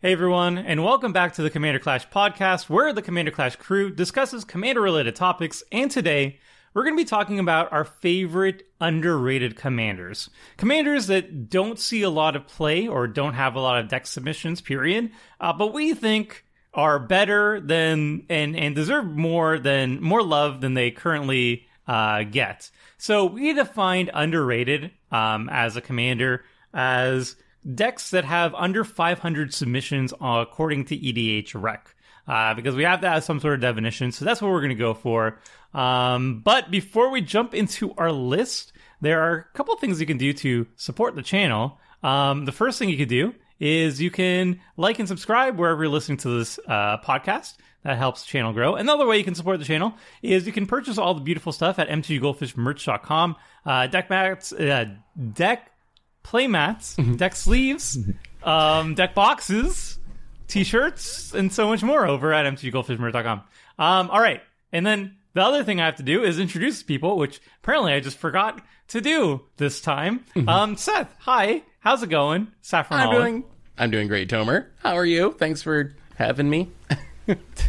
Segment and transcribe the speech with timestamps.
[0.00, 3.92] Hey everyone, and welcome back to the Commander Clash podcast, where the Commander Clash crew
[3.92, 5.64] discusses commander related topics.
[5.72, 6.38] And today,
[6.72, 10.30] we're going to be talking about our favorite underrated commanders.
[10.56, 14.06] Commanders that don't see a lot of play or don't have a lot of deck
[14.06, 20.22] submissions, period, uh, but we think are better than and, and deserve more than more
[20.22, 22.70] love than they currently uh, get.
[22.98, 27.34] So we defined underrated um, as a commander as
[27.74, 31.80] decks that have under 500 submissions uh, according to EDHREC.
[32.26, 34.68] Uh, because we have to have some sort of definition, so that's what we're going
[34.68, 35.38] to go for.
[35.72, 40.18] Um, but before we jump into our list, there are a couple things you can
[40.18, 41.78] do to support the channel.
[42.02, 45.92] Um, the first thing you can do is you can like and subscribe wherever you're
[45.92, 47.54] listening to this uh, podcast.
[47.84, 48.74] That helps the channel grow.
[48.74, 51.78] Another way you can support the channel is you can purchase all the beautiful stuff
[51.78, 53.36] at mtggoldfishmerch.com.
[53.64, 54.86] Uh, deck mats, uh,
[55.32, 55.70] deck
[56.28, 57.98] play mats, deck sleeves,
[58.42, 59.98] um, deck boxes,
[60.46, 63.42] t-shirts, and so much more over at mtggoldfishmerch.com.
[63.78, 64.42] Um, all right.
[64.70, 68.00] And then the other thing I have to do is introduce people, which apparently I
[68.00, 70.24] just forgot to do this time.
[70.46, 71.62] Um, Seth, hi.
[71.80, 72.48] How's it going?
[72.60, 73.22] Saffron I'm Olive.
[73.22, 73.44] doing
[73.78, 74.66] I'm doing great, Tomer.
[74.82, 75.32] How are you?
[75.38, 76.70] Thanks for having me.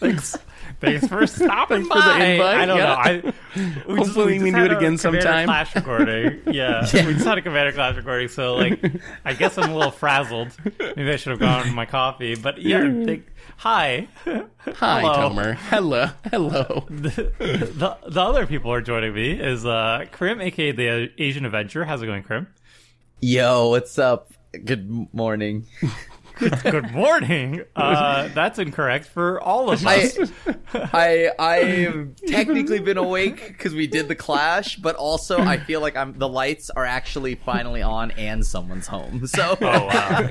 [0.00, 0.36] Thanks.
[0.84, 2.24] Thanks for stopping Thanks for the by.
[2.24, 2.84] invite, I don't yeah.
[2.84, 3.32] know.
[3.56, 5.46] I, we Hopefully we can do it again sometime.
[5.46, 6.42] Clash recording.
[6.54, 8.28] Yeah, we just had a Commander Clash recording.
[8.28, 8.80] So like,
[9.24, 10.56] I guess I'm a little frazzled.
[10.78, 12.36] Maybe I should have gone with my coffee.
[12.36, 14.08] But yeah, think, hi.
[14.24, 15.30] Hi, Hello.
[15.30, 15.54] Tomer.
[15.54, 16.06] Hello.
[16.30, 16.86] Hello.
[16.88, 21.84] the the other people are joining me is uh Krim, aka the Asian Adventure.
[21.84, 22.46] How's it going, Krim?
[23.20, 24.32] Yo, what's up?
[24.64, 25.66] Good morning.
[26.38, 27.62] Good morning.
[27.76, 30.18] Uh, that's incorrect for all of us.
[30.74, 35.96] I I've technically been awake because we did the clash, but also I feel like
[35.96, 39.26] I'm the lights are actually finally on and someone's home.
[39.26, 40.28] So oh wow.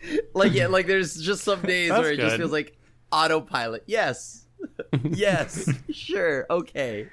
[0.34, 2.76] like yeah, like there's just some days That's where it just feels like
[3.12, 3.84] autopilot.
[3.86, 4.46] Yes.
[5.04, 5.68] yes.
[5.90, 6.46] Sure.
[6.50, 7.08] Okay.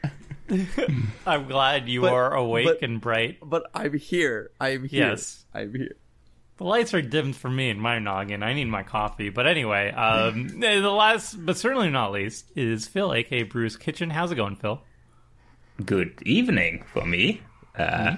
[1.28, 3.38] I'm glad you But- are awake but- and bright.
[3.44, 4.52] But I'm here.
[4.60, 5.10] I'm here.
[5.10, 5.46] Yes.
[5.54, 5.96] I'm here.
[6.58, 8.44] The lights are dimmed for me in my noggin.
[8.44, 9.30] I need my coffee.
[9.30, 14.10] But anyway, um, the last, but certainly not least, is Phil, aka Brewer's Kitchen.
[14.12, 14.82] How's it going, Phil?
[15.84, 17.42] Good evening for me.
[17.78, 18.18] Uh,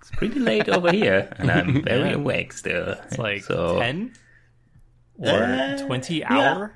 [0.00, 2.14] It's pretty late over here, and I'm very Yeah.
[2.16, 2.90] awake still.
[2.90, 4.12] It's like so 10
[5.18, 6.32] or Uh, 20 yeah.
[6.32, 6.74] hour.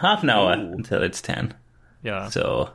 [0.00, 1.54] half an hour until it's ten.
[2.02, 2.28] Yeah.
[2.28, 2.70] So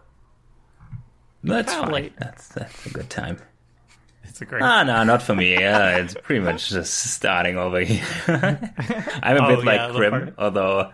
[1.43, 1.91] that's fine.
[1.91, 2.13] late.
[2.17, 3.37] That's that's a good time.
[4.27, 4.61] It's a great.
[4.63, 5.55] Ah, no, not for me.
[5.63, 8.03] Uh, it's pretty much just starting over here.
[8.27, 10.91] I'm a Oh, bit like yeah, the Grim, although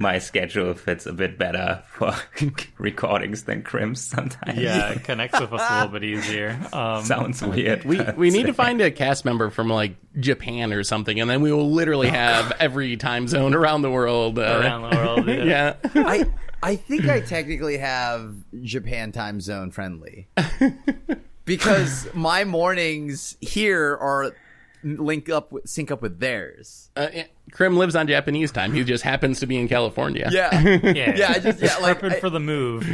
[0.00, 2.14] my schedule fits a bit better for
[2.78, 4.58] recordings than Grim's sometimes.
[4.58, 6.58] yeah, it connects with us a little bit easier.
[6.72, 7.84] Um, sounds weird.
[7.84, 11.40] We we need to find a cast member from like Japan or something, and then
[11.42, 14.38] we will literally have every time zone around the world.
[14.38, 15.26] Uh, around the world.
[15.28, 15.74] Yeah.
[15.94, 16.02] yeah.
[16.06, 16.24] I
[16.62, 20.28] I think I technically have Japan time zone friendly
[21.48, 24.32] because my mornings here are
[24.84, 26.90] link up with, sync up with theirs.
[26.94, 27.08] Uh.
[27.52, 28.72] Krim lives on Japanese time.
[28.72, 30.28] He just happens to be in California.
[30.30, 31.14] Yeah, Yeah.
[31.16, 31.32] yeah.
[31.34, 32.86] I just yeah like Prepping I- for the move.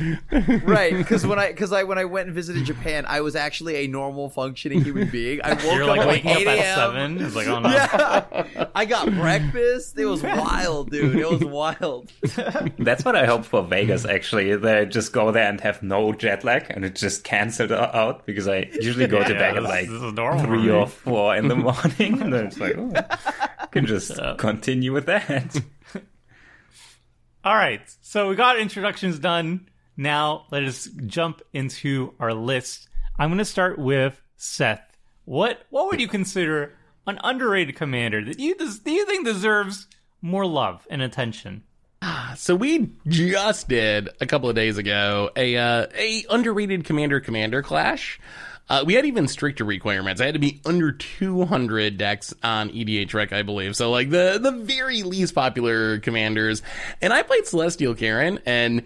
[0.65, 3.77] right because when I because I when I went and visited Japan, I was actually
[3.85, 5.41] a normal functioning human being.
[5.43, 7.19] I woke You're up like at waking up 8 at a.m.
[7.19, 7.21] 7.
[7.27, 7.69] It's like, oh no.
[7.71, 9.99] Yeah, I got breakfast.
[9.99, 11.17] It was wild, dude.
[11.17, 12.11] It was wild.
[12.79, 14.05] That's what I hope for Vegas.
[14.05, 18.27] Actually, they just go there and have no jet lag, and it just cancelled out
[18.27, 20.71] because I usually go to Yeah, bed at like this is normal three me.
[20.71, 22.93] or four in the morning, and then it's like, oh,
[23.59, 24.19] I can just
[24.53, 25.61] continue with that.
[27.45, 27.83] All right.
[28.01, 29.69] So we got introductions done.
[29.97, 32.89] Now let us jump into our list.
[33.19, 34.83] I'm going to start with Seth.
[35.25, 36.73] What what would you consider
[37.07, 39.87] an underrated commander that you do you think deserves
[40.21, 41.65] more love and attention?
[42.37, 47.63] So we just did a couple of days ago a uh, a underrated commander commander
[47.63, 48.21] clash.
[48.69, 50.21] Uh, we had even stricter requirements.
[50.21, 53.77] I had to be under 200 decks on EDHREC, I believe.
[53.77, 56.63] So like the the very least popular commanders.
[57.03, 58.85] And I played Celestial Kirin, and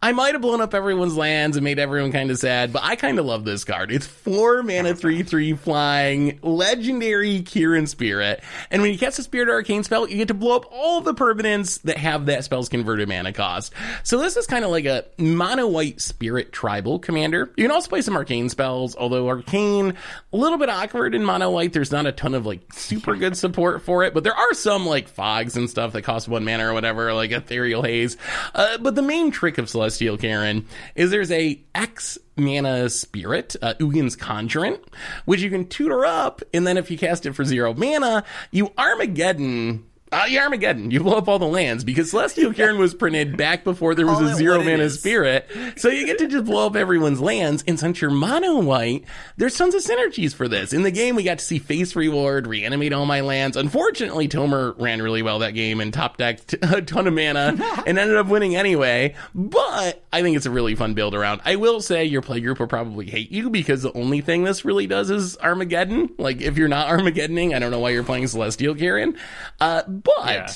[0.00, 2.94] I might have blown up everyone's lands and made everyone kind of sad, but I
[2.94, 3.90] kind of love this card.
[3.90, 8.40] It's four mana, three, three flying, legendary Kirin Spirit.
[8.70, 11.14] And when you cast a Spirit Arcane spell, you get to blow up all the
[11.14, 13.72] permanents that have that spell's converted mana cost.
[14.04, 17.50] So this is kind of like a mono white Spirit tribal commander.
[17.56, 19.94] You can also play some Arcane spells, although Arcane,
[20.32, 21.72] a little bit awkward in mono white.
[21.72, 24.86] There's not a ton of like super good support for it, but there are some
[24.86, 28.16] like fogs and stuff that cost one mana or whatever, like Ethereal Haze.
[28.54, 30.64] Uh, but the main trick of Celestial Celestial Kirin
[30.94, 34.80] is there's a X mana spirit, uh, Ugin's Conjurant,
[35.24, 38.70] which you can tutor up, and then if you cast it for zero mana, you
[38.76, 40.90] Armageddon uh, yeah, Armageddon.
[40.90, 44.20] You blow up all the lands because Celestial Kirin was printed back before there was
[44.20, 44.98] a zero mana is.
[44.98, 45.48] spirit.
[45.76, 47.64] So you get to just blow up everyone's lands.
[47.66, 49.04] And since you're mono white,
[49.36, 50.72] there's tons of synergies for this.
[50.72, 53.56] In the game, we got to see Faith's Reward, reanimate all my lands.
[53.56, 57.56] Unfortunately, Tomer ran really well that game and top decked a ton of mana
[57.86, 59.14] and ended up winning anyway.
[59.34, 61.40] But I think it's a really fun build around.
[61.44, 64.86] I will say your playgroup will probably hate you because the only thing this really
[64.86, 66.10] does is Armageddon.
[66.18, 69.16] Like if you're not Armageddoning, I don't know why you're playing Celestial Kirin.
[69.60, 70.48] Uh, but Yeah.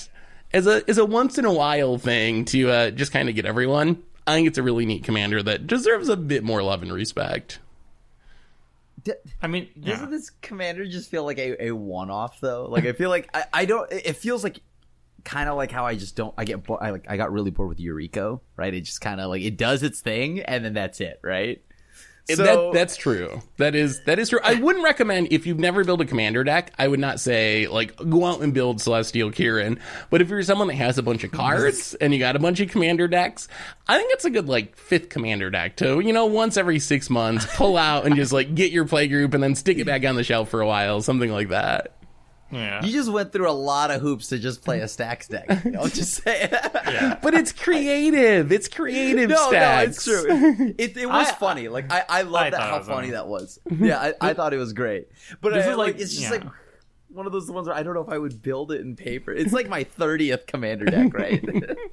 [0.53, 3.47] as a as a once in a while thing to uh, just kind of get
[3.47, 4.03] everyone.
[4.27, 7.59] I think it's a really neat commander that deserves a bit more love and respect.
[9.05, 10.11] D- I mean, Doesn't yeah.
[10.11, 12.67] this commander just feel like a, a one off though?
[12.67, 13.91] Like I feel like I, I don't.
[13.91, 14.61] It feels like
[15.25, 16.33] kind of like how I just don't.
[16.39, 18.73] I get bo- I like I got really bored with Eureka, right?
[18.73, 21.61] It just kind of like it does its thing and then that's it, right?
[22.31, 23.43] So- that that's true.
[23.59, 24.39] That is that is true.
[24.43, 26.73] I wouldn't recommend if you've never built a commander deck.
[26.79, 29.79] I would not say like go out and build Celestial Kirin.
[30.09, 32.61] But if you're someone that has a bunch of cards and you got a bunch
[32.61, 33.49] of commander decks,
[33.89, 37.11] I think it's a good like fifth commander deck to you know once every six
[37.11, 40.05] months pull out and just like get your play group and then stick it back
[40.05, 41.97] on the shelf for a while, something like that.
[42.53, 42.85] Yeah.
[42.85, 45.47] You just went through a lot of hoops to just play a stacks deck.
[45.77, 46.49] I'll just say.
[47.23, 48.53] But it's creative.
[48.53, 50.07] It's creative No, stacks.
[50.07, 50.75] no, it's true.
[50.79, 51.69] It, it was I- funny.
[51.69, 53.11] Like I, I I love that how funny funny.
[53.11, 53.59] that was.
[53.71, 55.09] Yeah, I, I thought it was great.
[55.41, 56.31] But This I, is like, like- it's just yeah.
[56.31, 56.45] like
[57.09, 59.33] one of those ones where I don't know if I would build it in paper.
[59.33, 61.45] It's like my thirtieth commander deck, right?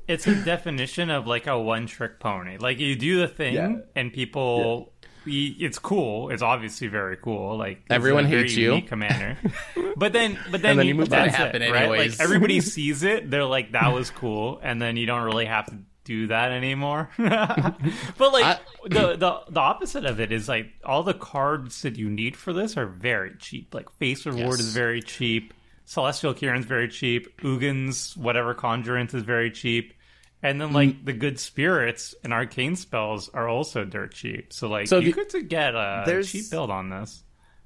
[0.08, 2.58] it's a definition of like a one trick pony.
[2.58, 3.76] Like you do the thing Yeah.
[3.96, 6.30] and people y- it's cool.
[6.30, 7.58] It's obviously very cool.
[7.58, 8.82] Like Everyone a very hates you.
[8.82, 9.38] commander.
[9.98, 11.42] but then but then, then you, you move that's on.
[11.48, 11.90] it, Happen right?
[11.90, 15.66] Like everybody sees it, they're like that was cool and then you don't really have
[15.68, 17.10] to do that anymore.
[17.18, 21.98] but like I- the, the the opposite of it is like all the cards that
[21.98, 23.74] you need for this are very cheap.
[23.74, 24.60] Like Faith's Reward Yes.
[24.62, 25.54] is very cheap.
[25.86, 27.28] Celestial Kirin's very cheap.
[27.44, 29.94] Ugin's whatever conjurant is very cheap.
[30.42, 30.74] And then Mm.
[30.74, 34.54] like the good spirits and arcane spells are also dirt cheap.
[34.54, 37.24] So like So you, you- could get a There's- cheap build on this.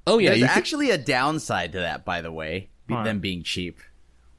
[0.08, 3.04] Oh yeah, There's you could- actually a downside to that, by the way, be- What?
[3.04, 3.80] them being cheap.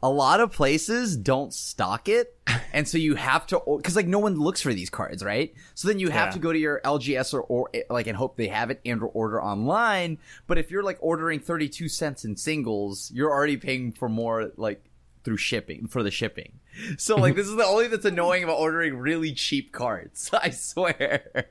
[0.03, 2.37] A lot of places don't stock it,
[2.75, 5.55] and so you have to because like no one looks for these cards, right?
[5.75, 6.33] So then you have Yeah.
[6.33, 9.07] to go to your LGS or, or like and hope they have it and or
[9.07, 10.19] order online.
[10.47, 14.51] But if you're like ordering thirty two cents in singles, you're already paying for more
[14.59, 14.85] like
[15.25, 16.61] through shipping for the shipping.
[16.99, 20.31] So like this is the only that's annoying about ordering really cheap cards.
[20.43, 21.47] I swear.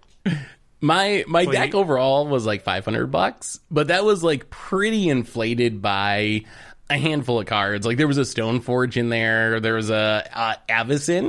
[0.81, 5.81] My my Well, deck overall was like 500 bucks, but that was like pretty inflated
[5.81, 6.41] by
[6.93, 7.85] a handful of cards.
[7.85, 10.55] Like there was a Stoneforge in there, there was a uh,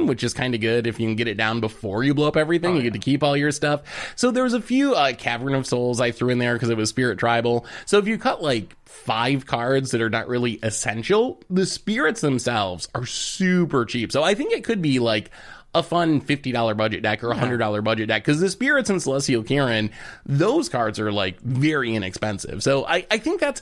[0.07, 2.37] which is kind of good if you can get it down before you blow up
[2.37, 2.77] everything.
[2.77, 3.83] you get to keep all your stuff.
[4.17, 6.77] So there was a few uh, Cavern of Souls I threw in there because it
[6.77, 7.67] was Spirit Tribal.
[7.87, 12.89] So if you cut like five cards that are not really essential, the spirits themselves
[12.95, 14.13] are super cheap.
[14.13, 15.31] So I think it could be like
[15.75, 19.43] a fun $50 budget deck or a $100 budget deck because the spirits and celestial
[19.43, 19.91] kirin
[20.25, 23.61] those cards are like very inexpensive so I, I think that's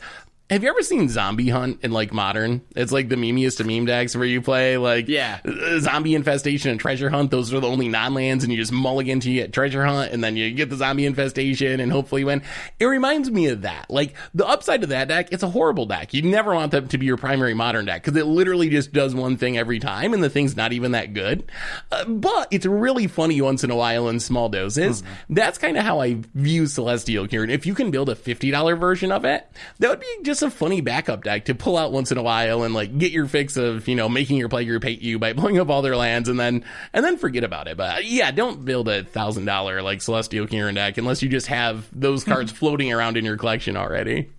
[0.53, 2.63] have you ever seen Zombie Hunt in like modern?
[2.77, 5.39] It's like the memeiest of meme decks where you play like Yeah.
[5.45, 7.31] uh, Zombie Infestation and Treasure Hunt.
[7.31, 10.23] Those are the only non lands, and you just mulligan to get Treasure Hunt, and
[10.23, 12.43] then you get the Zombie Infestation and hopefully win.
[12.79, 13.91] It reminds me of that.
[13.91, 16.13] Like the upside of that deck, it's a horrible deck.
[16.15, 19.15] You never want that to be your primary modern deck because it literally just does
[19.15, 21.51] one thing every time, and the thing's not even that good.
[21.91, 25.03] Uh, but it's really funny once in a while in small doses.
[25.31, 27.51] That's kind of how I view Celestial Kirin.
[27.51, 29.47] If you can build a fifty dollar version of it,
[29.79, 32.63] that would be just a funny backup deck to pull out once in a while
[32.63, 35.33] and like get your fix of you know making your play group hate you by
[35.35, 37.77] blowing up all their lands and then and then forget about it.
[37.77, 41.89] But yeah, don't build a thousand dollar like Celestial Kirin deck unless you just have
[41.93, 44.31] those cards floating around in your collection already.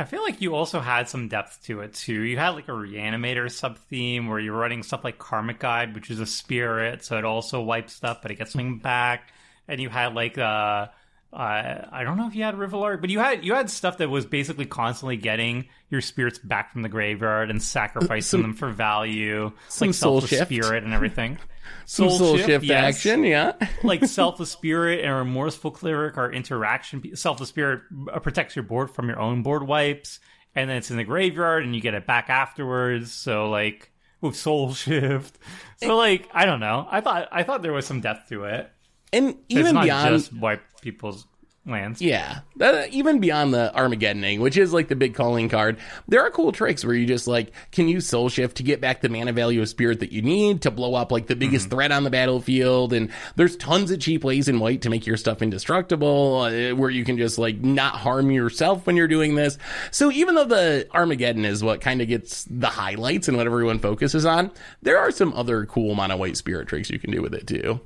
[0.00, 2.20] I feel like you also had some depth to it too.
[2.20, 6.08] You had like a reanimator sub theme where you're running stuff like Karmic Guide, which
[6.08, 9.32] is a spirit, so it also wipes stuff, but it gets something back.
[9.66, 10.86] And you had like uh,
[11.32, 14.08] uh I don't know if you had Reveillark, but you had you had stuff that
[14.08, 18.70] was basically constantly getting your spirits back from the graveyard and sacrificing Some- them for
[18.70, 19.44] value,
[19.80, 20.46] like soul Selfless shift.
[20.46, 21.38] Spirit and everything.
[21.84, 22.96] Some soul, shift, yes.
[22.96, 23.52] action, yeah.
[23.82, 27.82] like selfless spirit and remorseful cleric are interaction selfless spirit
[28.12, 30.18] uh, protects your board from your own board wipes
[30.54, 33.90] and then it's in the graveyard and you get it back afterwards so like
[34.22, 35.38] with soul shift
[35.76, 38.70] so like i don't know i thought i thought there was some depth to it
[39.12, 41.26] And even beyond just wipe people's
[41.66, 42.00] lands.
[42.00, 46.30] Yeah, Uh, even beyond the Armageddoning, which is like the big calling card, there are
[46.30, 49.34] cool tricks where you just like can use Soul Shift to get back the mana
[49.34, 52.10] value of Spirit that you need to blow up like the biggest threat on the
[52.10, 52.94] battlefield.
[52.94, 56.88] And there's tons of cheap ways in white to make your stuff indestructible, uh, where
[56.90, 59.58] you can just like not harm yourself when you're doing this.
[59.90, 63.78] So even though the Armageddon is what kind of gets the highlights and what everyone
[63.78, 67.34] focuses on, there are some other cool mono white Spirit tricks you can do with
[67.34, 67.80] it too.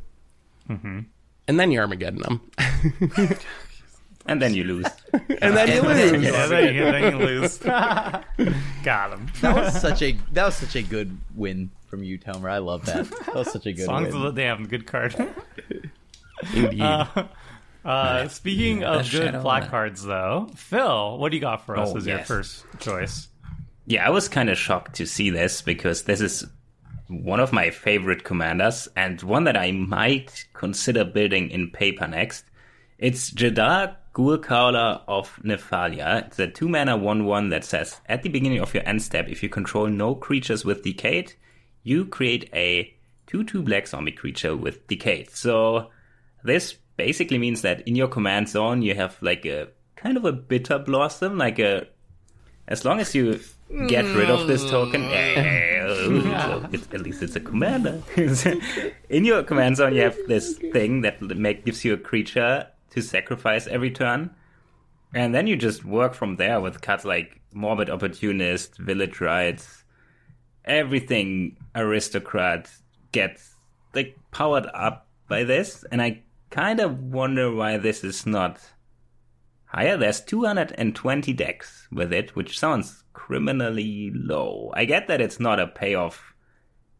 [1.49, 2.41] And then you Armageddon them.
[4.27, 4.87] And then you lose.
[5.41, 6.23] and then you lose.
[6.23, 7.59] Yeah, then you, then you lose.
[7.59, 9.27] Got him.
[9.41, 12.49] That was such a that was such a good win from you, Tomer.
[12.51, 13.11] I love that.
[13.11, 14.25] That was such a good Songs win.
[14.25, 15.15] of the Damned, good card.
[16.55, 16.81] Indeed.
[17.85, 21.97] Uh, speaking of good black cards, though, Phil, what do you got for us Oh,
[21.97, 23.27] as your first choice?
[23.87, 26.47] Yeah, I was kind of shocked to see this because this is
[27.21, 32.45] one of my favorite commanders and one that I might consider building in paper next.
[32.99, 36.27] It's Jadar Ghoulcaller of Nephalia.
[36.27, 39.29] It's a two mana 1 1 that says at the beginning of your end step,
[39.29, 41.35] if you control no creatures with Decayed,
[41.83, 42.95] you create a
[43.27, 45.31] 2 2 black zombie creature with Decayed.
[45.31, 45.91] So
[46.45, 50.33] this basically means that in your command zone, you have like a kind of a
[50.33, 51.87] bitter blossom, like a
[52.69, 53.41] as long as you
[53.89, 58.03] get rid of this token, eh, so it's, at least it's a commander.
[59.09, 63.01] In your command zone, you have this thing that make, gives you a creature to
[63.01, 64.31] sacrifice every turn,
[65.15, 69.85] and then you just work from there with cards like Morbid Opportunist, Village Rites,
[70.65, 72.71] everything aristocrat
[73.11, 73.57] gets
[73.95, 78.61] like powered up by this, and I kind of wonder why this is not
[79.67, 79.97] higher.
[79.97, 84.73] There's 220 decks with it, which sounds criminally low.
[84.75, 86.35] I get that it's not a payoff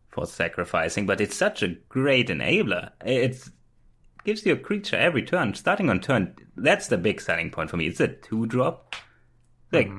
[0.09, 2.91] for sacrificing, but it's such a great enabler.
[3.05, 3.49] It
[4.25, 6.35] gives you a creature every turn, starting on turn.
[6.57, 7.87] That's the big selling point for me.
[7.87, 8.95] It's a two drop.
[9.71, 9.91] Like,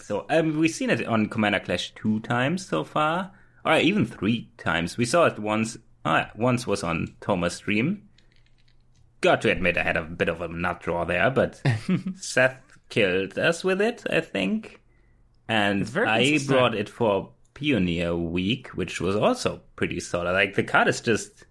[0.00, 3.30] so um, we've seen it on Commander Clash two times so far,
[3.64, 4.96] or even three times.
[4.96, 5.78] We saw it once.
[6.04, 8.08] Uh, once was on Tomer's stream
[9.22, 11.62] got to admit I had a bit of a nut draw there, but
[12.16, 12.60] Seth
[12.90, 14.81] killed us with it, I think.
[15.48, 20.32] And I brought it for Pioneer Week, which was also pretty solid.
[20.32, 21.44] Like the card is just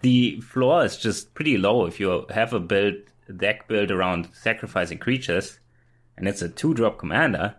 [0.00, 2.94] the floor is just pretty low if you have a build
[3.36, 5.60] deck built around sacrificing creatures
[6.16, 7.54] and it's a two drop commander,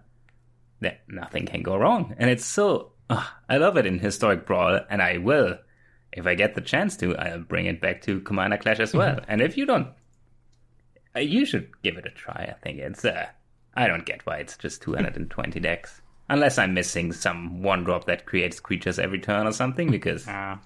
[0.82, 2.14] that nothing can go wrong.
[2.18, 5.58] And it's so ah, I love it in Historic Brawl, and I will
[6.16, 9.20] if I get the chance to, I'll bring it back to Commander Clash as well.
[9.28, 9.88] and if you don't,
[11.16, 12.54] uh, you should give it a try.
[12.56, 13.04] I think it's.
[13.04, 13.28] Uh,
[13.76, 18.26] I don't get why it's just 220 decks, unless I'm missing some one drop that
[18.26, 19.90] creates creatures every turn or something.
[19.90, 20.58] Because Uh,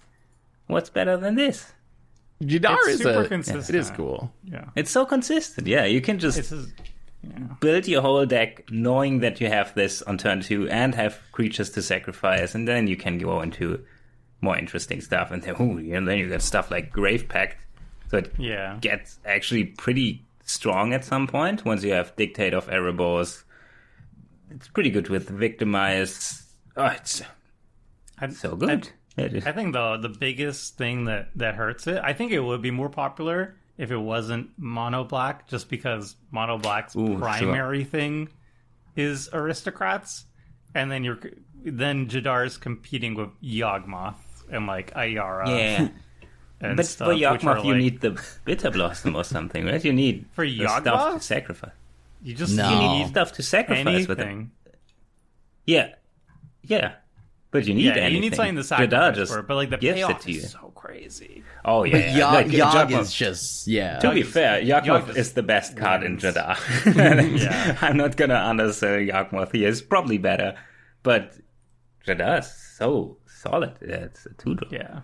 [0.67, 1.71] what's better than this?
[2.43, 3.69] Jadar It's is super a, consistent.
[3.69, 4.31] it is cool.
[4.43, 4.65] yeah.
[4.75, 5.65] It's so consistent.
[5.67, 6.69] Yeah, you can just It's just,
[7.59, 11.69] build your whole deck knowing that you have this on turn two and have creatures
[11.71, 13.83] to sacrifice, and then you can go into
[14.41, 15.31] more interesting stuff.
[15.31, 17.57] And then, ooh, and then you get stuff like Grave Pact.
[18.11, 18.77] So it yeah.
[18.81, 23.43] gets actually pretty strong at some point once you have Dictate of Erebos.
[24.49, 26.43] It's pretty good with Victimize.
[26.75, 27.21] Oh, it's
[28.17, 28.89] I, so good.
[29.17, 32.71] I think the the biggest thing that that hurts it, I think it would be
[32.71, 37.17] more popular if it wasn't mono black, just because mono black's Ooh, sure.
[37.17, 38.29] primary thing
[38.95, 40.25] is aristocrats,
[40.73, 41.19] and then you're
[41.63, 44.15] then Jadar's competing with Yawgmoth
[44.51, 45.47] and like Ayara.
[45.47, 45.87] yeah.
[46.61, 49.83] and But stuff, for which are, you like- need the Bitter Blossom or something, right?
[49.83, 51.71] You need For the stuff to sacrifice.
[52.23, 52.67] you just No.
[52.69, 54.47] you You need need stuff to sacrifice with it.
[55.65, 55.89] Yeah.
[56.63, 56.93] Yeah.
[57.49, 58.13] But you need Yeah, anything.
[58.15, 60.31] you need something to Jadar sacrifice just for but like the gives payoff it to
[60.31, 60.39] you.
[60.39, 61.43] is so crazy.
[61.63, 62.31] Oh yeah, But yeah.
[62.33, 63.99] Like, Yog Yawgmoth- is just yeah.
[63.99, 66.23] To be is- fair, Yawgmoth Yawg is- is the best card in wins.
[66.23, 67.41] Jadar.
[67.41, 67.77] Yeah.
[67.81, 69.53] I'm not gonna undersell Yawgmoth.
[69.53, 70.55] He is probably better,
[71.03, 71.33] but
[72.05, 73.73] Jadar is so solid.
[73.81, 74.71] Yeah, it's a two drop.
[74.73, 74.99] Yeah.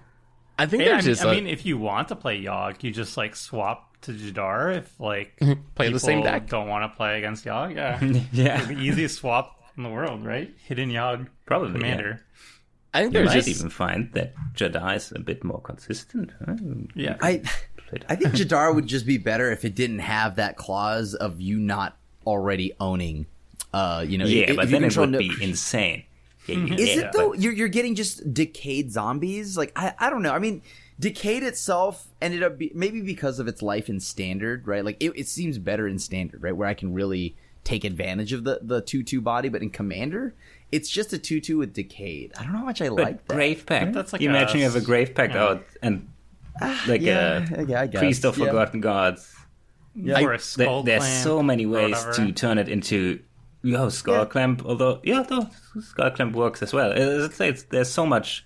[0.57, 2.41] I think Yeah, I, there's mean, just I a- mean, if you want to play
[2.41, 4.77] Yogg, you just like swap to Jadar.
[4.77, 5.35] If like
[5.75, 6.47] Play the same people deck.
[6.49, 7.99] don't want to play against Yogg, yeah,
[8.31, 10.53] Yeah, the easiest swap in the world, right?
[10.65, 11.71] Hidden Yogg probably.
[11.73, 12.21] commander.
[12.93, 16.31] I think You might just even find that Jadar is a bit more consistent.
[16.45, 16.55] huh?
[16.93, 17.41] Yeah, I
[18.07, 21.57] I think Jadar would just be better if it didn't have that clause of you
[21.57, 23.25] not already owning.
[23.73, 26.03] Uh, you know, yeah, if but you then it would no- be insane.
[26.47, 26.73] Yeah, yeah, mm-hmm.
[26.73, 27.29] Is yeah, it though?
[27.29, 29.57] but- You're you're getting just decayed zombies.
[29.57, 30.33] Like I I don't know.
[30.33, 30.61] I mean,
[30.99, 34.83] decayed itself ended up be, maybe because of its life in standard, right?
[34.83, 36.55] Like it, it seems better in standard, right?
[36.55, 40.33] Where I can really take advantage of the the two two body, but in commander,
[40.71, 42.33] it's just a two two with decayed.
[42.37, 43.35] I don't know how much I But like that.
[43.35, 43.93] Grave Pact.
[43.93, 45.43] That's like you a imagine you have a Grave Pact yeah.
[45.43, 46.09] out and
[46.61, 48.47] ah, like yeah, a yeah, I guess, Priest of yeah.
[48.47, 49.33] Forgotten Gods.
[49.95, 53.19] or a There- there's so many ways to turn it into
[53.63, 54.63] yeah, skull clamp.
[54.65, 55.49] Although yeah, no,
[55.81, 56.91] skull clamp works as well.
[56.95, 58.45] It's, it's, there's so much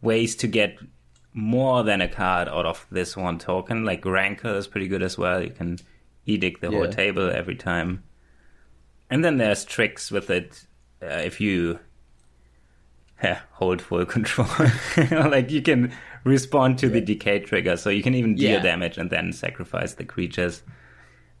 [0.00, 0.78] ways to get
[1.32, 3.84] more than a card out of this one token.
[3.84, 5.42] Like Rancor is pretty good as well.
[5.42, 5.78] You can
[6.26, 8.02] edict the whole table every time.
[9.10, 10.66] And then there's tricks with it.
[11.02, 11.78] Uh, if you
[13.22, 14.48] yeah, hold full control,
[15.10, 15.92] like you can
[16.24, 18.62] respond to the decay trigger, so you can even deal Yeah.
[18.62, 20.62] damage and then sacrifice the creatures.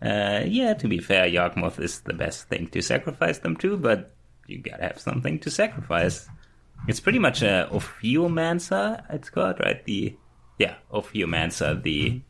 [0.02, 4.14] Uh, yeah, to be fair, Yawgmoth is the best thing to sacrifice them to, but
[4.46, 6.28] you gotta have something to sacrifice.
[6.88, 9.82] It's pretty much a Ophiomancer, it's called, right?
[9.84, 10.16] The
[10.58, 12.20] yeah, Ophiomancer, the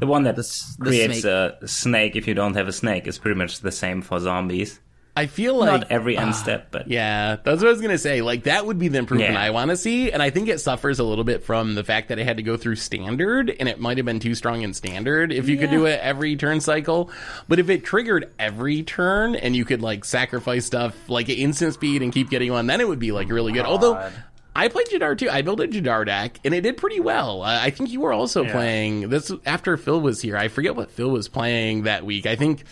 [0.00, 0.42] the one that The
[0.78, 1.24] the creates snake.
[1.62, 4.80] a snake if you don't have a snake is pretty much the same for zombies.
[5.18, 8.22] I feel like Not every end step, but Yeah, that's what I was gonna say.
[8.22, 9.42] Like that would be the improvement Yeah.
[9.42, 12.08] I want to see, and I think it suffers a little bit from the fact
[12.08, 14.72] that it had to go through standard, and it might have been too strong in
[14.74, 17.10] standard if you could do it every turn cycle.
[17.48, 22.02] But if it triggered every turn and you could like sacrifice stuff like instant speed
[22.02, 23.66] and keep getting one, then it would be like really good.
[23.66, 24.10] Although.
[24.56, 25.30] I played Jadar too.
[25.30, 27.42] I built a Jadar deck, and it did pretty well.
[27.42, 28.50] Uh, I think you were also Yeah.
[28.50, 30.36] playing this after Phil was here.
[30.36, 32.26] I forget what Phil was playing that week.
[32.26, 32.64] I think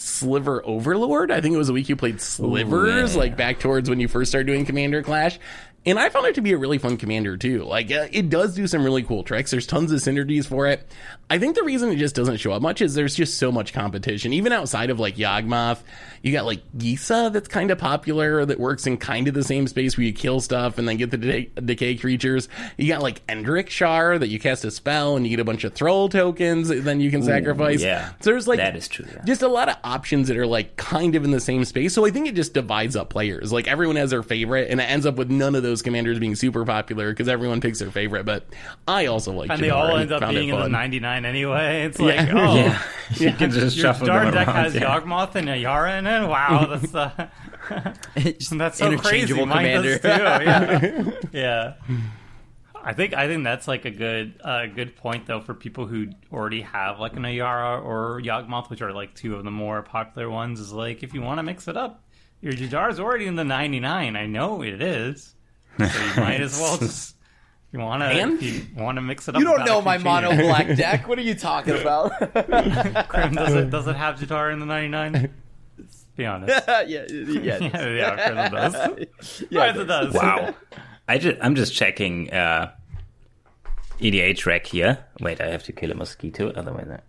[0.00, 1.30] Sliver Overlord.
[1.30, 3.20] I think it was a week you played Slivers, yeah.
[3.20, 5.38] like back towards when you first started doing Commander Clash.
[5.86, 7.64] And I found it to be a really fun commander too.
[7.64, 9.50] Like uh, it does do some really cool tricks.
[9.50, 10.86] There's tons of synergies for it.
[11.30, 13.72] I think the reason it just doesn't show up much is there's just so much
[13.72, 14.32] competition.
[14.34, 15.78] Even outside of like Yawgmoth,
[16.22, 19.68] you got like Gisa that's kind of popular that works in kind of the same
[19.68, 22.48] space where you kill stuff and then get the decay, decay creatures.
[22.76, 25.64] You got like Endrek Sahr that you cast a spell and you get a bunch
[25.64, 27.80] of Thrull tokens that then you can sacrifice.
[27.80, 28.10] yeah.
[28.20, 29.24] So there's like That is true, yeah.
[29.24, 31.94] just a lot of options that are like kind of in the same space.
[31.94, 33.50] So I think it just divides up players.
[33.50, 36.34] Like everyone has their favorite, and it ends up with none of those commanders being
[36.34, 38.24] super popular because everyone picks their favorite.
[38.24, 38.44] But
[38.86, 41.84] I also like and they all end up found being in the 99 anyway.
[41.86, 42.32] It's like, Yeah.
[42.36, 42.82] oh, yeah,
[43.16, 44.64] you can just your shuffle Jadar them deck around.
[44.64, 45.00] has yeah.
[45.00, 46.26] Yawgmoth and a Yara in it.
[46.28, 47.28] Wow, that's uh,
[48.14, 48.84] that's so crazy.
[48.84, 51.04] interchangeable Mine does commander.
[51.04, 51.12] too.
[51.32, 51.98] Yeah, yeah.
[52.82, 56.08] I think I think that's like a good uh, good point though for people who
[56.32, 60.30] already have like an Ayara or Yawgmoth, which are like two of the more popular
[60.30, 60.60] ones.
[60.60, 62.02] Is like if you want to mix it up,
[62.40, 64.16] your Jadar's already in the 99.
[64.16, 65.34] I know it is,
[65.78, 67.16] so you might as well just.
[67.72, 69.40] You want to, you want to mix it up.
[69.40, 71.06] You don't know my creature, mono black deck.
[71.06, 72.10] What are you talking about?
[73.08, 75.32] Krim, does it does it have Jadar in the 99?
[76.16, 76.64] Be honest.
[76.66, 78.16] yeah, yeah, Yeah, yeah,
[78.50, 79.44] Krim does.
[79.50, 80.14] Yeah, Yes, it does.
[80.14, 80.54] Wow.
[81.08, 82.72] I just, I'm just checking uh,
[84.00, 85.04] EDHREC here.
[85.20, 87.00] Wait, I have to kill a mosquito, otherwise I...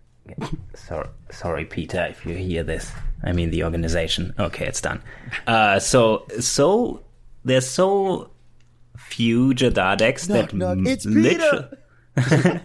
[0.74, 2.92] Sorry, sorry, PETA, if you hear this.
[3.24, 4.32] I mean the organization.
[4.38, 5.02] Okay, it's done.
[5.46, 7.02] Uh, so, so
[7.44, 8.30] there's so
[8.96, 11.68] few Jadar decks that knock, it's literal,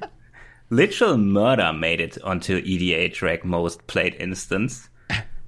[0.69, 4.89] literal murder made it onto EDHREC most played instance.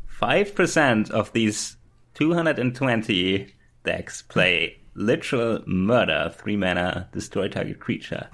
[0.07, 1.77] Five percent of these
[2.15, 8.29] 220 decks play literal murder, three mana, destroy target creature.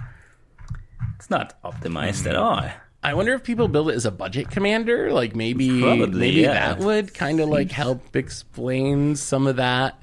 [1.16, 2.44] It's not optimized at mm-hmm.
[2.44, 2.70] all.
[3.04, 5.14] I wonder if people build it as a budget commander.
[5.14, 6.54] Like maybe Probably, maybe yeah.
[6.54, 10.00] that would kind of like help explain some of that.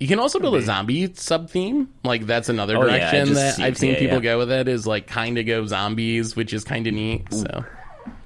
[0.00, 1.92] You can also build a zombie sub theme.
[2.04, 4.32] Like that's another Oh, direction just that see- I've seen yeah, people yeah.
[4.32, 4.66] go with it.
[4.66, 7.30] Is like kind of go zombies, which is kind of neat.
[7.30, 7.64] So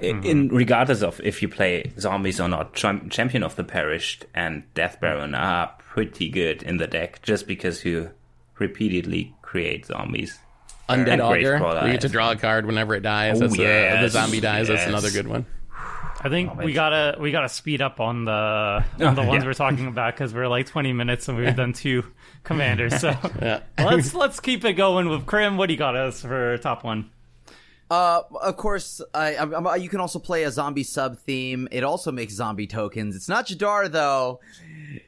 [0.00, 0.22] mm-hmm.
[0.22, 4.62] In regardless of if you play zombies or not, Cham- Champion of the Perished and
[4.74, 5.00] Death mm.
[5.00, 8.10] Baron are pretty good in the deck just because you
[8.60, 10.38] repeatedly create zombies.
[10.88, 13.38] undead And augur, you get to draw a card whenever it dies.
[13.38, 14.68] Oh, that's the, yes, the zombie dies.
[14.68, 15.44] That's another good one.
[16.24, 19.42] I think oh, we gotta we gotta speed up on the on the Oh, ones
[19.42, 19.46] yeah.
[19.48, 22.02] we're talking about because we're like 20 minutes and we've done two
[22.44, 22.98] commanders.
[22.98, 23.10] So
[23.42, 23.60] Yeah.
[23.78, 25.58] let's let's keep it going with Krim.
[25.58, 27.10] What do you got us for top one?
[27.94, 31.68] Uh, of course, I, I'm, I'm- you can also play a zombie sub theme.
[31.70, 33.14] It also makes zombie tokens.
[33.14, 34.40] It's not Jadar though.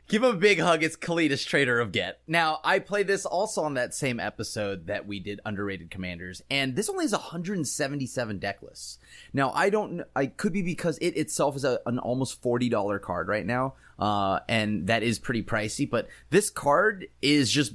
[0.09, 0.85] Give him a big hug.
[0.85, 2.20] It's Kalitas, Traitor of Ghet.
[2.29, 6.77] Now, I played this also on that same episode that we did underrated commanders, and
[6.77, 8.99] this only has 177 deck lists.
[9.33, 10.03] Now, I don't.
[10.14, 13.75] I could be because it itself is a, an almost forty dollar card right now,
[13.99, 15.88] uh, and that is pretty pricey.
[15.90, 17.75] But this card is just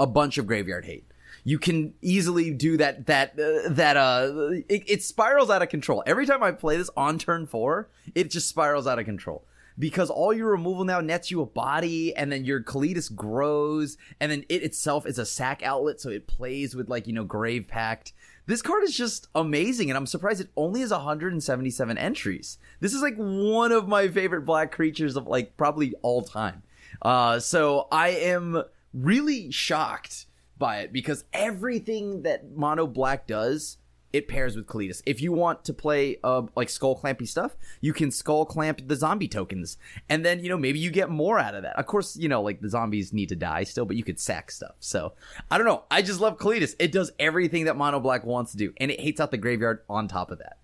[0.00, 1.06] a bunch of graveyard hate.
[1.44, 3.06] You can easily do that.
[3.06, 6.02] That uh, that uh, it, it spirals out of control.
[6.06, 9.44] Every time I play this on turn four, it just spirals out of control
[9.78, 14.30] because all your removal now nets you a body, and then your Kalitas grows, and
[14.30, 17.66] then it itself is a sack outlet, so it plays with like you know Grave
[17.66, 18.12] Pact.
[18.46, 22.58] This card is just amazing, and I'm surprised it only has 177 entries.
[22.80, 26.62] This is like one of my favorite black creatures of like probably all time.
[27.00, 30.26] Uh, so I am really shocked
[30.60, 33.78] by it because everything that Mono Black does
[34.12, 35.02] it pairs with Kalitas.
[35.06, 38.96] If you want to play uh like skull clampy stuff, you can skull clamp the
[38.96, 39.76] zombie tokens,
[40.08, 41.78] and then you know maybe you get more out of that.
[41.78, 44.50] Of course, you know like the zombies need to die still, but you could sack
[44.50, 44.74] stuff.
[44.80, 45.12] So
[45.50, 45.84] I don't know.
[45.90, 46.74] I just love Kalitas.
[46.78, 49.82] It does everything that Mono Black wants to do, and it hates out the graveyard
[49.88, 50.58] on top of that.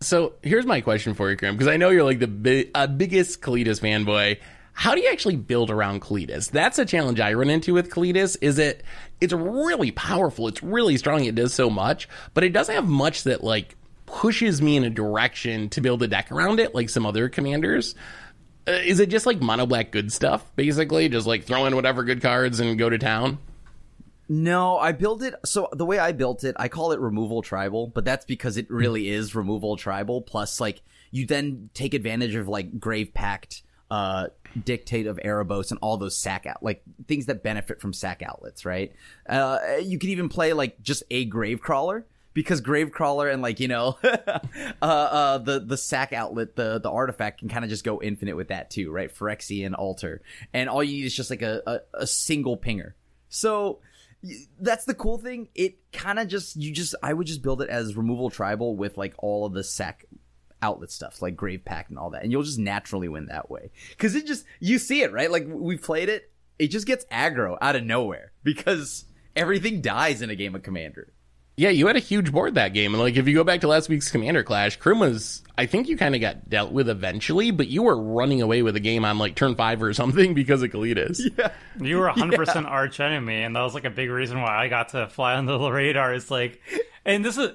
[0.00, 2.88] So here's my question for you, Graham, because I know you're like the bi- uh,
[2.88, 4.38] biggest Kalitas fanboy.
[4.72, 6.50] How do you actually build around Kalitas?
[6.50, 8.36] That's a challenge I run into with Kalitas.
[8.40, 8.82] Is it?
[9.20, 10.48] It's really powerful.
[10.48, 11.24] It's really strong.
[11.24, 14.90] It does so much, but it doesn't have much that like pushes me in a
[14.90, 17.94] direction to build a deck around it, like some other commanders.
[18.66, 21.08] Uh, is it just like mono black good stuff, basically?
[21.08, 23.38] Just like throw in whatever good cards and go to town?
[24.28, 25.34] No, I built it.
[25.44, 28.70] So the way I built it, I call it removal tribal, but that's because it
[28.70, 30.22] really is removal tribal.
[30.22, 30.80] Plus, like
[31.10, 34.28] you then take advantage of like grave pact, uh,
[34.64, 38.64] dictate of Erebos, and all those sack out like things that benefit from sack outlets.
[38.64, 38.94] Right?
[39.28, 43.60] Uh, you could even play like just a grave crawler because grave crawler and like
[43.60, 47.84] you know uh, uh the the sack outlet the the artifact can kind of just
[47.84, 50.22] go infinite with that too right phyrexian altar
[50.54, 52.92] and all you need is just like a a, a single pinger
[53.28, 53.80] so
[54.58, 57.68] that's the cool thing it kind of just you just i would just build it
[57.68, 60.06] as removal tribal with like all of the sack
[60.62, 63.70] outlet stuff like grave pact and all that and you'll just naturally win that way
[63.90, 67.58] because it just you see it right like we played it it just gets aggro
[67.60, 71.12] out of nowhere because everything dies in a game of commander
[71.56, 73.68] Yeah, you had a huge board that game, and like if you go back to
[73.68, 77.50] last week's Commander Clash, Krim was I think you kind of got dealt with eventually,
[77.50, 80.62] but you were running away with the game on like turn five or something because
[80.62, 81.20] of Kalitas.
[81.36, 81.52] Yeah.
[81.78, 84.88] You were 100% arch enemy, and that was like a big reason why I got
[84.90, 86.14] to fly under the radar.
[86.14, 86.60] It's like,
[87.04, 87.50] and this is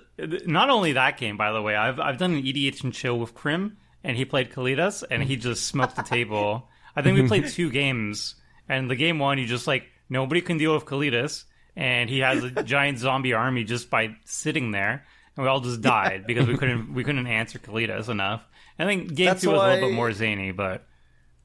[0.45, 1.75] not only that game, by the way.
[1.75, 5.35] I've I've done an EDH and chill with Krim, and he played Kalitas, and he
[5.35, 6.67] just smoked the table.
[6.95, 8.35] I think we played two games,
[8.67, 12.43] and the game one, you just like nobody can deal with Kalitas, and he has
[12.43, 15.05] a giant zombie army just by sitting there,
[15.35, 18.41] and we all just died because we couldn't we couldn't answer Kalitas enough.
[18.79, 20.85] I think game That's two was a little bit more zany, but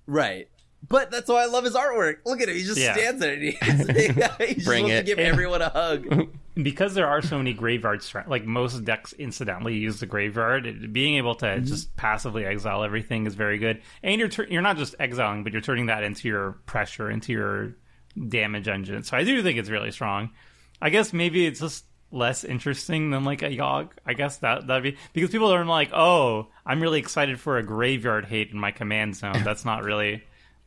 [0.06, 0.48] Right.
[0.88, 2.16] But that's why I love his artwork.
[2.26, 2.94] Look at him; he just Yeah.
[2.94, 3.34] stands there.
[3.34, 3.50] And he,
[4.46, 4.98] he just Bring wants it.
[4.98, 6.28] to give everyone a hug.
[6.54, 11.16] Because there are so many graveyard stra- like most decks incidentally use the graveyard being
[11.16, 11.64] able to mm-hmm.
[11.64, 13.80] just passively exile everything is very good.
[14.02, 17.32] And you're tur- you're not just exiling but you're turning that into your pressure into
[17.32, 17.76] your
[18.28, 19.02] damage engine.
[19.02, 20.30] So i do think it's really strong.
[20.80, 24.82] I guess maybe it's just less interesting than like a yogg i guess that that'd
[24.82, 28.70] be because people are like oh i'm really excited for a graveyard hate in my
[28.70, 29.32] command zone.
[29.44, 30.22] That's not really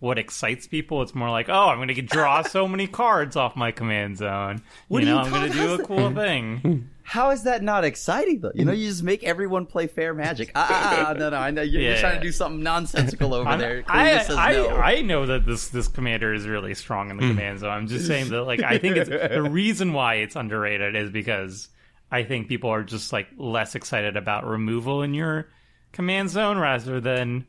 [0.06, 1.02] what excites people.
[1.02, 4.62] It's more like, oh, I'm going to draw so many cards off my command zone.
[4.88, 5.86] What you know, you I'm going to do a that?
[5.88, 6.89] cool thing.
[7.08, 8.52] How is that not exciting though?
[8.56, 10.52] You know, you just make everyone play fair magic.
[10.56, 12.00] Ah, ah, ah, no, no, I know you're, you're Yeah.
[12.00, 13.84] trying to do something nonsensical over I'm- there.
[13.88, 14.70] I, says I, no.
[14.78, 17.70] I know that this this commander is really strong in the command zone.
[17.70, 21.68] I'm just saying that like I think it's the reason why it's underrated is because
[22.12, 25.48] I think people are just like less excited about removal in your
[25.91, 27.46] command zone rather than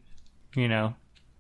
[0.55, 0.95] you know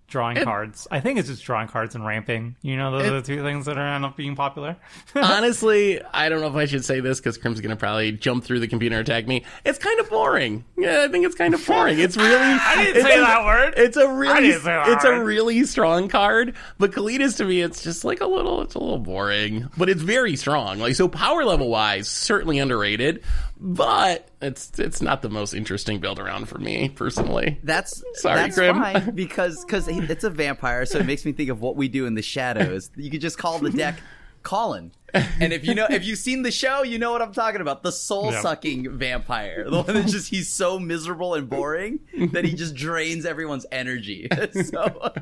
[0.08, 0.86] drawing cards.
[0.90, 2.56] I think it's just drawing cards and ramping.
[2.62, 4.76] You know, those are the two things that are end up being popular.
[5.14, 8.60] Honestly, I don't know if I should say this because Crim's gonna probably jump through
[8.60, 9.44] the computer and attack me.
[9.64, 10.64] It's kind of boring.
[10.76, 11.98] Yeah, I think it's kind of boring.
[11.98, 12.36] It's really.
[12.36, 13.74] I didn't say a- that word.
[13.76, 16.54] It's a I really, didn't say that it's a really strong card.
[16.78, 19.68] But Kalitas to me, it's just like a little, it's a little boring.
[19.76, 20.78] But it's very strong.
[20.78, 23.22] Like so, power level wise, certainly underrated.
[23.58, 27.58] But it's it's not the most interesting build around for me personally.
[27.62, 28.76] That's Sorry, that's Grim.
[28.76, 32.06] fine because because it's a vampire, so it makes me think of what we do
[32.06, 32.90] in the shadows.
[32.96, 33.98] You could just call the deck
[34.42, 37.60] Colin, and if you know if you've seen the show, you know what I'm talking
[37.60, 37.82] about.
[37.82, 42.00] The soul sucking vampire, the one that just he's so miserable and boring
[42.32, 44.28] that he just drains everyone's energy.
[44.66, 45.12] so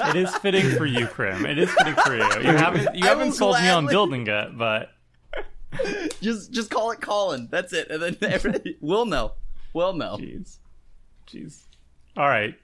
[0.00, 1.46] it is fitting for you, Krim.
[1.46, 2.24] It is fitting for you.
[2.50, 4.90] You haven't you I haven't will sold me on building it, but
[6.20, 7.48] just just call it Colin.
[7.50, 9.32] That's it, and then we'll know.
[9.72, 10.16] We'll know.
[10.18, 10.58] Jeez.
[11.26, 11.62] Jeez.
[12.16, 12.54] All right.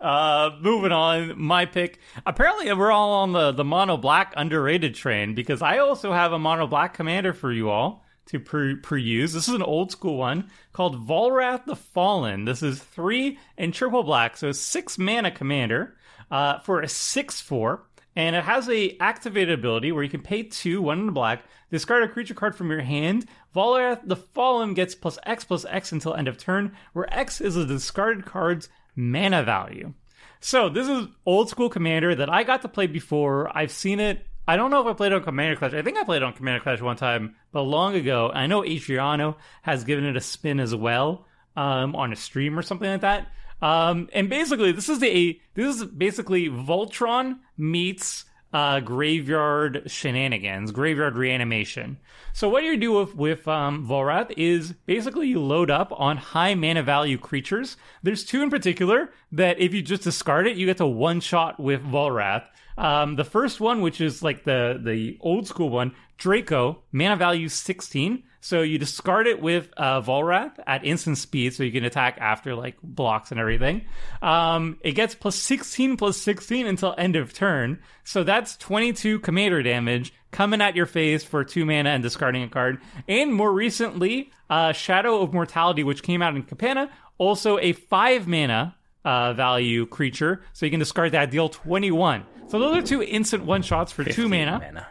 [0.00, 1.40] Uh, moving on.
[1.40, 2.00] My pick.
[2.24, 6.38] Apparently, we're all on the, the mono black underrated train because I also have a
[6.38, 9.32] mono black commander for you all to pre, pre use.
[9.32, 12.44] This is an old school one called Volrath the Fallen.
[12.44, 15.96] This is three and triple black, so six mana commander
[16.30, 17.82] uh, for a 6 4.
[18.16, 21.44] And it has a activated ability where you can pay two, one in the black,
[21.70, 23.26] discard a creature card from your hand.
[23.54, 27.56] Volrath the Fallen gets plus X plus X until end of turn, where X is
[27.56, 29.92] a discarded card's mana value.
[30.40, 33.54] So this is old school Commander that I got to play before.
[33.56, 34.26] I've seen it.
[34.48, 35.74] I don't know if I played on Commander Clash.
[35.74, 38.30] I think I played on Commander Clash one time, but long ago.
[38.32, 41.26] I know Adriano has given it a spin as well
[41.56, 43.28] um, on a stream or something like that.
[43.60, 51.16] Um, and basically, this is a this is basically Voltron meets uh, graveyard shenanigans, graveyard
[51.16, 51.98] reanimation.
[52.32, 56.54] So what you do with with um, Volrath is basically you load up on high
[56.54, 57.76] mana value creatures.
[58.02, 61.58] There's two in particular that if you just discard it, you get to one shot
[61.60, 62.46] with Volrath.
[62.78, 67.48] Um, the first one, which is like the the old school one, Draco, mana value
[67.48, 68.22] 16.
[68.40, 72.54] So you discard it with uh, Volrath at instant speed, so you can attack after
[72.54, 73.84] like blocks and everything.
[74.22, 77.80] Um, it gets plus 16 plus 16 until end of turn.
[78.04, 82.48] So that's 22 commander damage coming at your face for two mana and discarding a
[82.48, 82.80] card.
[83.08, 88.28] And more recently, uh, Shadow of Mortality, which came out in Capenna, also a five
[88.28, 90.42] mana uh, value creature.
[90.52, 92.24] So you can discard that, deal 21.
[92.48, 94.86] So those are two instant one shots for two 15 mana.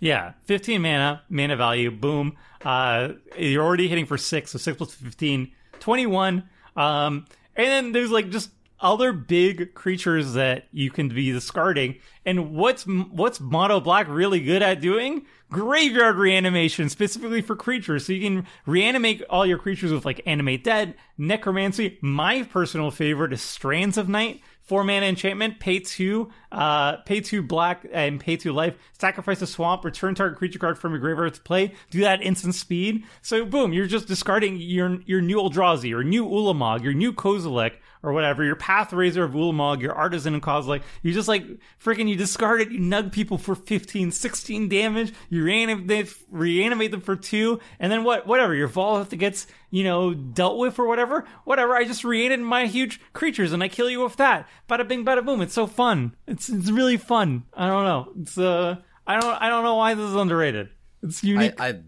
[0.00, 2.36] Yeah, 15 mana, mana value, boom.
[2.64, 6.44] Uh, you're already hitting for six, so six plus 15, 21.
[6.76, 11.96] Um, and then there's like just other big creatures that you can be discarding.
[12.24, 15.26] And what's what's Mono Black really good at doing?
[15.50, 18.06] Graveyard reanimation, specifically for creatures.
[18.06, 21.98] So you can reanimate all your creatures with like Animate Dead, Necromancy.
[22.00, 24.40] My personal favorite is Strands of Night.
[24.68, 28.74] Four mana enchantment, pay two, uh, pay two black and pay two life.
[29.00, 31.72] Sacrifice a swamp, return target creature card from your graveyard to play.
[31.90, 33.04] Do that instant speed.
[33.22, 37.76] So boom, you're just discarding your your new Eldrazi, your new Ulamog, your new Kozilek,
[38.02, 40.82] or whatever, your Pathrazor of Ulamog, your Artisan of Kozilek.
[41.02, 41.46] You just like
[41.82, 47.00] freaking you discard it, you nug people for 15, 16 damage, you reanimate, reanimate them
[47.00, 51.24] for two, and then what whatever, your Volrath gets, you know, dealt with or whatever.
[51.44, 54.48] Whatever, I just reanimate my huge creatures and I kill you with that.
[54.68, 55.40] Bada bing bada boom.
[55.40, 56.14] It's so fun.
[56.26, 57.44] It's it's really fun.
[57.54, 58.12] I don't know.
[58.20, 58.76] It's uh
[59.06, 60.68] I don't I don't know why this is underrated.
[61.02, 61.60] It's unique.
[61.60, 61.80] I, I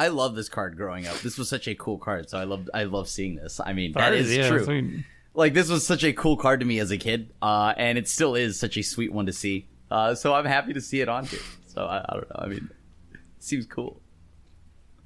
[0.00, 1.18] I love this card growing up.
[1.18, 3.60] This was such a cool card, so I love I love seeing this.
[3.64, 4.64] I mean, that is Yeah, true.
[4.64, 5.02] so you-
[5.34, 8.08] like this was such a cool card to me as a kid, uh, and it
[8.08, 9.68] still is such a sweet one to see.
[9.90, 11.38] Uh, so I'm happy to see it on here.
[11.66, 12.36] So I, I don't know.
[12.38, 12.70] I mean,
[13.12, 14.00] it seems cool.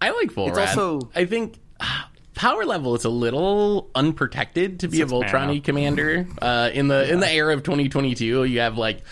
[0.01, 0.49] I like Volrath.
[0.51, 1.59] It's also- I think
[2.35, 6.27] power level is a little unprotected to be a Voltron commander.
[6.41, 9.03] Uh, in the in the era of 2022, you have like.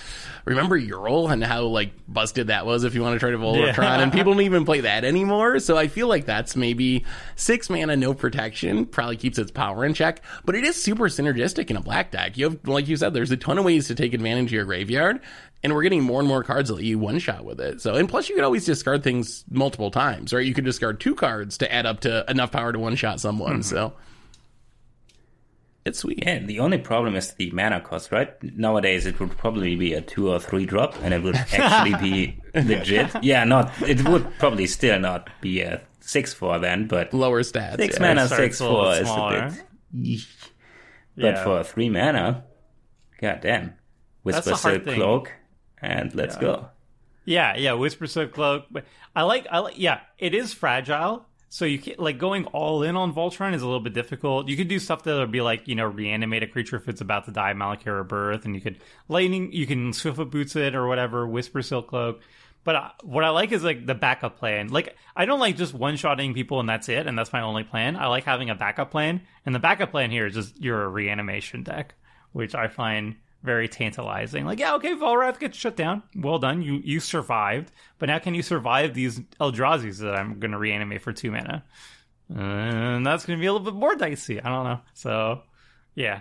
[0.47, 3.77] Remember Uril and how like busted that was if you want to try to Voltron,
[3.77, 4.01] Yeah.
[4.03, 5.59] and people don't even play that anymore.
[5.61, 7.05] So I feel like that's maybe
[7.37, 10.23] six mana, no protection, probably keeps its power in check.
[10.47, 12.39] But it is super synergistic in a black deck.
[12.39, 14.65] You have, like you said, there's a ton of ways to take advantage of your
[14.65, 15.21] graveyard,
[15.63, 17.81] and we're getting more and more cards that let you one shot with it.
[17.81, 20.45] So, and plus, you could always discard things multiple times, right?
[20.47, 23.61] You could discard two cards to add up to enough power to one shot someone.
[23.61, 23.63] Mm-hmm.
[23.63, 23.93] So,
[25.85, 26.23] it's sweet.
[26.25, 28.31] Yeah, the only problem is the mana cost, right?
[28.43, 32.37] Nowadays it would probably be a two or three drop and it would actually be
[32.55, 33.11] legit.
[33.23, 37.77] Yeah, not it would probably still not be a six four then, but Lower stats.
[37.77, 38.03] six yeah.
[38.09, 39.63] mana Sorry, six it's a little four bit is a
[39.95, 40.27] bit Yeesh.
[41.17, 41.45] But Yeah.
[41.45, 42.45] for three mana,
[43.21, 43.75] god damn.
[44.25, 44.95] That's Whisper the hard Silk thing.
[44.97, 45.33] Cloak
[45.83, 46.69] and let's go.
[47.25, 48.65] Yeah, yeah, Whisper Silk Cloak.
[48.71, 51.27] But I like, I like, yeah, it is fragile.
[51.53, 54.49] So you can like going all in on Voltron is a little bit difficult.
[54.49, 57.25] You could do stuff that'll be like you know reanimate a creature if it's about
[57.25, 61.27] to die, Malakir Rebirth, and you could lightning, you can Swiftfoot Boots it or whatever,
[61.27, 62.21] Whisper Silk Cloak.
[62.63, 64.69] But uh, what I like is like the backup plan.
[64.69, 67.65] Like I don't like just one shotting people and that's it, and that's my only
[67.65, 67.97] plan.
[67.97, 71.65] I like having a backup plan, and the backup plan here is just your reanimation
[71.65, 71.95] deck,
[72.31, 74.45] which I find very tantalizing.
[74.45, 76.03] Like, yeah, okay, Volrath gets shut down.
[76.15, 76.63] Well done.
[76.63, 77.73] You you survived.
[77.99, 81.65] But now can you survive these Eldrazi's that I'm going to reanimate for two mana?
[82.29, 84.41] And that's going to be a little bit more dicey.
[84.41, 84.81] I don't know.
[84.95, 85.43] So,
[85.95, 86.21] yeah.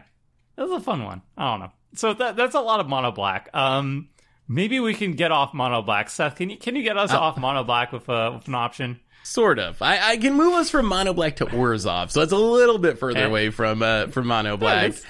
[0.56, 1.22] That was a fun one.
[1.38, 1.72] I don't know.
[1.96, 3.50] So that that's a lot of mono black.
[3.54, 4.10] Um
[4.48, 6.10] maybe we can get off mono black.
[6.10, 9.00] Seth, can you can you get us off mono black with, uh, with an option?
[9.24, 9.82] Sort of.
[9.82, 12.98] I, I can move us from Mono Black to Orzhov, so it's a little bit
[12.98, 13.28] further Okay.
[13.28, 14.92] away from uh, from Mono Black.
[14.94, 15.04] that's-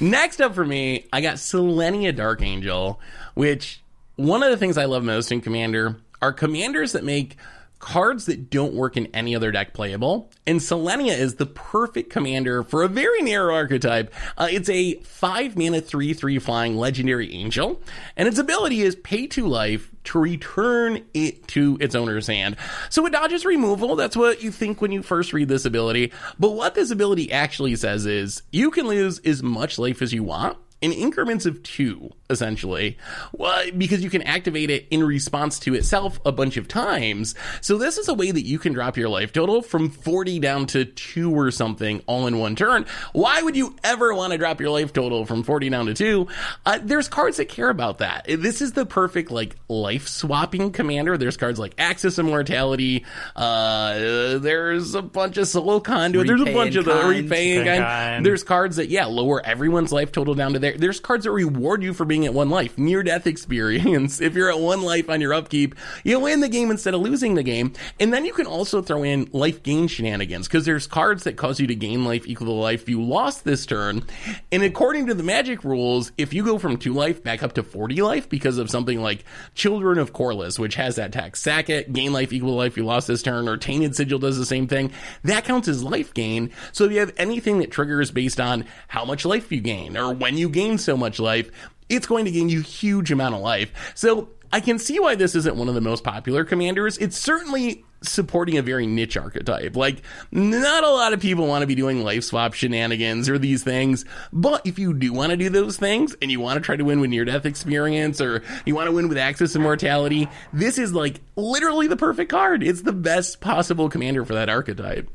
[0.00, 3.00] Next up for me, I got Selenia Dark Angel,
[3.34, 3.82] which
[4.16, 7.36] one of the things I love most in Commander are commanders that make
[7.78, 10.30] cards that don't work in any other deck playable.
[10.46, 14.12] And Selenia is the perfect commander for a very narrow archetype.
[14.36, 17.80] Uh, it's a 5 mana 3 3 flying legendary angel,
[18.16, 22.56] and its ability is pay to life to return it to its owner's hand.
[22.88, 23.94] So it dodges removal.
[23.96, 26.12] That's what you think when you first read this ability.
[26.38, 30.22] But what this ability actually says is you can lose as much life as you
[30.22, 32.98] want in increments of two, essentially,
[33.32, 37.34] well, because you can activate it in response to itself a bunch of times.
[37.60, 40.66] So this is a way that you can drop your life total from 40 down
[40.66, 42.86] to two or something all in one turn.
[43.12, 46.28] Why would you ever want to drop your life total from 40 down to two?
[46.66, 48.26] Uh, there's cards that care about that.
[48.28, 51.16] This is the perfect, like, life swapping commander.
[51.16, 53.04] There's cards like Axis of Mortality.
[53.34, 56.26] Uh, there's a bunch of Soul Conduit.
[56.26, 57.82] There's a bunch of the repaying Repay in kind.
[57.84, 58.26] kind.
[58.26, 60.76] There's cards that, yeah, lower everyone's life total down to there.
[60.76, 62.76] There's cards that reward you for being being at one life.
[62.76, 64.20] Near death experience.
[64.28, 67.34] If you're at one life on your upkeep, you win the game instead of losing
[67.34, 67.72] the game.
[67.98, 71.60] And then you can also throw in life gain shenanigans because there's cards that cause
[71.60, 74.04] you to gain life equal to life you lost this turn.
[74.52, 77.62] And according to the magic rules, if you go from two life back up to
[77.62, 81.92] 40 life because of something like Children of Korlis, which has that tax, sack it,
[81.92, 84.66] gain life equal to life you lost this turn, or Tainted Sigil does the same
[84.66, 84.90] thing,
[85.22, 86.50] that counts as life gain.
[86.72, 90.12] So if you have anything that triggers based on how much life you gain or
[90.12, 91.50] when you gain so much life,
[91.88, 93.92] it's going to gain you huge amount of life.
[93.94, 96.96] So I can see why this isn't one of the most popular commanders.
[96.98, 99.76] It's certainly supporting a very niche archetype.
[99.76, 103.62] Like, not a lot of people want to be doing life swap shenanigans or these
[103.62, 104.04] things.
[104.32, 106.84] But if you do want to do those things and you want to try to
[106.84, 110.78] win with near death experience or you want to win with Axis of Mortality, this
[110.78, 112.62] is like literally the perfect card.
[112.62, 115.10] It's the best possible commander for that archetype.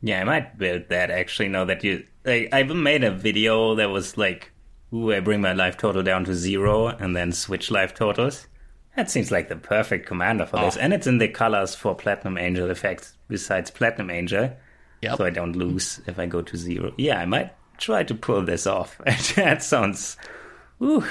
[0.00, 1.48] Yeah, I might build that actually.
[1.48, 4.50] Now that you, like, I made a video that was like,
[4.94, 8.46] "Ooh, I bring my life total down to zero and then switch life totals."
[8.96, 10.80] That seems like the perfect commander for this, oh.
[10.80, 13.14] and it's in the colors for Platinum Angel effects.
[13.28, 14.56] Besides Platinum Angel,
[15.02, 15.16] Yep.
[15.18, 16.94] so I don't lose if I go to zero.
[16.96, 18.98] Yeah, I might try to pull this off.
[19.34, 20.16] that sounds,
[20.80, 21.04] ooh,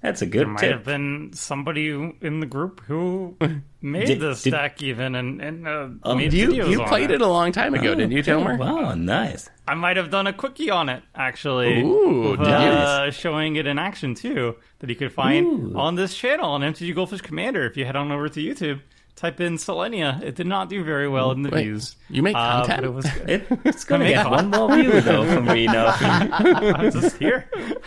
[0.00, 0.72] that's a good thing Might tip.
[0.72, 1.88] have been somebody
[2.20, 3.36] in the group who
[3.82, 7.20] made Did- this did- deck even and, and uh, made You videos you played it.
[7.20, 8.58] a long time ago, didn't you, Tomer?
[8.58, 9.48] Wow, nice.
[9.66, 11.82] I might have done a quickie on it actually.
[11.82, 16.50] Ooh, with, uh, showing it in action too, that you could find on this channel
[16.50, 17.64] on MTG Goldfish Commander.
[17.66, 18.80] If you head on over to YouTube,
[19.18, 20.22] type in Selenia.
[20.22, 21.96] It did not do very well in the Wait, views.
[22.08, 22.84] you make Uh, content?
[22.86, 23.28] it was good.
[23.30, 25.88] It, it's gonna mean, get one more view though from me now.
[26.00, 27.50] I'm just here.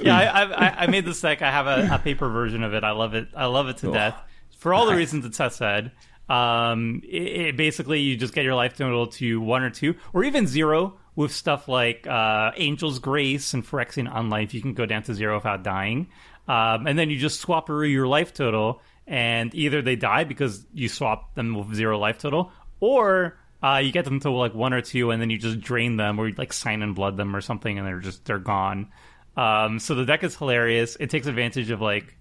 [0.00, 1.42] yeah, I, I, I made this deck.
[1.42, 2.84] I have a, a paper version of it.
[2.84, 3.28] I love it.
[3.36, 4.20] I love it to death
[4.58, 5.92] for all the reasons that Seth said.
[6.28, 7.16] Um, it,
[7.48, 10.98] it basically you just get your life total to one or two, or even zero
[11.16, 14.54] with stuff like uh, Angel's Grace and Phyrexian Unlife.
[14.54, 16.08] You can go down to zero without dying,
[16.48, 20.66] um, and then you just swap through your life total, and either they die because
[20.72, 24.72] you swap them with zero life total, or uh, you get them to like one
[24.72, 27.34] or two, and then you just drain them, or you like Sign in Blood them
[27.34, 28.88] or something, and they're just they're gone.
[29.36, 30.96] Um, so the deck is hilarious.
[31.00, 32.16] It takes advantage of like,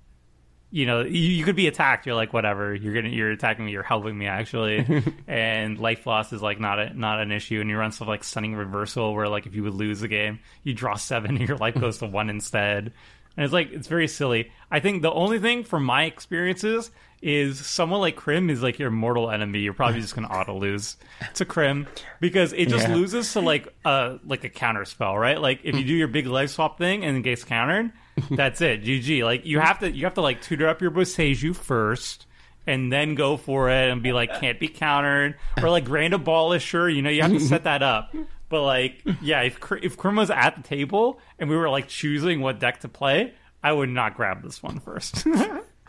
[0.71, 2.05] you know, you, you could be attacked.
[2.05, 2.73] You're like, whatever.
[2.73, 3.71] You're gonna you're attacking me.
[3.71, 7.61] You're helping me actually, and life loss is like not a, not an issue.
[7.61, 10.39] And you run stuff like stunning reversal, where like if you would lose the game,
[10.63, 12.93] you draw seven, and your life goes to one instead.
[13.35, 14.51] And it's like it's very silly.
[14.69, 16.91] I think the only thing from my experiences
[17.21, 19.59] is someone like Krim is like your mortal enemy.
[19.59, 20.97] You're probably just gonna auto lose
[21.35, 21.87] to Krim
[22.19, 22.95] because it just Yeah.
[22.95, 25.39] loses to like a like a counter spell, right?
[25.41, 27.91] Like if you do your big life swap thing and it gets countered,
[28.31, 28.83] that's it.
[28.83, 29.23] GG.
[29.23, 32.27] Like you have to you have to like tutor up your Boseiju first.
[32.65, 35.35] And then go for it and be like, can't be countered.
[35.61, 38.15] Or like Grand Abolisher, you know, you have to set that up.
[38.53, 41.87] But like, yeah, if Kr- if Krim was at the table and we were like
[41.87, 45.25] choosing what deck to play, I would not grab this one first.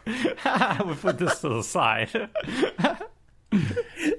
[0.06, 2.30] I would put this to the side.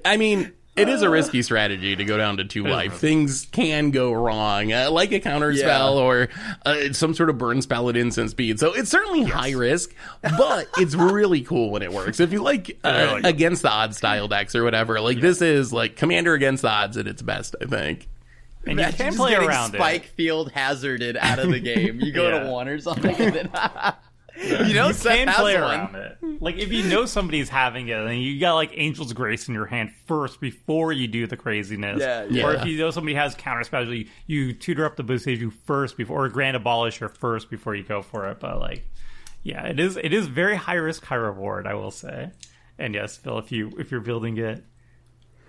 [0.04, 2.94] I mean, it is a risky strategy to go down to two life.
[2.94, 5.62] Things can go wrong, uh, like a counter Yeah.
[5.62, 6.28] spell or
[6.64, 8.60] uh, some sort of burn spell at instant speed.
[8.60, 12.20] So it's certainly high risk, but it's really cool when it works.
[12.20, 13.28] If you like uh, Really.
[13.28, 16.96] against the odds style decks or whatever, like this is like commander against the odds
[16.96, 18.08] at its best, I think.
[18.66, 20.08] And you can just play around Spike it.
[20.10, 22.00] Field hazarded out of the game.
[22.00, 22.40] You go Yeah.
[22.44, 23.50] to one or something, and then
[24.68, 25.62] you know You Seth can has play one.
[25.62, 26.18] around it.
[26.40, 29.66] Like if you know somebody's having it, then you got like Angel's Grace in your
[29.66, 32.00] hand first before you do the craziness.
[32.30, 35.52] Yeah, Or if you know somebody has counter spells, you, you tutor up the Boseiju
[35.64, 38.38] first before, or Grand Abolisher first before you go for it.
[38.40, 38.86] But like,
[39.42, 41.66] yeah, it is it is very high risk, high reward.
[41.66, 42.30] I will say.
[42.78, 44.62] And yes, Phil, if you if you're building it,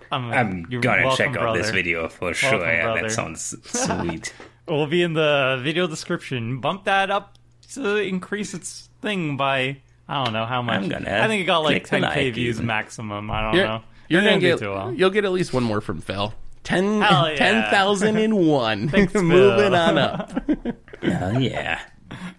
[0.12, 2.52] I'm, I'm gonna welcome, check out this video for sure.
[2.52, 3.02] Welcome, yeah, brother.
[3.02, 4.32] that sounds sweet.
[4.66, 6.60] It will be in the video description.
[6.60, 7.36] Bump that up
[7.74, 10.82] to increase its thing by I don't know how much.
[10.84, 12.66] I'm gonna I think it got like 10k like views even.
[12.66, 13.30] maximum.
[13.30, 13.82] I don't You're, know.
[14.08, 14.92] you're It gonna didn't do get too well.
[14.92, 16.32] you'll get at least one more from Phil.
[16.64, 17.36] Ten Hell yeah.
[17.36, 18.88] ten thousand in one.
[18.88, 20.42] Thanks, Moving on up.
[20.48, 21.80] oh yeah.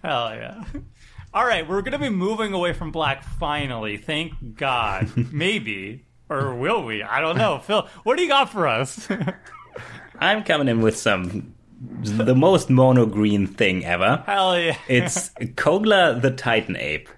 [0.02, 0.64] Hell yeah.
[1.32, 3.96] All right, we're gonna be moving away from black finally.
[3.96, 5.10] Thank God.
[5.32, 7.02] Maybe or will we?
[7.02, 7.58] I don't know.
[7.58, 9.08] Phil, what do you got for us?
[10.18, 11.54] I'm coming in with some
[12.02, 14.22] the most mono green thing ever.
[14.26, 14.76] Hell yeah.
[14.88, 17.08] It's Kogla the Titan Ape.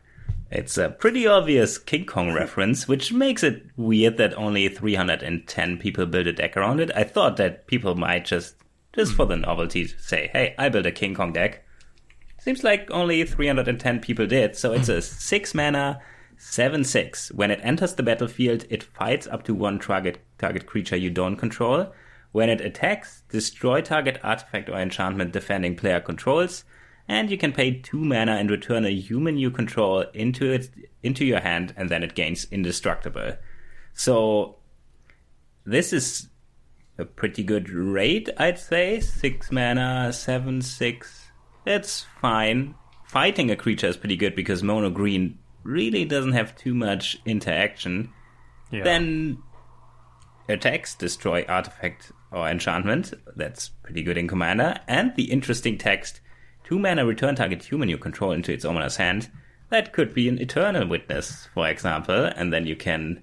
[0.51, 6.05] It's a pretty obvious King Kong reference, which makes it weird that only 310 people
[6.07, 6.91] built a deck around it.
[6.95, 8.57] I thought that people might just,
[8.93, 11.65] just for the novelty, say, hey, I built a King Kong deck.
[12.39, 16.03] Seems like only 310 people did, so it's a 6 mana,
[16.45, 17.31] 7 6.
[17.31, 21.37] When it enters the battlefield, it fights up to one target, target creature you don't
[21.37, 21.93] control.
[22.33, 26.65] When it attacks, destroy target artifact or enchantment defending player controls.
[27.09, 30.69] and you can pay two mana and return a human you control into it
[31.03, 33.37] into your hand, and then it gains indestructible.
[33.93, 34.57] So
[35.65, 36.29] this is
[36.99, 38.99] a pretty good rate, I'd say.
[39.01, 41.31] Six mana, seven, six.
[41.65, 42.75] That's fine.
[43.07, 48.13] Fighting a creature is pretty good because mono green really doesn't have too much interaction.
[48.71, 48.85] Yeah.
[48.85, 49.39] Then
[50.49, 53.13] attacks, destroy artifact or enchantment.
[53.37, 54.81] That's pretty good in Commander.
[54.89, 56.21] And the interesting text
[56.65, 59.31] two mana return target human you control into its owner's hand.
[59.69, 63.23] That could be an Eternal Witness, for example, and then you can.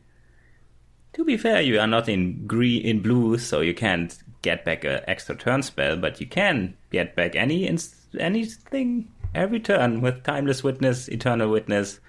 [1.13, 4.83] To be fair, you are not in green in blue, so you can't get back
[4.83, 10.23] an extra turn spell, but you can get back any ins- anything every turn with
[10.23, 11.99] Timeless Witness, Eternal Witness.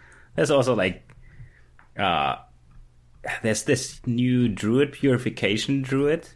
[0.40, 1.02] There's also like
[1.98, 2.36] uh
[3.42, 6.26] there's this new druid purification druid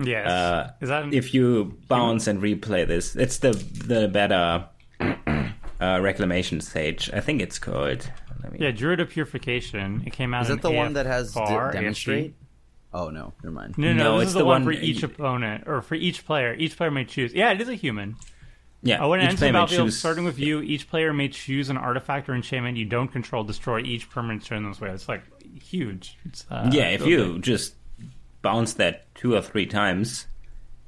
[0.00, 0.28] yes.
[0.28, 4.64] uh, is that an, if you bounce and replay this it's the the better
[5.00, 8.08] uh, reclamation sage i think it's called
[8.44, 10.04] Let me- yeah, Druid of Purification.
[10.06, 10.42] It came out.
[10.42, 12.36] Is that the one that has de- AFR, demonstrate?
[12.94, 13.76] Oh no, never mind.
[13.76, 15.96] No, no, No, this it's is the, the one, one- for each opponent or for
[15.96, 16.54] each player.
[16.54, 17.34] Each player may choose.
[17.34, 18.14] Yeah, it is a human.
[18.82, 21.28] Yeah Oh, when it each ends the battlefield, choose- starting with you, each player may
[21.28, 24.90] choose an artifact or enchantment you don't control, destroy each permanent turn this way.
[24.90, 25.22] It's like
[25.60, 26.16] huge.
[26.24, 27.42] It's, uh, yeah if you big.
[27.42, 27.74] just
[28.42, 30.28] bounce that two or three times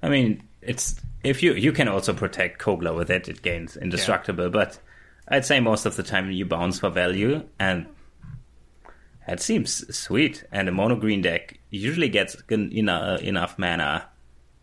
[0.04, 4.48] i mean it's if you you can also protect kogla with it it gains indestructible
[4.48, 4.78] but
[5.28, 7.86] i'd say most of the time you bounce for value and
[9.26, 14.06] that seems sweet and a mono green deck usually gets en- enough, enough mana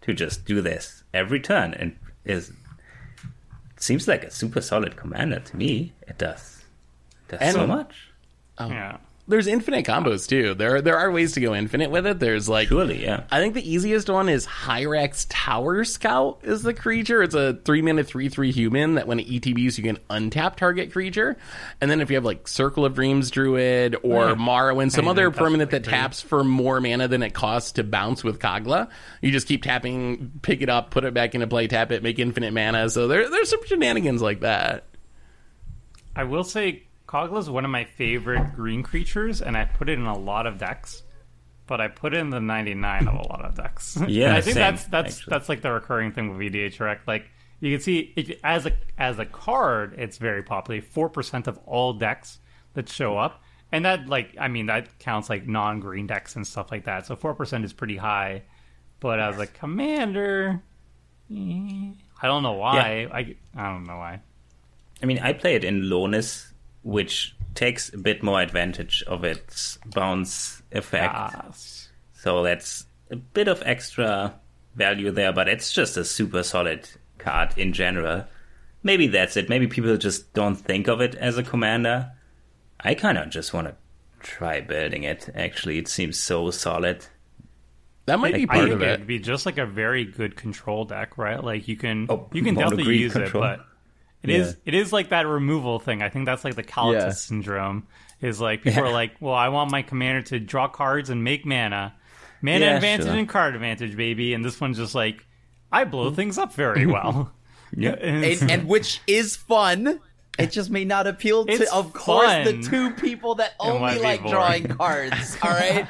[0.02, 2.52] to just do this every turn and is
[3.82, 5.94] seems like a super solid commander to me.
[6.08, 6.64] It does.
[7.28, 7.96] Does And- so much.
[8.58, 8.68] Oh.
[8.70, 8.98] yeah.
[9.30, 10.54] There's infinite combos too.
[10.54, 12.18] There there are ways to go infinite with it.
[12.20, 16.74] There's like surely yeah I think the easiest one is Hyrax Tower Scout is the
[16.74, 17.22] creature.
[17.22, 20.94] It's a three mana three three human that when it ETBs you can untap target
[20.94, 21.36] creature.
[21.82, 24.36] And then if you have like Circle of Dreams Druid or Yeah.
[24.36, 28.40] Morrowind, some other permanent that taps for more mana than it costs to bounce with
[28.40, 28.90] Kogla,
[29.22, 32.18] you just keep tapping, pick it up, put it back into play, tap it, make
[32.18, 32.90] infinite mana.
[32.90, 34.86] So there there's some shenanigans like that.
[36.16, 39.98] I will say Kogla is one of my favorite green creatures, and I put it
[39.98, 41.04] in a lot of decks.
[41.66, 43.98] But I put it in the 99 of a lot of decks.
[44.08, 45.32] Yeah, I think same, that's that's actually.
[45.32, 47.02] that's like the recurring thing with EDH Rec.
[47.08, 47.30] Like
[47.60, 50.82] you can see, if, as a as a card, it's very popular.
[50.82, 52.40] Four percent of all decks
[52.74, 53.42] that show up,
[53.72, 57.06] and that like I mean that counts like non green decks and stuff like that.
[57.06, 58.44] So four percent is pretty high.
[59.00, 60.62] But as a commander,
[61.30, 61.92] eh,
[62.22, 63.08] I don't know why.
[63.12, 64.22] I I don't know why.
[65.02, 66.47] I mean, I play it in Lonis,
[66.88, 71.14] which takes a bit more advantage of its bounce effect.
[71.14, 71.52] Ah,
[72.14, 74.34] So that's a bit of extra
[74.76, 78.26] value there, but it's just a super solid card in general.
[78.84, 79.50] Maybe that's it.
[79.50, 82.12] Maybe people just don't think of it as a commander.
[82.80, 83.76] I kind of just want to
[84.22, 85.30] try building it.
[85.36, 87.06] Actually, it seems so solid.
[88.06, 88.90] That might be I part think of it.
[88.94, 91.44] it'd be just like a very good control deck, right?
[91.44, 93.44] Like you can Oh, you can definitely use control.
[93.44, 93.66] it, but
[94.24, 94.54] it is Yeah.
[94.66, 96.02] it is like that removal thing.
[96.02, 97.10] I think that's like the Kalitas Yeah.
[97.12, 97.88] syndrome.
[98.20, 101.46] Is like people are like, well, I want my commander to draw cards and make
[101.46, 101.94] mana,
[102.42, 103.16] mana Yeah, advantage sure.
[103.16, 104.34] and card advantage, baby.
[104.34, 105.24] And this one's just like,
[105.72, 106.16] I blow mm-hmm.
[106.16, 107.32] things up very well.
[107.76, 107.96] Yeah.
[108.02, 110.00] And and, and which is fun.
[110.40, 114.22] It just may not appeal to, It's of course, the two people that only like
[114.22, 114.32] boring.
[114.32, 115.36] drawing cards.
[115.42, 115.88] All right,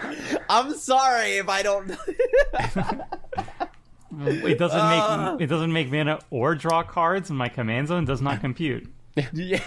[0.49, 1.91] I'm sorry if I don't.
[4.19, 5.33] It doesn't Uh.
[5.33, 8.87] make it doesn't make mana or draw cards, and my command zone does not compute.
[9.33, 9.59] yeah.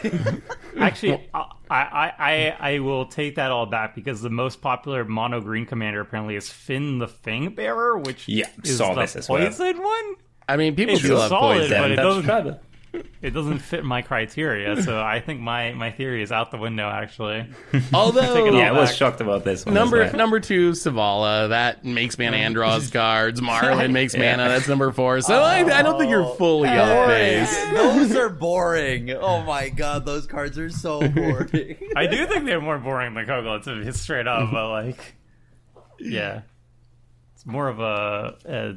[0.78, 5.41] Actually, I, I, I I will take that all back because the most popular mono
[5.41, 9.45] green commander apparently is Fynn the Fangbearer, which Yeah, is saw the this as well.
[9.45, 10.14] poison one.
[10.49, 11.80] I mean, people It's do love solid, poison.
[11.82, 12.61] but it doesn't-.
[13.22, 16.88] It doesn't fit my criteria, so I think my, my theory is out the window.
[16.88, 17.47] Actually,
[17.93, 19.74] Although Take it all Yeah, I was shocked about this one.
[19.74, 21.51] Number number two, Selvala.
[21.51, 23.43] That makes mana and draws cards.
[23.43, 24.36] Marwyn makes Yeah.
[24.36, 24.49] mana.
[24.49, 25.20] That's number four.
[25.20, 27.55] So I, I don't think you're oh, fully off base.
[27.72, 29.11] Those are boring.
[29.11, 31.76] Oh my god, those cards are so boring.
[31.95, 35.14] I do think they're more boring than Kogla to be straight up, but like,
[35.99, 36.41] yeah,
[37.34, 38.74] it's more of a, a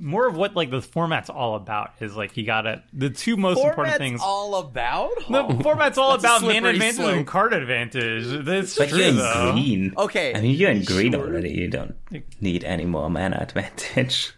[0.00, 3.62] more of what like the format's all about is like you gotta the two most
[3.64, 4.20] important things.
[4.22, 5.10] all about.
[5.28, 7.16] the format's all about mana slippery advantage slope.
[7.16, 8.44] and card advantage.
[8.44, 9.52] That's But true you're in though.
[9.52, 9.94] green.
[9.96, 11.22] Okay, I mean, you're in green sure.
[11.26, 11.50] already.
[11.50, 11.94] You don't
[12.40, 14.32] need any more mana advantage.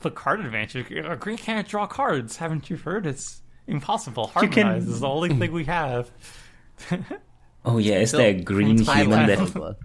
[0.00, 0.92] The card advantage.
[1.04, 2.36] uh, Green can't draw cards.
[2.38, 3.06] Haven't you heard?
[3.06, 4.32] It's impossible.
[4.42, 6.10] You can- Harmonize is the only thing we have.
[7.64, 9.76] Oh yeah, is there a green I human like that Kogla.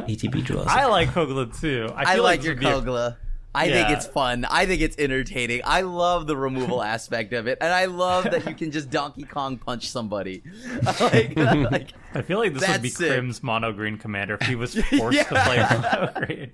[0.00, 0.66] ETB draws?
[0.66, 1.90] I like Kogla too.
[1.94, 3.16] I, I feel like your would a- Kogla.
[3.56, 4.44] I think it's fun.
[4.44, 5.62] I think it's entertaining.
[5.64, 9.24] I love the removal aspect of it, and I love that you can just Donkey
[9.24, 10.42] Kong punch somebody.
[11.00, 13.08] like, like, I feel like this would be sick.
[13.08, 16.52] Crim's mono green commander if he was forced to play mono green.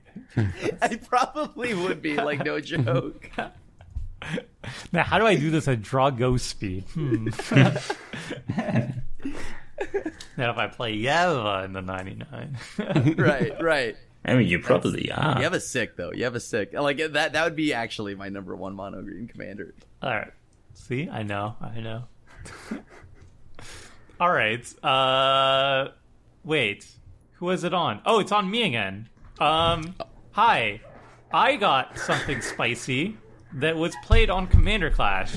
[0.80, 3.30] I probably would be like no joke.
[4.92, 6.84] Now, how do I do this at draw ghost speed?
[6.94, 7.28] Hmm.
[10.36, 12.56] now, if I play Yeva in the 99.
[13.18, 13.96] right, right.
[14.24, 15.36] I mean, you probably are.
[15.36, 16.12] You have a sick though.
[16.12, 16.72] You have a sick.
[16.74, 17.32] Like that.
[17.32, 19.74] That would be actually my number one mono green commander.
[20.00, 20.32] All right.
[20.74, 22.04] See, I know, I know.
[24.20, 24.84] All right.
[24.84, 25.88] Uh,
[26.44, 26.86] wait,
[27.34, 28.00] who is it on?
[28.06, 29.08] Oh, it's on me again.
[29.40, 29.94] Um,
[30.30, 30.80] hi.
[31.32, 33.16] I got something spicy
[33.54, 35.34] that was played on Commander Clash.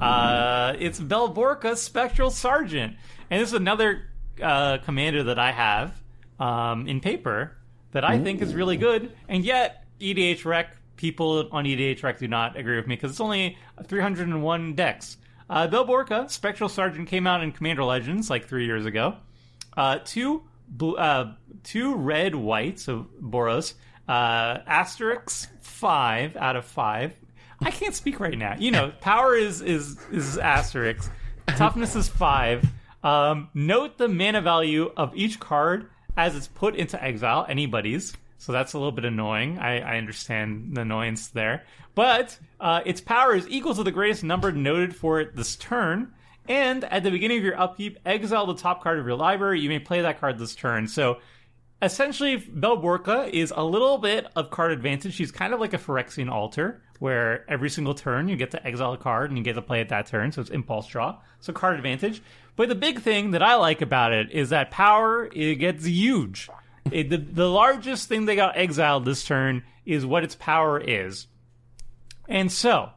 [0.00, 2.96] Uh, it's Bell Borca Spectral Sergeant,
[3.30, 4.06] and this is another
[4.42, 6.00] uh, commander that I have
[6.38, 7.56] um, in paper
[7.92, 12.28] that I think is really good, and yet EDH Rec people on EDH Rec do
[12.28, 15.16] not agree with me because it's only 301 decks.
[15.48, 19.16] Uh, Bell Borca Spectral Sergeant came out in Commander Legends like three years ago.
[19.76, 21.32] Uh, two blue, uh,
[21.64, 23.74] two red whites of Boros.
[24.06, 27.14] Uh, Asterix five out of five.
[27.62, 28.56] I can't speak right now.
[28.58, 31.08] You know, power is is is Asterix.
[31.48, 32.64] Toughness is five.
[33.02, 37.46] Um, note the mana value of each card as it's put into exile.
[37.48, 38.14] Anybody's.
[38.38, 39.58] So that's a little bit annoying.
[39.58, 41.64] I, I understand the annoyance there.
[41.94, 46.14] But uh, its power is equal to the greatest number noted for it this turn.
[46.48, 49.60] And at the beginning of your upkeep, exile the top card of your library.
[49.60, 50.88] You may play that card this turn.
[50.88, 51.18] So
[51.82, 55.14] essentially, Bell Borca is a little bit of card advantage.
[55.14, 58.94] She's kind of like a Phyrexian altar, where every single turn you get to exile
[58.94, 60.32] a card and you get to play it that turn.
[60.32, 61.18] So it's impulse draw.
[61.40, 62.22] So card advantage.
[62.56, 66.48] But the big thing that I like about it is that power it gets huge.
[66.90, 71.26] It, the, the largest thing they got exiled this turn is what its power is.
[72.28, 72.90] And so,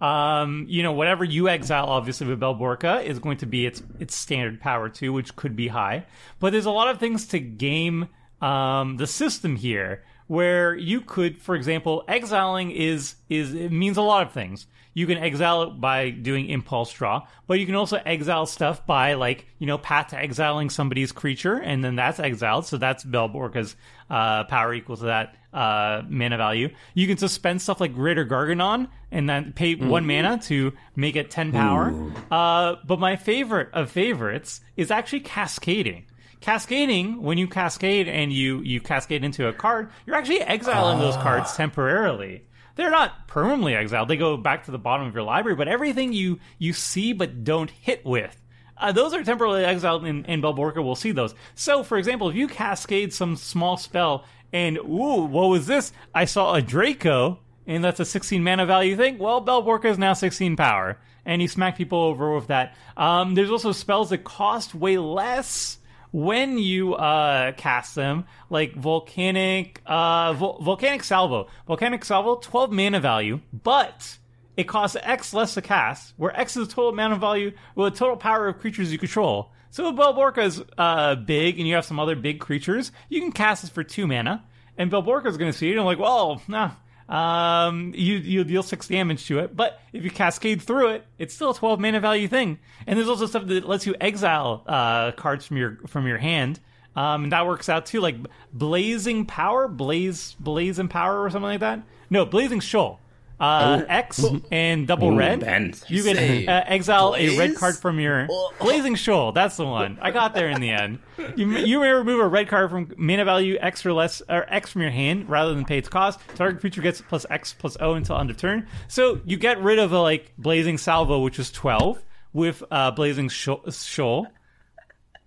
[0.00, 3.82] um, you know, whatever you exile, obviously, with Bell Borca is going to be its
[3.98, 6.06] its standard power too, which could be high.
[6.38, 8.08] But there's a lot of things to game
[8.40, 14.02] um, the system here, where you could, for example, exiling is is it means a
[14.02, 14.66] lot of things.
[14.92, 19.14] You can exile it by doing impulse draw, but you can also exile stuff by
[19.14, 22.66] like you know path to exiling somebody's creature, and then that's exiled.
[22.66, 23.76] So that's Bell Borca's
[24.08, 26.70] uh, power equal to that uh, mana value.
[26.94, 31.30] You can suspend stuff like or Gargadon, and then pay one mana to make it
[31.30, 31.94] ten power.
[32.30, 36.06] Uh, but my favorite of favorites is actually cascading.
[36.40, 41.16] Cascading, when you cascade and you you cascade into a card, you're actually exiling those
[41.16, 42.44] cards temporarily.
[42.76, 45.56] They're not permanently exiled; they go back to the bottom of your library.
[45.56, 48.40] But everything you you see but don't hit with,
[48.80, 51.34] uh, those are temporarily exiled, and Bell Borca will see those.
[51.54, 55.92] So, for example, if you cascade some small spell, and ooh, what was this?
[56.14, 59.18] I saw a Draco, and that's a 16 mana value thing.
[59.18, 62.74] Well, Bell Borca is now 16 power, and you smack people over with that.
[62.96, 65.78] Um, there's also spells that cost way less
[66.12, 71.48] when you uh, cast them, like volcanic, uh, Vol- volcanic salvo.
[71.66, 74.18] Volcanic salvo, 12 mana value, but
[74.56, 77.98] it costs X less to cast, where X is the total mana value with the
[77.98, 79.52] total power of creatures you control.
[79.70, 83.20] So if Bell Borca is uh, big and you have some other big creatures, you
[83.20, 84.44] can cast this for two mana,
[84.76, 86.72] and Bell Borca is going to see it and like, well, nah.
[87.10, 91.34] Um, you you deal six damage to it, but if you cascade through it, it's
[91.34, 92.60] still a twelve mana value thing.
[92.86, 96.60] And there's also stuff that lets you exile uh, cards from your from your hand,
[96.94, 98.00] um, and that works out too.
[98.00, 98.14] Like
[98.52, 101.82] blazing power, blaze blaze and power or something like that.
[102.10, 103.00] No, blazing shoal.
[103.40, 105.80] Uh, X and double Ooh, red.
[105.88, 106.18] You can
[106.48, 108.52] uh, exile a red card from your Oh.
[108.60, 109.32] blazing shoal.
[109.32, 109.98] That's the one.
[110.02, 110.98] I got there in the end.
[111.36, 114.70] You, you may remove a red card from mana value X or less or X
[114.72, 116.20] from your hand rather than pay its cost.
[116.34, 118.66] Target creature gets plus X plus O until end of turn.
[118.88, 122.02] So you get rid of a like blazing salvo, which is twelve,
[122.34, 124.26] with uh, blazing shoal.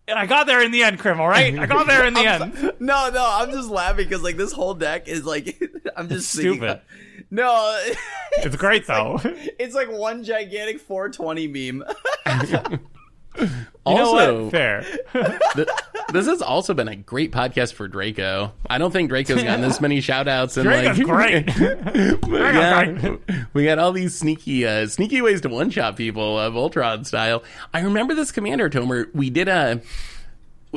[0.07, 1.19] And I got there in the end, Krim.
[1.21, 2.53] All right, I got there in the end.
[2.79, 5.59] No, no, I'm just laughing because like this whole deck is like
[5.97, 6.81] I'm just stupid.
[7.33, 7.79] No,
[8.37, 9.19] It's great though.
[9.23, 11.83] it's like one gigantic 420 meme.
[13.35, 14.49] You know also.
[14.51, 14.85] Fair.
[15.55, 15.67] th-
[16.13, 18.53] this has also been a great podcast for Draco.
[18.69, 21.45] I don't think Draco's gotten this many shout outs and Draco's like great.
[22.21, 23.15] But yeah,
[23.53, 27.43] we got all these sneaky, uh, sneaky ways to one shot people, of Ultron style.
[27.73, 29.13] I remember this commander, Tomer.
[29.15, 29.81] We did a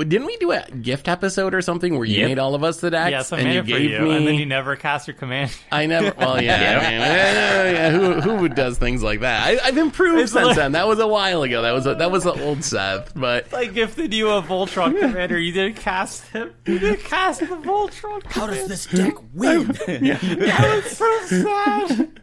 [0.04, 2.28] didn't we do a gift episode or something where you Yep.
[2.28, 3.90] made all of us the decks Yeah, so I and made you it for gave
[3.90, 4.16] you, me?
[4.16, 5.56] and then you never cast your command.
[5.72, 6.12] I never.
[6.16, 6.78] Well, yeah, Yeah.
[6.78, 9.42] I mean, eh, yeah, Who who does things like that?
[9.46, 10.72] I, I've improved It's since like- then.
[10.72, 11.62] That was a while ago.
[11.62, 13.12] That was a, that was the old Seth.
[13.14, 15.38] But I gifted you a Voltron commander.
[15.38, 16.52] You didn't cast him.
[16.66, 18.22] You didn't cast the Voltron.
[18.26, 19.66] How does this deck win?
[19.86, 22.20] That was so sad.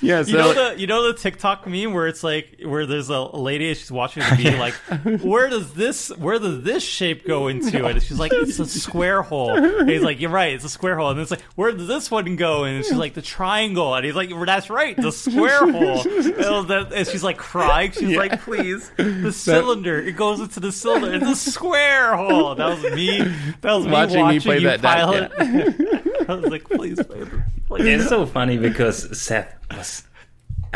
[0.00, 3.08] yeah, so You know the you know the TikTok meme where it's like where there's
[3.08, 4.74] a lady she's watching the video like
[5.22, 9.22] where does this where does this shape go into and she's like it's a square
[9.22, 9.54] hole.
[9.56, 11.10] And he's like you're right it's a square hole.
[11.10, 12.64] And it's like where does this one go?
[12.64, 13.94] And she's like the triangle.
[13.94, 16.00] And he's like that's right the square hole.
[16.06, 17.92] And, and she's like crying.
[17.92, 18.18] She's Yeah.
[18.18, 21.14] like please the cylinder it goes into the cylinder.
[21.30, 22.54] It's a square hole.
[22.54, 23.18] That was me
[23.60, 25.32] that was me Watching watching, me play you that deck, pilot
[26.28, 27.30] I was like please baby
[27.66, 27.86] please.
[28.00, 30.02] It's so funny because Seth was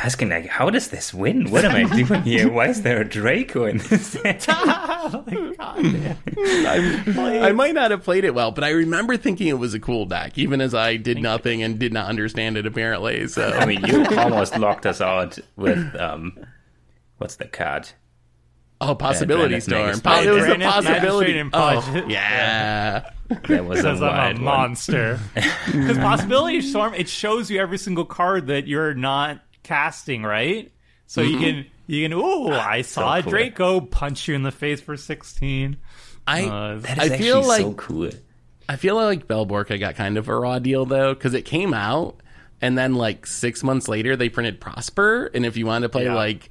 [0.03, 1.51] asking like, "How does this win?
[1.51, 2.51] What am I doing here?
[2.51, 4.16] Why is there a Draco in this?"
[4.48, 6.18] oh my god man.
[6.36, 9.80] I, I might not have played it well, but I remember thinking it was a
[9.80, 13.28] cool deck, even as I did nothing and did not understand it apparently.
[13.28, 16.38] So I mean, you almost locked us out with um,
[17.18, 17.90] what's the card?
[18.80, 20.01] oh, possibility Granite storm.
[20.01, 21.42] Po- it was a possibility.
[21.42, 23.11] Magistrate Oh, yeah.
[23.46, 25.20] That was a Because I'm a monster.
[25.66, 29.40] Because possibility storm, it shows you every single card that you're not
[29.70, 30.72] casting, right?
[31.06, 33.30] So you can you can ooh, I saw a cool.
[33.30, 35.76] Draco punch you in the face for sixteen.
[36.26, 38.10] I Uh, That I feel actually like so cool.
[38.68, 41.72] I feel like Bell Borca got kind of a raw deal though, because it came
[41.74, 42.20] out
[42.60, 46.04] and then like six months later they printed Prosper, and if you wanted to play
[46.04, 46.14] Yeah.
[46.14, 46.48] like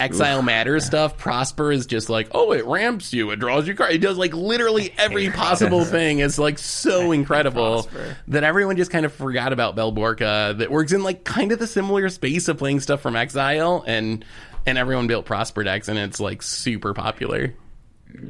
[0.00, 3.92] Exile Matters stuff, Prosper is just like, oh, it ramps you, it draws you card,
[3.92, 6.18] it does like literally every possible thing.
[6.18, 8.16] It's like so incredible Prosper.
[8.28, 10.56] that everyone just kind of forgot about Bell Borca.
[10.58, 14.24] That works in like kind of the similar space of playing stuff from Exile, and
[14.66, 17.54] and everyone built Prosper decks, and it's like super popular.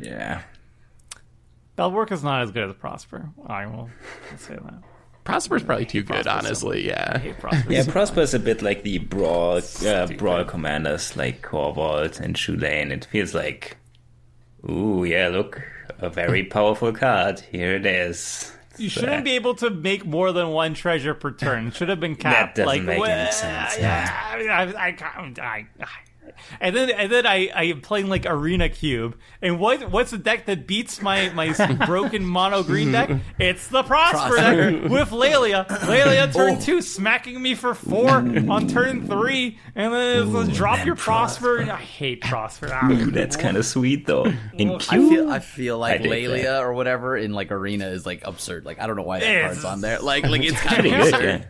[0.03, 0.43] Yeah.
[1.77, 3.31] Bell Borca is not as good as Prosper.
[3.47, 3.89] I will
[4.37, 4.83] say that.
[5.31, 6.93] Prosper's probably too good, Prosper's so- honestly.
[6.93, 7.19] I Yeah.
[7.19, 7.73] hate Prosper.
[7.73, 12.91] Yeah, Prosper is a bit like the brawl uh, brawl commanders like Korvold and Chulane.
[12.91, 13.77] It feels like,
[14.69, 15.63] ooh, yeah, look,
[15.99, 17.41] a very powerful card.
[17.41, 18.53] Here it is.
[18.79, 21.67] You shouldn't be able to make more than one treasure per turn.
[21.69, 22.57] It should have been capped.
[22.57, 25.87] That doesn't like, make wha- any sense, Yeah, I, I, can't- I, I,
[26.61, 29.17] and then and then I I am playing like Arena Cube.
[29.43, 31.53] And what what's the deck that beats my my
[31.87, 33.11] broken mono green deck?
[33.39, 35.67] It's the Prosper deck with Laelia.
[35.67, 36.61] Laelia turn Oh.
[36.61, 41.63] two, smacking me for four on turn three, and then it's a drop your Prosper.
[41.63, 42.71] I hate Prosper.
[42.73, 42.91] Ah.
[42.91, 44.27] Ooh, that's kind of sweet though.
[44.55, 46.61] In I Q, feel I feel like I Laelia that.
[46.63, 48.65] or whatever in like arena is like absurd.
[48.65, 49.99] Like I don't know why that It's- card's on there.
[50.01, 51.25] Like like it's kind pretty of good.
[51.25, 51.45] Yeah.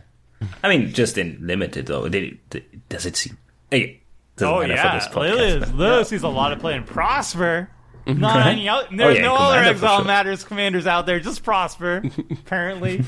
[0.63, 2.07] I mean, just in limited though.
[2.09, 3.37] Did it, does it seem?
[3.69, 4.00] Hey,
[4.41, 6.83] doesn't Oh yeah, for this podcast, Laelia but- Laelia sees a lot of play in
[6.83, 7.69] Prosper.
[8.07, 8.85] Not any out.
[8.89, 10.05] There's Oh, yeah, no other Exile sure.
[10.05, 11.19] Matters commanders out there.
[11.19, 12.03] Just Prosper.
[12.31, 13.03] Apparently,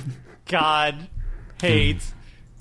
[0.47, 1.07] God
[1.59, 2.13] hates.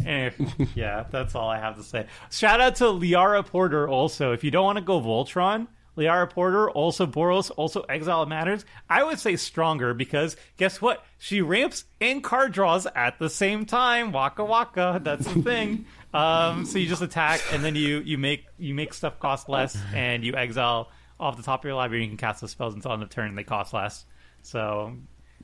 [0.04, 0.30] Eh,
[0.74, 2.06] yeah, that's all I have to say.
[2.30, 3.88] Shout out to Liara Portyr.
[3.88, 5.66] Also, if you don't want to go Voltron,
[5.97, 8.64] Liara Portyr, also Boros, also Exile Matters.
[8.88, 11.05] I would say stronger because guess what?
[11.18, 14.12] She ramps and card draws at the same time.
[14.12, 15.01] Waka waka.
[15.03, 15.86] That's the thing.
[16.14, 19.78] Um, so you just attack and then you you make you make stuff cost less
[19.95, 22.03] and you exile off the top of your library.
[22.03, 23.30] You can cast those spells until end of turn.
[23.30, 24.05] And they cost less.
[24.43, 24.95] So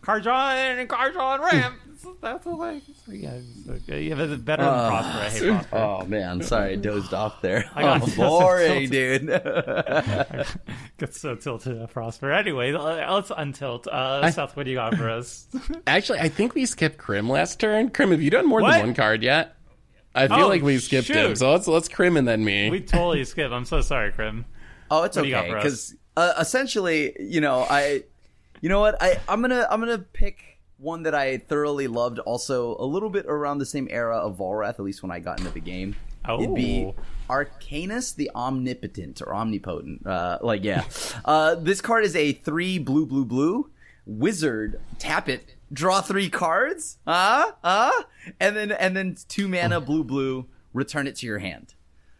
[0.00, 1.76] card draw and card draw and ramp.
[2.22, 2.82] That's the thing.
[3.06, 5.18] So, yeah, so, yeah, but better than Uh, Prosper.
[5.18, 5.76] I hate Prosper.
[5.76, 7.68] Oh man, sorry, I dozed off there.
[7.74, 9.26] I got oh, so boring, tilted.
[9.26, 9.28] dude.
[10.98, 12.30] Get so tilted at Prosper.
[12.30, 13.86] Anyway, let's untilt.
[13.88, 15.48] Uh, Seth, what do you got for us?
[15.86, 17.90] Actually, I think we skipped Krim last turn.
[17.90, 18.72] Krim, have you done more What?
[18.72, 19.56] than one card yet?
[20.14, 21.16] I feel Oh, like we skipped shoot.
[21.16, 21.36] him.
[21.36, 22.70] So let's let's Krim and then me.
[22.70, 23.50] we totally skip.
[23.52, 24.44] I'm so sorry, Krim.
[24.90, 28.04] Oh, it's What do you got okay for because uh, essentially, you know, I,
[28.60, 32.18] you know what, I I'm gonna I'm gonna pick one that I thoroughly loved.
[32.20, 35.38] Also, a little bit around the same era of Volrath, at least when I got
[35.40, 35.96] into the game.
[36.28, 36.94] It'd be Oh.
[37.30, 40.06] Arcanis the Omnipotent or Omnipotent.
[40.06, 40.84] Uh, like yeah,
[41.24, 43.70] uh, this card is a three blue blue blue
[44.06, 44.80] wizard.
[44.98, 46.98] Tap it, draw three cards.
[47.06, 48.04] Ah ah,
[48.40, 50.46] and then and then two mana blue blue.
[50.74, 51.74] Return it to your hand.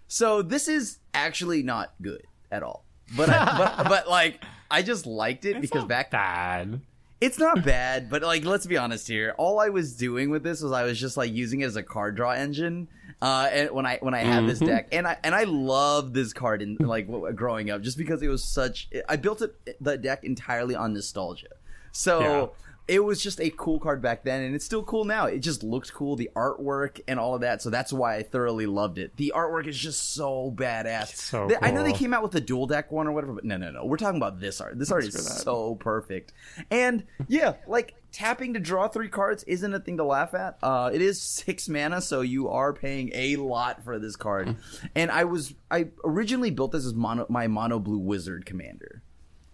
[0.07, 2.85] So this is actually not good at all.
[3.17, 6.81] But I, but but like I just liked it because back Bad.
[7.21, 9.35] it's not bad, but like let's be honest here.
[9.39, 11.83] All I was doing with this was I was just like using it as a
[11.83, 12.89] card draw engine.
[13.21, 16.33] Uh, and when I when I had this deck, and I and I loved this
[16.33, 18.89] card in like growing up, just because it was such.
[19.09, 21.49] I built it the deck entirely on nostalgia.
[21.91, 22.53] So
[22.89, 25.27] it was just a cool card back then, and it's still cool now.
[25.27, 27.61] It just looked cool, the artwork and all of that.
[27.63, 29.17] So that's why I thoroughly loved it.
[29.17, 31.15] The artwork is just so badass.
[31.15, 33.45] so They- I know they came out with the dual deck one or whatever, but
[33.45, 33.85] no, no, no.
[33.85, 34.79] We're talking about this art.
[34.79, 36.33] This art is so perfect.
[36.71, 40.57] And yeah, like tapping to draw three cards isn't a thing to laugh at.
[40.63, 44.57] Uh, it is six mana, so you are paying a lot for this card.
[44.95, 49.03] and I was I originally built this as mono, my mono blue wizard commander.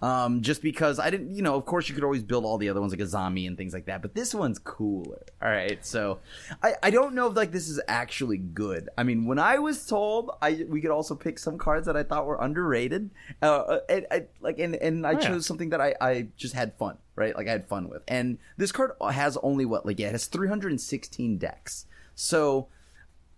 [0.04, 2.68] Um, just because I didn't, you know, of course you could always build all the
[2.68, 5.24] other ones like a zombie and things like that, but this one's cooler.
[5.40, 6.18] All right, so
[6.62, 8.90] I, I don't know if like this is actually good.
[8.98, 12.02] I mean, when I was told, I we could also pick some cards that I
[12.02, 13.08] thought were underrated,
[13.40, 15.20] uh, and, I, like and and I yeah.
[15.20, 17.34] chose something that I I just had fun, right?
[17.34, 20.26] Like I had fun with, and this card has only what like yeah, it has
[20.26, 22.68] 316 decks, so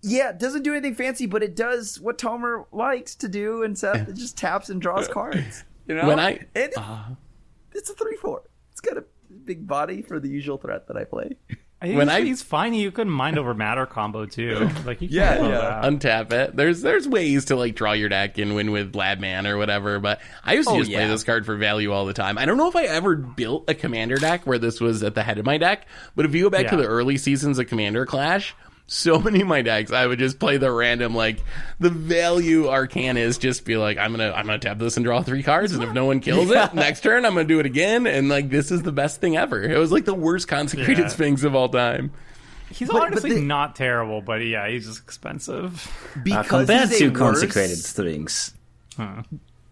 [0.03, 3.79] yeah, it doesn't do anything fancy, but it does what Tomer likes to do, and
[3.79, 5.63] Seth it just taps and draws cards.
[5.87, 7.05] You know, When I- and uh,
[7.73, 8.43] it's a three four.
[8.73, 9.05] It's got a
[9.45, 11.37] big body for the usual threat that I play.
[11.81, 12.73] I When he's, I- he's fine.
[12.75, 14.69] You could mind over matter combo too.
[14.87, 15.81] Like you can Yeah, pull yeah.
[15.81, 15.85] that.
[15.85, 16.57] untap it.
[16.57, 20.01] There's there's ways to like draw your deck and win with Lab Man or whatever,
[20.01, 22.39] but I used to Oh, just play this card for value all the time.
[22.39, 25.23] I don't know if I ever built a commander deck where this was at the
[25.23, 28.07] head of my deck, but if you go back to the early seasons of Commander
[28.07, 28.55] Clash,
[28.87, 31.43] so many of my decks I would just play the random like
[31.81, 35.23] the value arcana is just be like I'm gonna I'm gonna tap this and draw
[35.23, 38.07] three cards and if no one kills it next turn I'm gonna do it again
[38.07, 39.63] and like this is the best thing ever.
[39.63, 41.09] It was like the worst consecrated Yeah.
[41.09, 42.13] sphinx of all time.
[42.71, 45.87] He's but honestly the- not terrible, but yeah, he's just expensive.
[46.17, 48.55] Uh, Because compared he's to a worse- consecrated sphinx.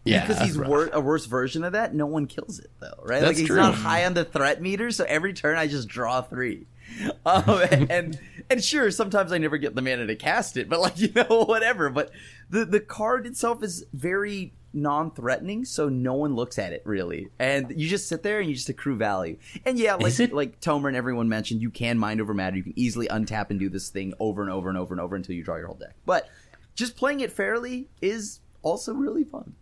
[0.07, 3.21] Yeah, because he's wor- a worse version of that, no one kills it though, right?
[3.21, 3.57] That's like he's true.
[3.57, 6.67] not high on the threat meter, so every turn I just draw three.
[7.27, 8.19] Um, and, and
[8.51, 11.45] and sure, sometimes I never get the mana to cast it, but like you know,
[11.45, 11.89] whatever.
[11.91, 12.11] But
[12.51, 17.73] the the card itself is very non-threatening, so no one looks at it really, and
[17.77, 19.39] you just sit there and you just accrue value.
[19.65, 22.57] And yeah, like it- like Tomer and everyone mentioned, you can mind over matter.
[22.57, 25.17] You can easily untap and do this thing over and over and over and over
[25.17, 25.95] until you draw your whole deck.
[26.05, 26.29] But
[26.75, 29.55] just playing it fairly is also really fun.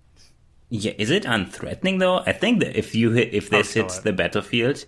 [0.71, 2.19] Yeah, is it unthreatening though?
[2.19, 4.05] I think that if you hit, if this hits it.
[4.05, 4.87] the battlefield,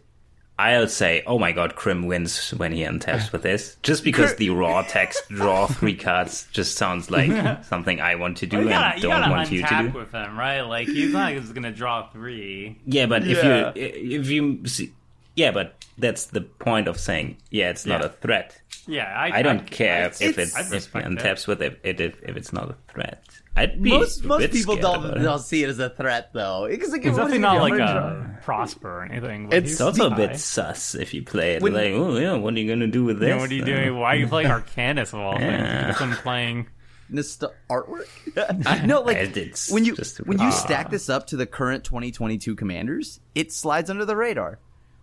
[0.56, 3.76] I'll say, oh my god, Krim wins when he untaps with this.
[3.82, 8.46] Just because the raw text draw three cards just sounds like something I want to
[8.46, 9.98] do you gotta, and you don't gotta want you to do.
[9.98, 10.60] with him, right?
[10.60, 12.78] Like he's not just gonna draw three.
[12.86, 13.72] Yeah, but Yeah.
[13.74, 14.92] if you if you see,
[15.34, 18.06] yeah, but that's the point of saying, yeah, it's not Yeah.
[18.06, 18.60] a threat.
[18.86, 21.80] Yeah, I, I don't care if it's- it I'd if he respect untaps with it,
[21.82, 23.24] it if, if it's not a threat.
[23.56, 26.66] I'd be most a most bit people don't don't see it as a threat though.
[26.68, 27.82] Because like, It's what definitely not like do?
[27.82, 29.48] I'm gonna a prosper or anything.
[29.48, 31.62] but It's he's It's also a bit sus if you play it.
[31.62, 33.28] When- like, oh yeah, what are you gonna do with this?
[33.28, 33.96] You know, what are you Uh, doing?
[33.98, 35.52] Why are you playing Arcanis of all things?
[35.52, 35.88] Yeah.
[35.88, 36.66] You've been playing.
[37.12, 38.06] Nostal- artwork.
[38.86, 40.50] no, like It's when you just- when you Ah.
[40.50, 44.58] stack this up to the current 2022 commanders, it slides under the radar.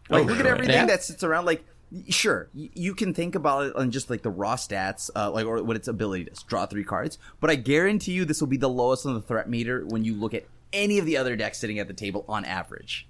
[0.10, 0.86] Like Oh, look at everything Yeah.
[0.88, 1.46] that sits around.
[1.46, 1.66] Like y-
[2.10, 5.62] sure, you can think about it on just like the raw stats, uh, like or
[5.64, 7.18] what its ability does, draw three cards.
[7.40, 10.16] But I guarantee you, this will be the lowest on the threat meter when you
[10.16, 13.08] look at any of the other decks sitting at the table on average.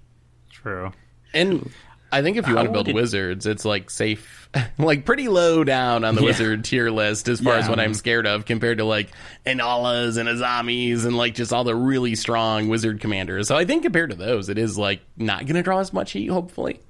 [0.50, 0.92] True.
[1.32, 1.70] And
[2.10, 5.04] I think if you How want to build would it- wizards, it's like safe, like
[5.06, 6.26] pretty low down on the Yeah.
[6.26, 9.08] wizard tier list as far as what I'm scared of compared to like
[9.46, 13.48] Inallas and Azamis and like just all the really strong wizard commanders.
[13.48, 16.12] So I think compared to those, it is like not going to draw as much
[16.12, 16.80] heat, hopefully.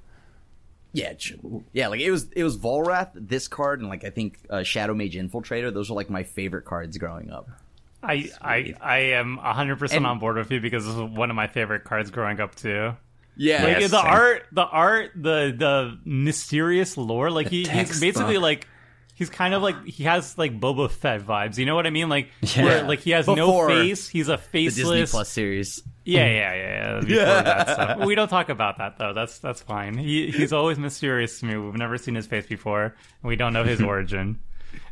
[0.93, 1.31] Yeah, it
[1.73, 1.87] yeah.
[1.87, 5.15] Like it was, it was Volrath, this card, and like I think uh, Shadow Mage
[5.15, 5.73] Infiltrator.
[5.73, 7.49] Those were like my favorite cards growing up.
[8.03, 11.47] I, I I am 100% on board with you because this was one of my
[11.47, 12.93] favorite cards growing up too.
[13.37, 14.11] Yeah, Like Yes, the same.
[14.11, 17.31] art, the art, the the mysterious lore.
[17.31, 18.43] Like he, he's basically book.
[18.43, 18.67] like
[19.15, 21.57] he's kind of like he has like Boba Fett vibes.
[21.57, 22.09] You know what I mean?
[22.09, 22.63] Like Yeah.
[22.63, 24.07] where, like he has Before no face.
[24.07, 25.11] He's a the Disney faceless.
[25.11, 25.81] Plus series.
[26.05, 26.55] Yeah, yeah, yeah.
[26.55, 26.99] yeah.
[27.01, 28.05] Before that stuff.
[28.05, 29.13] We don't talk about that though.
[29.13, 29.97] That's that's fine.
[29.97, 31.57] He he's always mysterious to me.
[31.57, 32.93] We've never seen his face before, and
[33.29, 34.39] we don't know his origin.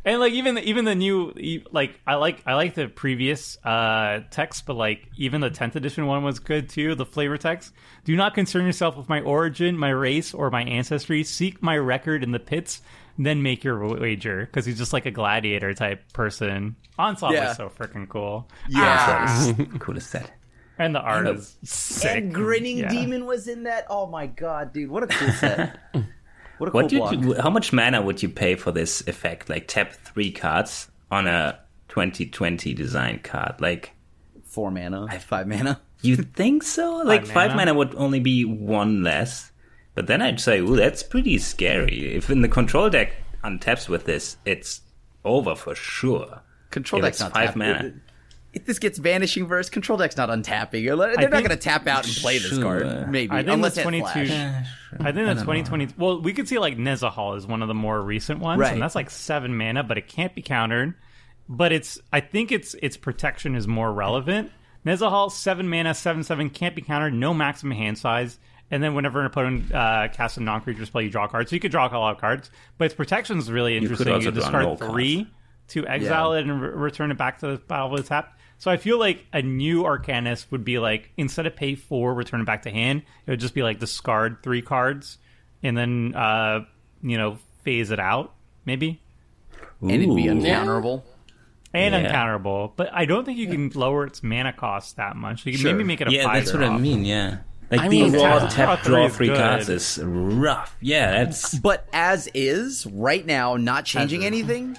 [0.04, 3.56] And like even the, even the new e- like I like I like the previous
[3.64, 6.94] uh text, but like even the tenth edition one was good too.
[6.94, 7.72] The flavor text.
[8.04, 11.24] Do not concern yourself with my origin, my race, or my ancestry.
[11.24, 12.80] Seek my record in the pits,
[13.18, 14.46] then make your wager.
[14.46, 16.74] Because he's just like a gladiator type person.
[16.98, 17.48] Onslaught Yeah.
[17.48, 18.48] was so freaking cool.
[18.68, 19.52] Yeah.
[19.78, 20.30] coolest set.
[20.78, 22.16] And the art And- is sick.
[22.16, 22.88] And Grinning Yeah.
[22.88, 23.86] Demon was in that.
[23.90, 24.90] Oh my god, dude!
[24.90, 25.78] What a cool set.
[26.58, 27.12] What a cool What do block.
[27.12, 29.48] you, how much mana would you pay for this effect?
[29.48, 31.58] Like tap three cards on a
[31.88, 33.60] 2020 design card.
[33.60, 33.92] Like
[34.44, 35.80] Four mana, I, five mana.
[36.02, 36.98] you think so?
[36.98, 37.72] Like Five five mana?
[37.72, 39.50] mana would only be one less.
[39.94, 42.14] But then I'd say, ooh, that's pretty scary.
[42.14, 43.12] If in the control deck
[43.44, 44.80] untaps with this, it's
[45.24, 46.40] over for sure.
[46.70, 47.92] Control If deck's not five tap- mana.
[48.52, 50.84] If this gets vanishing verse, control deck's not untapping.
[50.86, 50.96] They're
[51.28, 52.62] not going to tap out and play this Sure.
[52.62, 53.10] card.
[53.10, 54.66] Maybe I think unless the it 22 flash.
[55.00, 55.88] I think the 2020.
[55.96, 58.72] Well, we could see like Nezahal is one of the more recent ones, Right.
[58.74, 60.94] and that's like seven mana, but it can't be countered.
[61.48, 64.50] But it's, I think its its protection is more relevant.
[64.86, 68.38] Nezahal seven mana, seven seven can't be countered, no maximum hand size,
[68.70, 71.50] and then whenever an opponent uh, casts a non-creature spell, you draw cards.
[71.50, 74.08] So you could draw a lot of cards, but its protection is really interesting.
[74.12, 74.92] also You discard no cards.
[74.92, 75.26] three
[75.68, 78.36] to exile it and re- return it back to the battle with tap.
[78.62, 82.40] So I feel like a new Arcanis would be like instead of pay four, return
[82.42, 85.18] it back to hand, it would just be like discard three cards
[85.64, 86.60] and then uh,
[87.02, 88.32] you know phase it out
[88.64, 89.00] maybe
[89.80, 91.02] and it'd be uncounterable.
[91.74, 92.12] and Yeah.
[92.12, 92.74] uncounterable.
[92.76, 95.44] But I don't think you can lower its mana cost that much.
[95.44, 95.72] You can Sure.
[95.72, 96.34] maybe make it a Yeah, five.
[96.44, 97.04] that's what I mean.
[97.04, 97.38] Yeah,
[97.68, 100.76] like I the mean, raw tap- tap tap draw three cards is rough.
[100.80, 104.76] Yeah, that's But as is right now, not changing anything.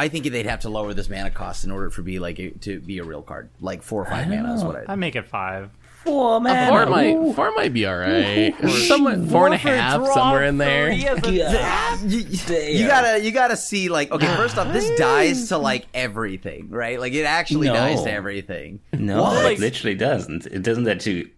[0.00, 2.50] I think they'd have to lower this mana cost in order for be like a,
[2.50, 4.92] to be a real card, like four or five mana is what I.
[4.92, 5.70] I make it five.
[6.04, 6.68] four man.
[6.70, 8.54] Four might four might be all right.
[8.88, 10.90] Somewhat four and a half somewhere in there.
[10.92, 11.96] Yeah.
[12.02, 16.70] you, you gotta you gotta see like okay first off this dies to like everything
[16.70, 17.74] right like it actually No.
[17.74, 19.52] dies to everything No, What?
[19.52, 20.46] it literally doesn't.
[20.46, 21.28] It doesn't that to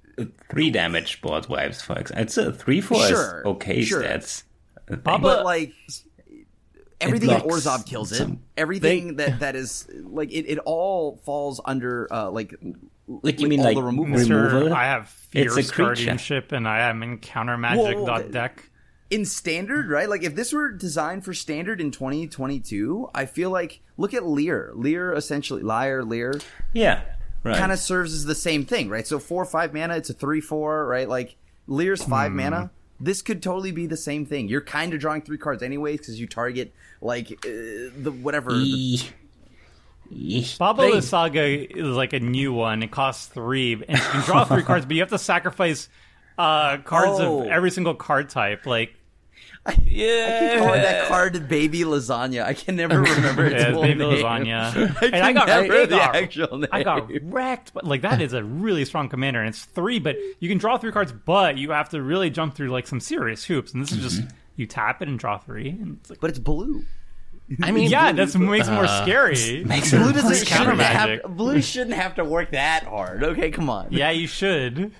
[0.50, 2.22] three damage board wipes, for example.
[2.22, 4.02] It's a three four Sure, is okay sure.
[4.02, 4.44] stats.
[4.90, 5.72] I but like
[7.02, 11.60] everything that Orzhov kills it some- everything that that is like it, it all falls
[11.64, 12.54] under uh like
[13.08, 14.24] like you like mean all like the removal.
[14.24, 14.72] Sure.
[14.74, 15.82] I have It's a fierce creature.
[15.84, 18.68] guardianship and I am in counter magic whoa, dot deck.
[19.10, 20.08] in standard, right?
[20.08, 24.72] Like if this were designed for standard in 2022, I feel like look at Lier.
[24.74, 26.40] Lier essentially Liar Lier
[26.72, 27.02] yeah,
[27.44, 27.56] right.
[27.56, 29.06] kind of serves as the same thing, right?
[29.06, 31.08] So 4 5 mana, it's a 3 4, right?
[31.08, 31.36] Like
[31.66, 32.36] Lier's 5 Hmm.
[32.36, 32.70] mana.
[33.02, 34.48] This could totally be the same thing.
[34.48, 37.48] You're kind of drawing three cards anyways because you target like uh,
[37.98, 38.58] the whatever the
[38.96, 39.10] Eesh.
[40.12, 40.58] Eesh.
[40.58, 42.82] Baba Lysaga is like a new one.
[42.82, 45.88] It costs three, and you can draw three cards, but you have to sacrifice
[46.38, 47.42] uh, cards Oh.
[47.42, 48.66] of every single card type.
[48.66, 48.94] Like,
[49.84, 52.44] yeah, I keep calling that card baby lasagna.
[52.44, 54.24] I can never remember its yeah, it's full baby name.
[54.24, 54.96] lasagna.
[55.02, 56.68] I and I got, remember I the got, actual name.
[56.72, 57.72] I got wrecked.
[57.72, 60.00] But like that is a really strong commander, and it's three.
[60.00, 62.98] But you can draw three cards, but you have to really jump through like some
[63.00, 63.72] serious hoops.
[63.72, 64.22] And this is just
[64.56, 65.68] you tap it and draw three.
[65.70, 66.84] And it's like, but it's blue.
[67.62, 69.62] I mean, yeah, that's makes it more uh, scary.
[69.64, 71.26] makes it Blue doesn't counter shouldn't have, magic.
[71.28, 73.22] blue shouldn't have to work that hard.
[73.22, 73.88] Okay, come on.
[73.90, 74.92] yeah, you should.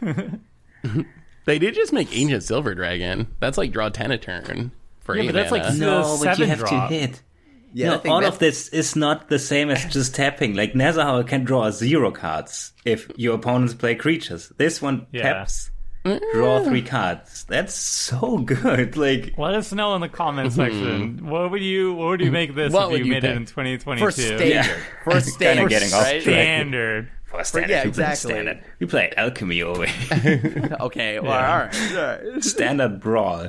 [1.45, 3.27] They did just make Ancient Silver Dragon.
[3.41, 5.77] That's like draw ten a turn for Yeah, eight but that's like mana.
[5.79, 6.89] no, but you have drop.
[6.89, 7.23] to hit.
[7.75, 10.55] Yeah, no, all that- of this is not the same as just tapping.
[10.55, 14.53] Like Nezahal can draw zero cards if your opponents play creatures.
[14.59, 15.23] This one Yeah.
[15.23, 15.71] taps,
[16.05, 16.21] mm.
[16.35, 17.45] draw three cards.
[17.49, 18.99] That's so good.
[18.99, 20.61] Like Let us know in the comment mm-hmm.
[20.61, 21.27] section.
[21.31, 23.47] What would you what would you make this What if you you made it in
[23.47, 24.05] 2022?
[24.05, 24.47] For standard.
[24.49, 24.63] Yeah.
[25.05, 25.69] For Kinda standard.
[25.71, 26.23] getting off right?
[26.23, 26.35] track.
[26.35, 27.09] Standard.
[27.33, 28.31] For standard, yeah, we play exactly.
[28.33, 28.65] standard.
[28.79, 29.85] We play alchemy over
[30.81, 31.53] Okay, well, Yeah.
[31.53, 31.93] all right.
[31.93, 32.45] All right.
[32.45, 33.49] standard brawl.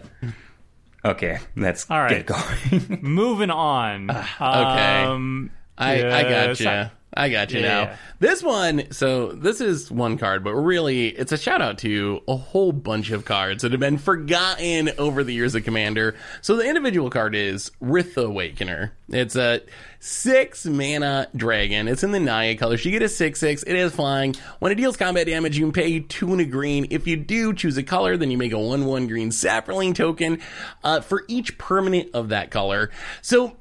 [1.06, 2.26] Okay, let's All right.
[2.26, 3.00] get going.
[3.04, 4.10] Moving on.
[4.10, 5.04] okay.
[5.04, 6.90] Um, I, I yeah, got so- you.
[7.16, 7.82] I got you Yeah, now.
[7.82, 7.96] yeah.
[8.20, 12.36] This one, so this is one card, but really, it's a shout out to a
[12.36, 16.16] whole bunch of cards that have been forgotten over the years of Commander.
[16.42, 18.92] So the individual card is Rith the Awakener.
[19.10, 19.62] It's a
[20.00, 21.88] six mana dragon.
[21.88, 22.76] It's in the Naya color.
[22.78, 23.64] You get a six six.
[23.64, 24.36] It is flying.
[24.60, 26.88] When it deals combat damage, you can pay two and a green.
[26.90, 30.40] If you do choose a color, then you make a one one green saproling token
[30.84, 32.90] uh, for each permanent of that color.
[33.22, 33.58] So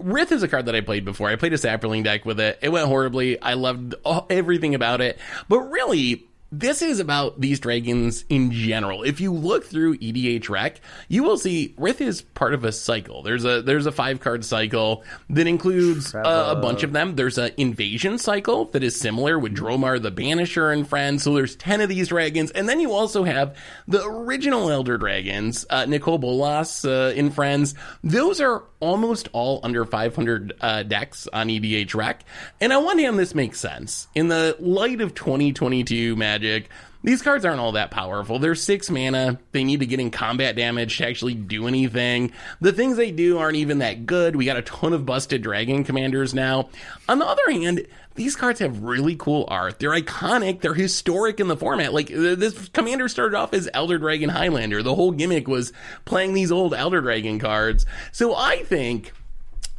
[0.00, 1.28] Rith is a card that I played before.
[1.28, 2.58] I played a Saproling deck with it.
[2.62, 3.40] It went horribly.
[3.40, 5.18] I loved all, everything about it.
[5.48, 9.04] But really, this is about these dragons in general.
[9.04, 13.22] If you look through EDH Rec, you will see Rith is part of a cycle.
[13.22, 17.14] There's a there's a five card cycle that includes uh, a bunch of them.
[17.14, 21.22] There's an invasion cycle that is similar with Dromar the Banisher and friends.
[21.22, 25.64] So there's ten of these dragons, and then you also have the original Elder Dragons,
[25.70, 27.74] uh, Nicol Bolas uh, in Friends.
[28.02, 32.24] Those are almost all under 500 uh, decks on EDH Rec.
[32.60, 34.08] And on one hand, this makes sense.
[34.14, 36.68] In the light of 2022 Magic,
[37.02, 38.38] these cards aren't all that powerful.
[38.38, 39.38] They're six mana.
[39.52, 42.32] They need to get in combat damage to actually do anything.
[42.60, 44.36] The things they do aren't even that good.
[44.36, 46.68] We got a ton of busted dragon commanders now.
[47.08, 47.86] On the other hand,
[48.16, 49.78] these cards have really cool art.
[49.78, 50.60] They're iconic.
[50.60, 51.94] They're historic in the format.
[51.94, 54.82] Like this commander started off as Elder Dragon Highlander.
[54.82, 55.72] The whole gimmick was
[56.04, 57.86] playing these old Elder Dragon cards.
[58.12, 59.12] So I think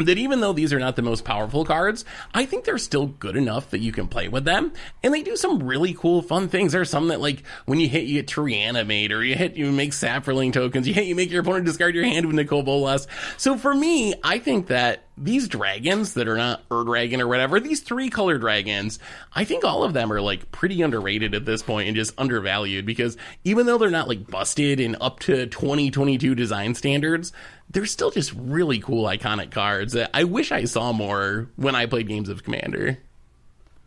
[0.04, 3.36] that even though these are not the most powerful cards, I think they're still good
[3.36, 4.72] enough that you can play with them.
[5.04, 6.72] And they do some really cool, fun things.
[6.72, 9.72] There's some that, like, when you hit, you get to reanimate, or you hit, you
[9.72, 13.08] make Saproling tokens, you hit, you make your opponent discard your hand with Nicol Bolas.
[13.38, 17.60] So for me, I think that these dragons that are not Ur Dragon or whatever,
[17.60, 19.00] these three color dragons,
[19.34, 22.86] I think all of them are like pretty underrated at this point and just undervalued
[22.86, 27.34] because even though they're not like busted and up to 2022 design standards,
[27.70, 31.86] they're still just really cool iconic cards that I wish I saw more when I
[31.86, 32.98] played games of Commander.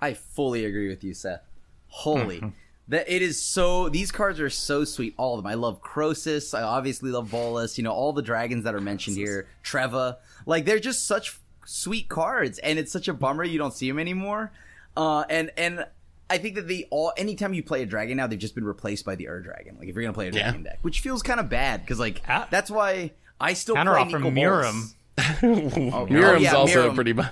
[0.01, 1.43] I fully agree with you, Seth.
[1.89, 2.39] Holy.
[2.39, 2.49] Mm-hmm.
[2.89, 5.51] That it is so these cards are so sweet, all of them.
[5.51, 6.53] I love Crosis.
[6.53, 10.17] I obviously love Volus, you know, all the dragons that are mentioned here, Treva.
[10.47, 13.99] Like they're just such sweet cards, and it's such a bummer you don't see them
[13.99, 14.53] anymore.
[14.97, 15.87] Uh and and
[16.31, 19.05] I think that they all anytime you play a dragon now, they've just been replaced
[19.05, 19.77] by the Ur Dragon.
[19.79, 20.43] Like if you're gonna play a Yeah.
[20.45, 20.79] dragon deck.
[20.83, 22.49] Which feels kind of bad, because like Ah.
[22.51, 24.63] that's why I still Counter play offer Nico Miirym.
[24.63, 24.95] Bolas.
[25.43, 26.95] Miirym's yeah, also Miirym.
[26.95, 27.13] pretty.
[27.13, 27.23] Bu-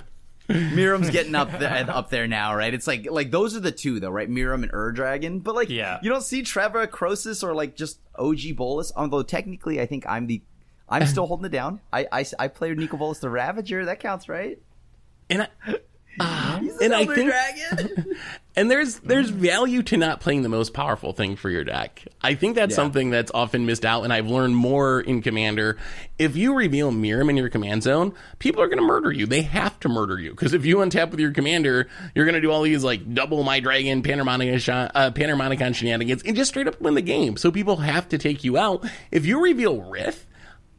[0.49, 2.73] Miirym's getting up there, up there now, right?
[2.73, 4.29] It's like like those are the two though, right?
[4.29, 5.99] Miirym and Ur Dragon, but like Yeah.
[6.03, 8.91] you don't see Trevor, Crosis or like just OG Bolas.
[8.95, 10.41] Although technically, I think I'm the
[10.89, 11.79] I'm still holding it down.
[11.91, 13.85] I I, I played Nicol Bolas the Ravager.
[13.85, 14.59] That counts, right?
[15.29, 15.47] and I,
[16.61, 18.15] He's And an I think- Dragon.
[18.55, 22.03] And there's there's value to not playing the most powerful thing for your deck.
[22.21, 22.75] I think that's Yeah.
[22.75, 25.75] something that's often missed out, and I've learned more in Commander.
[26.19, 29.25] If you reveal Miirym in your command zone, people are going to murder you.
[29.25, 32.41] They have to murder you because if you untap with your commander, you're going to
[32.41, 36.79] do all these like double my dragon, Panharmonicon, uh, Panharmonicon shenanigans, and just straight up
[36.79, 37.37] win the game.
[37.37, 38.85] So people have to take you out.
[39.09, 40.25] If you reveal Rith.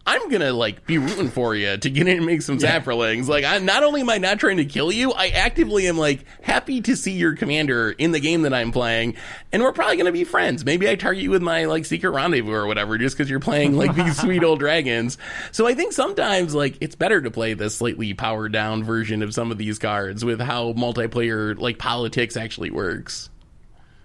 [0.07, 3.27] I'm gonna like be rooting for you to get in and make some saprolings.
[3.27, 6.25] Like, I not only am I not trying to kill you, I actively am like
[6.43, 9.17] happy to see your commander in the game that I'm playing,
[9.51, 10.65] and we're probably gonna be friends.
[10.65, 13.77] Maybe I target you with my like secret rendezvous or whatever, just because you're playing
[13.77, 15.17] like these sweet old dragons.
[15.53, 19.33] So I think sometimes like it's better to play the slightly powered down version of
[19.33, 23.31] some of these cards with how multiplayer like politics actually works.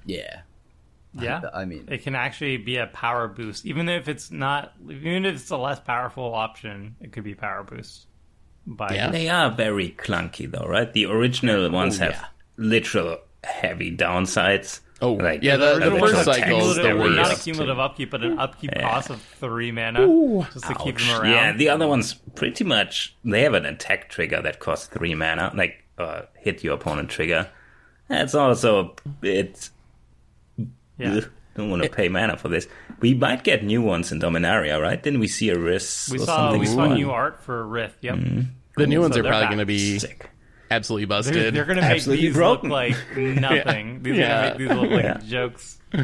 [0.05, 0.41] yeah,
[1.13, 1.41] Yeah.
[1.53, 5.35] I mean, it can actually be a power boost, even if it's not, even if
[5.35, 8.05] it's a less powerful option, it could be power boost.
[8.67, 9.09] By Yeah.
[9.09, 10.91] They are very clunky, though, right?
[10.93, 12.25] The original ones Oh, have yeah.
[12.57, 14.81] literal heavy downsides.
[15.01, 17.15] Oh, like yeah, the- the original first cycle text is the worst.
[17.15, 20.05] not a cumulative upkeep, but an upkeep cost of three mana
[20.53, 21.31] just to keep them around.
[21.31, 25.51] Yeah, the other ones pretty much they have an attack trigger that costs three mana,
[25.55, 27.49] like uh, hit your opponent trigger.
[28.09, 29.69] That's also a bit.
[30.99, 31.13] Yeah.
[31.15, 32.67] Ugh, don't want to pay mana for this.
[32.99, 35.01] We might get new ones in Dominaria, right?
[35.01, 36.59] Didn't we see a risk we or saw something?
[36.59, 36.93] we saw fun?
[36.95, 37.93] new art for Rith.
[38.01, 38.19] Yep,
[38.77, 40.29] The new ones So are they're probably going to be Sick.
[40.69, 41.53] absolutely they're, busted.
[41.55, 42.69] they're gonna make Absolutely these broken.
[42.69, 44.03] look like nothing.
[44.03, 44.25] These Yeah.
[44.25, 45.17] are gonna make these look like Yeah.
[45.25, 45.79] jokes.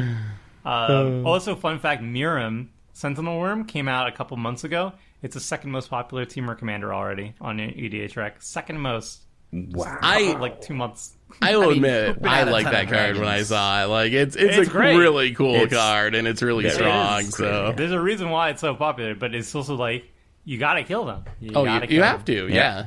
[0.64, 4.92] Um, also, fun fact: Miirym Sentinel Wyrm came out a couple months ago.
[5.22, 8.42] It's the second most popular Temur commander already on EDH Rec.
[8.42, 9.22] Second most.
[9.52, 9.98] Wow.
[10.02, 11.15] I like two months.
[11.42, 13.88] I will I mean, admit, I like that of card when I saw it.
[13.88, 14.96] Like it's it's, It's a great.
[14.96, 17.20] really cool It's- card and it's really It strong.
[17.20, 20.04] is So There's a reason why it's so popular, but it's also like
[20.44, 21.24] you gotta kill them.
[21.40, 22.10] You oh, gotta you, kill you them.
[22.10, 22.54] have to, yeah.
[22.54, 22.86] Yeah.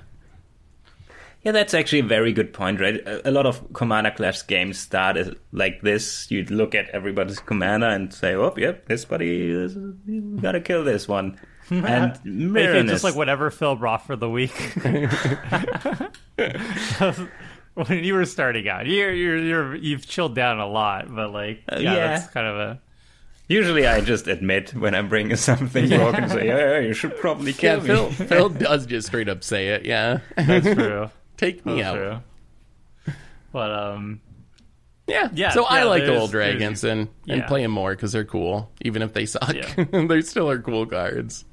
[1.42, 2.96] Yeah, that's actually a very good point, right?
[2.96, 5.18] A, a lot of Commander Clash games start
[5.54, 6.30] like this.
[6.30, 9.74] You'd look at everybody's commander and say, "Oh, yep, this buddy, is,
[10.06, 11.40] you gotta kill this one."
[11.72, 14.52] And Make it just like whatever Phil brought for the week.
[17.88, 21.62] when you were starting out, you're, you're, you're, you've chilled down a lot, but like,
[21.72, 21.94] yeah, yeah.
[22.18, 22.82] that's kind of a.
[23.48, 27.58] Usually, I just admit when I'm bringing something broken, say, "Yeah, you should probably Yeah,
[27.58, 29.86] kill Phil me." Phil does just straight up say it.
[29.86, 31.10] Yeah, That's true.
[31.38, 31.96] take me That's out.
[33.06, 33.16] true.
[33.52, 34.22] But um,
[35.08, 37.48] Yeah, Yeah, So I like the old dragons and and yeah.
[37.48, 39.52] play them more because they're cool, even if they suck.
[39.54, 39.86] Yeah.
[40.08, 41.46] they still are cool cards.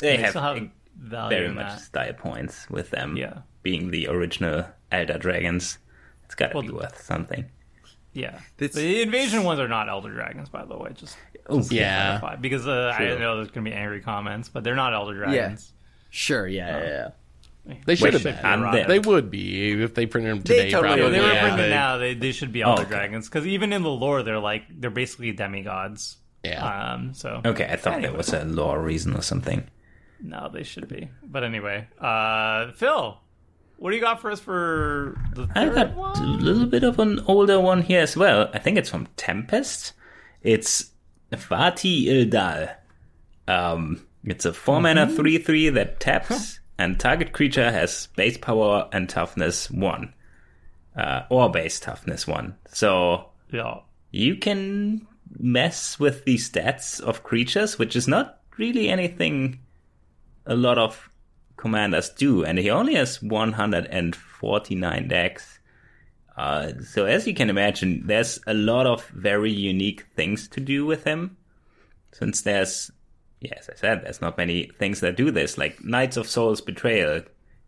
[0.00, 0.68] They they have, still have
[0.98, 1.80] value very in much that.
[1.80, 3.16] style points with them.
[3.16, 3.38] Yeah.
[3.68, 5.78] Being the original Elder Dragons,
[6.24, 7.44] it's gotta Well, be worth something.
[8.14, 10.90] Yeah, It's- the invasion ones are not Elder Dragons, by the way.
[10.94, 11.16] Just
[11.50, 14.92] Oh, Yeah, clarify, because uh, I know there's gonna be angry comments, but they're not
[14.94, 15.72] Elder Dragons.
[15.74, 16.08] Yeah.
[16.10, 17.08] sure, yeah, yeah,
[17.66, 17.74] yeah.
[17.84, 18.70] they should have been.
[18.72, 20.70] be They would be if they printed them They today.
[20.70, 21.18] totally probably.
[21.18, 22.90] They were Yeah, printed but- now, they, they should be Elder okay.
[22.90, 26.16] Dragons because even in the lore, they're like they're basically demigods.
[26.44, 26.64] Yeah.
[26.94, 27.12] Um.
[27.14, 28.08] So Okay, I thought Anyway.
[28.08, 29.68] there was a lore reason or something.
[30.20, 31.08] no, they should be.
[31.22, 33.18] But anyway, uh, Phil,
[33.78, 36.98] what do you got for us for the I third got a little bit of
[36.98, 38.50] an older one here as well.
[38.52, 39.92] I think it's from Tempest.
[40.42, 40.90] It's
[41.32, 42.68] Vhati il-Dal.
[43.46, 48.88] Um, it's a 4 mana 3 3 that taps, and target creature has base power
[48.92, 50.12] and toughness 1.
[50.96, 52.56] Uh, or base toughness 1.
[52.68, 53.80] So Yeah.
[54.10, 55.06] you can
[55.38, 59.60] mess with the stats of creatures, which is not really anything
[60.46, 61.08] a lot of
[61.58, 62.44] commanders do.
[62.44, 65.58] And he only has 149 decks.
[66.36, 70.86] Uh, so as you can imagine, there's a lot of very unique things to do
[70.86, 71.36] with him.
[72.12, 72.90] Since there's,
[73.40, 76.60] yeah, as I said, there's not many things that do this, like Night of Souls'
[76.60, 77.22] Betrayal.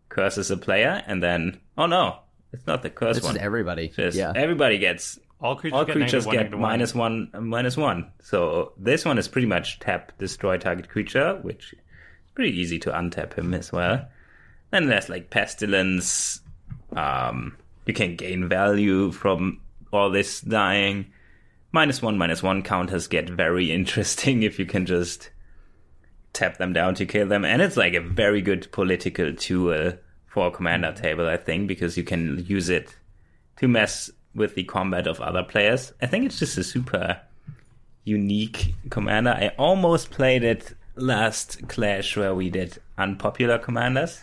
[0.08, 2.18] curses a player, and then oh no,
[2.52, 3.36] it's not the curse This one.
[3.36, 3.88] is everybody.
[3.88, 4.32] Just yeah.
[4.34, 6.70] everybody gets All creatures all get creatures negative one, get negative one.
[6.70, 8.10] minus one, uh, minus one.
[8.22, 11.79] So this one is pretty much tap destroy target creature, which is
[12.40, 14.08] pretty easy to untap him as well.
[14.70, 16.40] Then there's like pestilence.
[16.96, 19.60] Um, you can gain value from
[19.92, 21.12] all this dying.
[21.70, 25.28] Minus one, minus one counters get very interesting if you can just
[26.32, 29.92] tap them down to kill them, and it's like a very good political tool
[30.26, 32.96] for commander table, I think, because you can use it
[33.56, 35.92] to mess with the combat of other players.
[36.00, 37.20] I think it's just a super
[38.04, 39.32] unique commander.
[39.32, 44.20] I almost played it last Clash where we did unpopular commanders,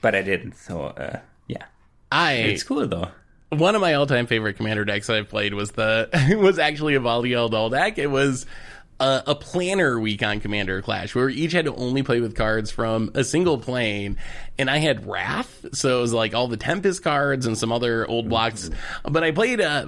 [0.00, 0.56] but I didn't.
[0.56, 1.64] So uh, yeah,
[2.10, 3.08] I it's cool though.
[3.50, 6.08] one of my all-time favorite commander decks I've played was the
[6.40, 7.98] was actually a Vhati il-Dal deck.
[7.98, 8.46] It was
[9.00, 12.34] a, a planner week on Commander Clash where we each had to only play with
[12.34, 14.16] cards from a single plane,
[14.58, 18.06] and I had Rath, so it was like all the Tempest cards and some other
[18.06, 18.70] old blocks.
[19.04, 19.84] But I played uh,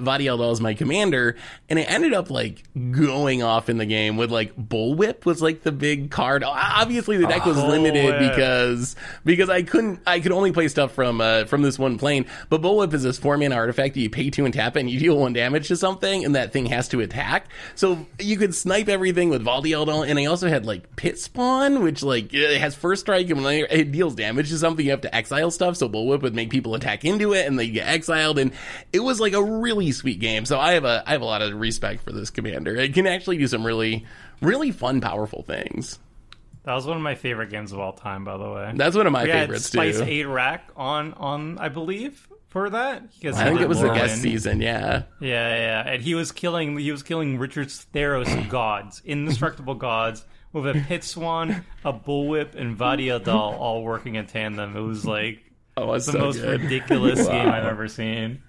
[0.50, 1.36] as my commander,
[1.68, 5.62] and it ended up like going off in the game with like Bullwhip was like
[5.62, 6.44] the big card.
[6.44, 8.30] Obviously, the deck was limited Bullwhip.
[8.30, 12.26] because because I couldn't I could only play stuff from uh, from this one plane.
[12.48, 14.90] But Bullwhip is this four mana artifact that you pay two and tap it, and
[14.90, 17.46] you deal one damage to something, and that thing has to attack.
[17.74, 19.68] So you could snipe everything with Vhati
[20.08, 23.66] and I also had like Pit Spawn, which like it has first strike, and when
[23.70, 25.76] it deals damage something, you have to exile stuff.
[25.76, 28.52] So Bullwhip would make people attack into it, and they get exiled, and
[28.92, 30.44] it was like a really sweet game.
[30.44, 32.76] So I have a I have a lot of respect for this commander.
[32.76, 34.06] It can actually do some really
[34.40, 35.98] really fun, powerful things.
[36.64, 38.72] That was one of my favorite games of all time, by the way.
[38.74, 40.04] That's one of my we had favorites Spice too.
[40.04, 43.10] Eight Rack on on I believe for that.
[43.14, 45.04] Because I think it was the guest season, yeah.
[45.20, 50.66] Yeah, yeah, and he was killing he was killing Richard Theros gods, indestructible gods, with
[50.66, 54.76] a Pit Spawn, a bullwhip, and Vhati il-Dal all working in tandem.
[54.76, 55.40] It was like
[55.76, 56.62] Oh, the so most good.
[56.62, 58.42] ridiculous game I've ever seen.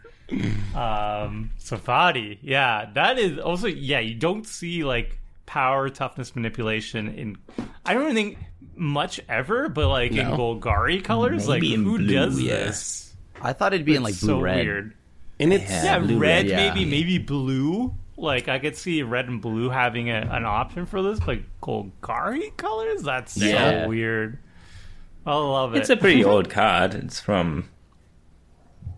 [0.75, 3.99] Um, so Vhati, yeah, that is also yeah.
[3.99, 7.37] You don't see like power, toughness, manipulation in.
[7.85, 8.37] I don't think
[8.75, 10.37] much ever, but like in No.
[10.37, 12.53] Golgari colors, Maybe like in who blue, does yeah.
[12.65, 13.13] this?
[13.41, 14.65] I thought it'd be in like blue so red.
[14.65, 14.93] weird.
[15.39, 16.73] And it's Yeah, Yeah, blue, red, red, yeah.
[16.73, 17.93] maybe, maybe blue.
[18.19, 22.55] Like I could see red and blue having a, an option for this, but Golgari
[22.57, 23.01] colors?
[23.03, 23.83] That's Yeah.
[23.83, 24.39] so weird.
[25.25, 25.79] I love it.
[25.79, 26.93] It's a pretty old card.
[26.95, 27.69] It's from.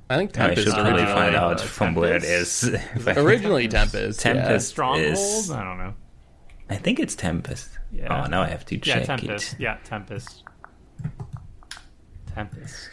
[0.09, 1.13] I think I should probably originally.
[1.13, 2.69] find out uh, from where it is.
[3.07, 4.19] Originally Tempest.
[4.19, 5.13] Tempest stronghold.
[5.13, 5.93] is- I don't know.
[6.69, 7.69] I think it's Tempest.
[7.91, 8.23] Yeah.
[8.25, 9.53] Oh, now I have to Yeah, check Tempest.
[9.53, 9.59] it.
[9.59, 10.43] Yeah, Tempest.
[12.33, 12.89] Tempest.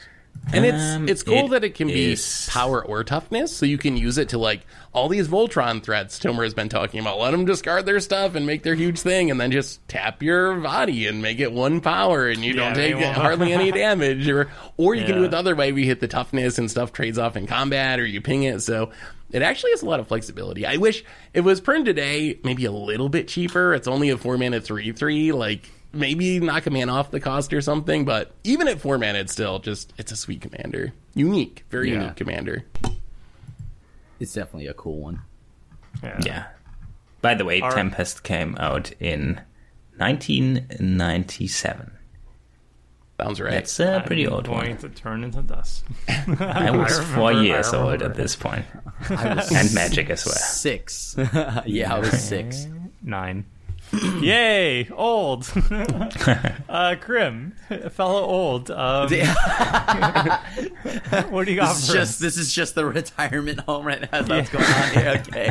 [0.50, 0.56] Yeah.
[0.56, 2.16] And it's Um, it's cool it that it can be
[2.48, 4.62] power or toughness, so you can use it to like
[4.94, 7.18] all these Voltron threats Tomer has been talking about.
[7.18, 10.54] Let them discard their stuff and make their huge thing, and then just tap your
[10.56, 14.26] body and make it one power, and you Yeah, don't take hardly any damage.
[14.28, 16.92] Or or you can do it the other way, we hit the toughness and stuff
[16.92, 18.60] trades off in combat, or you ping it.
[18.62, 18.90] So
[19.30, 20.64] it actually has a lot of flexibility.
[20.64, 23.74] I wish it was printed today, maybe a little bit cheaper.
[23.74, 25.68] It's only a four mana three three, like.
[25.92, 29.32] Maybe knock a man off the cost or something, but even at four mana, it's
[29.32, 32.00] still just it's a sweet commander, unique, very Yeah.
[32.02, 32.64] unique commander.
[34.20, 35.20] It's definitely a cool one.
[36.02, 36.20] Yeah.
[36.24, 36.44] Yeah.
[37.22, 39.40] By the way, Our- Tempest came out in
[39.96, 41.92] 1997.
[43.20, 43.50] Sounds right.
[43.50, 44.76] That's a pretty I'm old going one.
[44.78, 45.84] to turn into dust.
[46.38, 48.64] I was four years old at this point,
[49.10, 50.34] I was and Magic as well.
[50.36, 51.16] six.
[51.66, 52.68] yeah, I was six.
[53.02, 53.44] Nine.
[54.20, 55.50] Yay, old.
[56.68, 57.52] uh, Krim,
[57.90, 58.70] fellow old.
[58.70, 59.08] Um,
[61.30, 62.18] what do you got This is for just us?
[62.18, 64.22] this is just the retirement home right now.
[64.22, 65.08] That's going on here.
[65.28, 65.48] Okay.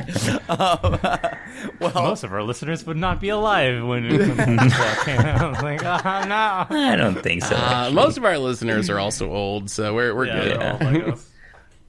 [0.49, 0.99] Um,
[1.79, 5.41] well, Most of our listeners would not be alive when, when this came out.
[5.41, 6.67] I was like, oh no.
[6.77, 7.55] I don't think so.
[7.55, 11.17] Uh, most of our listeners are also old, so we're we're Yeah, good.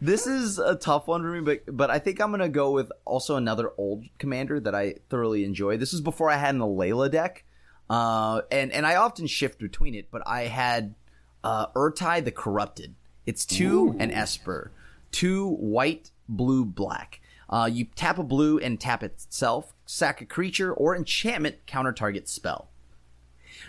[0.01, 2.93] This is a tough one for me, but but I think I'm gonna go with
[3.05, 5.77] also another old commander that I thoroughly enjoy.
[5.77, 7.45] This is before I had an Alela deck,
[7.91, 10.09] uh, and and I often shift between it.
[10.11, 10.95] But I had
[11.43, 12.95] uh, Ertai the Corrupted.
[13.27, 14.71] It's two and Esper,
[15.11, 17.21] two white, blue, black.
[17.51, 22.29] Uh, you tap a blue and tap itself, sack a creature or enchantment counter target
[22.29, 22.69] spell.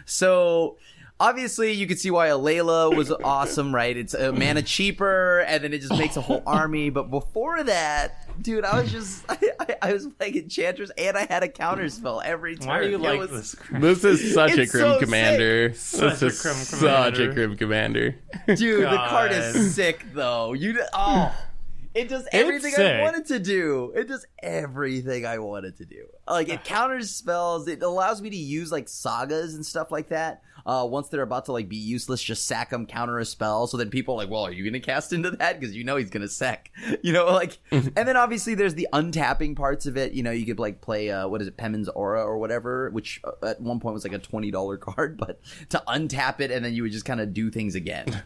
[0.06, 0.78] So
[1.20, 3.96] obviously you can see why Alela was awesome, right?
[3.96, 6.90] It's a mana cheaper, and then it just makes a whole army.
[6.90, 11.26] But before that, dude, I was just I, I, I was playing Enchantress, and I
[11.26, 12.68] had a counter spell every turn.
[12.68, 13.56] Why do you It like was- this?
[13.60, 13.82] Krim?
[13.82, 15.74] This is such a It's Grim so commander.
[15.74, 17.34] Such this a is Grim such a commander.
[17.34, 18.16] Grim commander.
[18.56, 20.54] Dude, the card is sick though.
[20.54, 21.36] You oh,
[21.94, 23.92] It does everything I wanted to do.
[23.96, 26.06] It does everything I wanted to do.
[26.28, 27.68] Like it counters spells.
[27.68, 30.44] It allows me to use like sagas and stuff like that.
[30.66, 33.68] Uh, once they're about to like be useless, just sack them, counter a spell.
[33.68, 35.84] So then people are like, "Well, are you going to cast into that?" Because you
[35.84, 36.72] know he's going to sack.
[37.02, 40.14] You know, like, and then obviously there's the untapping parts of it.
[40.14, 43.22] You know, you could like play uh, what is it, Pemmin's Aura or whatever, which
[43.24, 46.64] uh, at one point was like a twenty dollar card, but to untap it and
[46.64, 48.24] then you would just kind of do things again.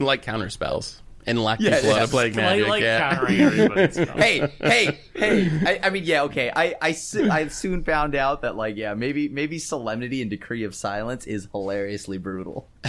[0.00, 2.02] like counter spells and lock Yeah, people out yeah.
[2.04, 2.68] of plague Play magic.
[2.68, 3.14] like yeah.
[3.14, 4.10] countering everybody's spells.
[4.10, 5.50] hey, hey, hey!
[5.82, 6.50] I, I mean, yeah, okay.
[6.54, 10.64] I, I, soo- I soon found out that, like, yeah, maybe, maybe Solemnity and Decree
[10.64, 12.68] of Silence is hilariously brutal.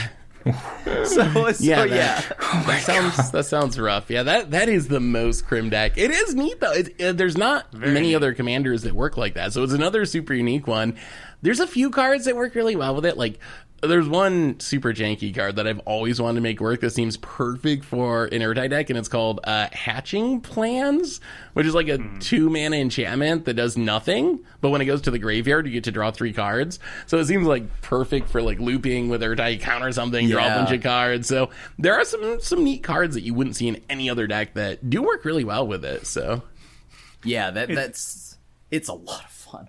[1.05, 4.09] so, so Yeah, yeah, that- that sounds that sounds rough.
[4.09, 5.97] Yeah, that that is the most crim deck.
[5.97, 6.73] It is neat though.
[6.73, 8.15] It, uh, there's not many neat.
[8.15, 10.97] other commanders that work like that, so it's another super unique one.
[11.41, 13.17] There's a few cards that work really well with it.
[13.17, 13.39] Like
[13.87, 17.83] there's one super janky card that I've always wanted to make work that seems perfect
[17.83, 21.19] for an Ertai deck, and it's called uh, Hatching Plans,
[21.53, 25.11] which is like a two mana enchantment that does nothing, but when it goes to
[25.11, 26.79] the graveyard, you get to draw three cards.
[27.07, 30.71] So it seems like perfect for like looping with Ertai, counter something, draw a bunch
[30.71, 31.27] of cards.
[31.27, 34.53] So there are some some neat cards that you wouldn't see in any other deck
[34.53, 36.07] that do work really well with it.
[36.07, 36.43] So
[37.23, 37.51] yeah.
[37.51, 38.37] That that's
[38.71, 39.67] it's a lot of fun.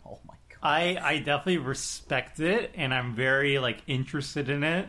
[0.64, 4.88] I I definitely respect it, and I'm very like interested in it.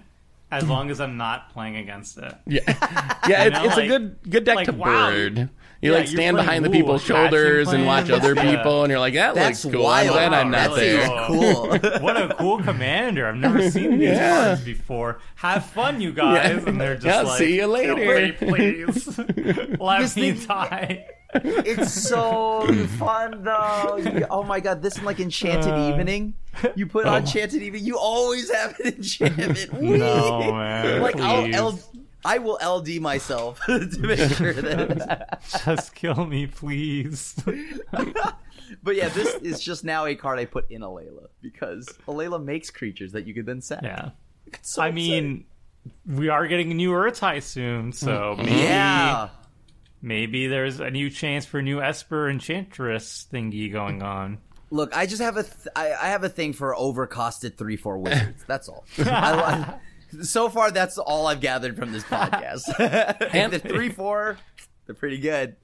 [0.52, 0.72] As mm-hmm.
[0.72, 2.34] long as I'm not playing against it.
[2.46, 2.62] yeah,
[3.28, 5.10] yeah, it's, know, it's like- a good good deck like, to wow.
[5.10, 5.50] bird.
[5.86, 8.56] You Yeah, like stand playing, behind the people's hatching shoulders and watch other Yeah.
[8.58, 9.84] people, and you're like, that That's looks cool.
[9.84, 10.08] wild.
[10.08, 10.82] I'm glad I'm not really?
[10.98, 11.28] there.
[11.28, 11.68] Cool.
[12.02, 13.28] what a cool commander!
[13.28, 14.46] I've never seen these Yeah.
[14.46, 15.20] cards before.
[15.36, 16.62] Have fun, you guys.
[16.64, 16.70] Yeah.
[16.70, 19.18] And they're just Yeah, like, see you later." Please,
[19.80, 21.06] let This me thing- die.
[21.36, 22.66] it's so
[22.98, 23.98] fun though.
[23.98, 26.34] You- oh my god, this and like Enchanted Uh, Evening.
[26.76, 29.74] You put on Enchanted Evening, you always have an enchantment.
[29.82, 31.44] No, man, Like I'll
[31.74, 31.84] please.
[32.26, 35.44] I will LD myself to make sure that.
[35.66, 37.36] Just kill me, please.
[38.82, 42.72] But yeah, this is just now a card I put in Alela because Alela makes
[42.72, 43.84] creatures that you could then sack.
[43.84, 44.10] yeah.
[44.64, 45.46] So I mean,
[46.08, 48.46] we are getting a new Ertai soon, so mm-hmm.
[48.46, 49.30] maybe, yeah.
[50.02, 54.40] maybe there's a new chance for a new Esper Enchantress thingy going on.
[54.72, 58.00] Look, I just have a th- I, I have a thing for overcosted three four
[58.00, 58.44] wizards.
[58.48, 58.86] That's all.
[58.98, 59.80] I, li-
[60.24, 62.64] so far, that's all I've gathered from this podcast.
[63.34, 64.38] and the three four,
[64.86, 65.56] they're pretty good.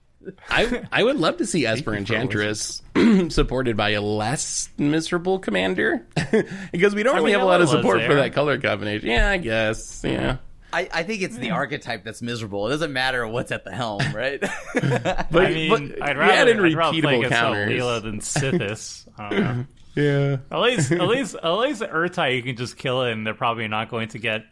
[0.49, 2.81] I I would love to see Esper Enchantress
[3.29, 6.05] supported by a less miserable commander
[6.71, 9.09] because we don't really have a lot of Alela's support for that color combination.
[9.09, 10.03] Yeah, I guess.
[10.03, 10.37] Yeah.
[10.73, 12.67] I, I think it's the archetype that's miserable.
[12.67, 14.39] It doesn't matter what's at the helm, right?
[14.73, 17.71] But, I mean, but I'd rather, add in I'd rather play against counters.
[17.71, 19.67] Leela than Sythis.
[19.95, 20.05] I don't.
[20.05, 20.37] Yeah.
[20.51, 23.67] At least, at least, at least Ertai, you can just kill it, and they're probably
[23.67, 24.45] not going to get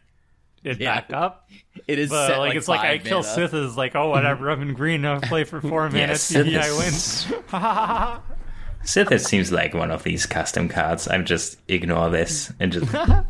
[0.63, 0.95] it Yeah.
[1.01, 1.49] back up.
[1.87, 3.33] it is But set like, like it's like I five kill mana.
[3.33, 6.57] Sith is like, oh whatever, I'm in green, I play for four minutes Yes, see,
[6.57, 6.91] I win.
[6.91, 8.21] Sith win.
[8.83, 11.07] Sythis seems like one of these custom cards.
[11.09, 12.93] I'm just ignore this and just.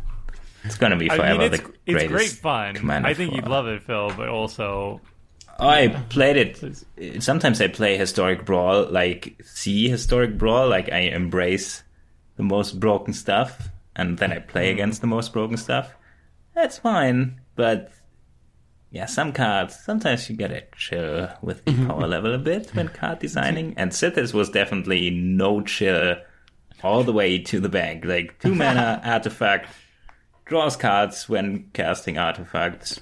[0.62, 2.10] It's gonna be I forever mean, it's the it's greatest.
[2.12, 2.74] great fun.
[2.74, 5.00] commander I think for- you'd love it, Phil, but also
[5.58, 7.22] Oh, I played it.
[7.22, 11.82] Sometimes I play historic brawl, like see historic brawl, like I embrace
[12.40, 14.78] the most broken stuff, and then I play mm-hmm.
[14.78, 15.94] against the most broken stuff.
[16.54, 17.92] That's fine, but
[18.90, 19.78] yeah, some cards.
[19.78, 21.86] Sometimes you gotta chill with the mm-hmm.
[21.86, 23.74] power level a bit when card designing.
[23.76, 26.16] And Sythis was definitely no chill
[26.82, 28.06] all the way to the bank.
[28.06, 29.68] Like two mana artifact
[30.46, 33.00] draws cards when casting artifacts.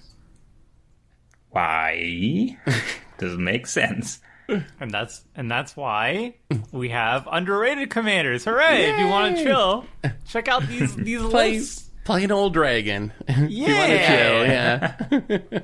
[1.50, 2.58] Why?
[3.18, 4.20] Doesn't make sense.
[4.80, 6.34] and that's and that's why
[6.72, 8.44] we have underrated commanders.
[8.44, 8.90] Hooray!
[8.90, 9.84] If you want to chill,
[10.28, 11.90] check out these these Play, lists.
[12.04, 13.12] play an old dragon.
[13.28, 14.08] if you want to Yeah.
[14.08, 15.60] chill, yeah.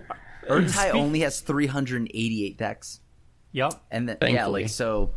[0.49, 3.01] Ertai only has 388 decks,
[3.53, 3.73] Yep.
[3.91, 4.63] and then yeah, Thankfully.
[4.65, 5.13] like so.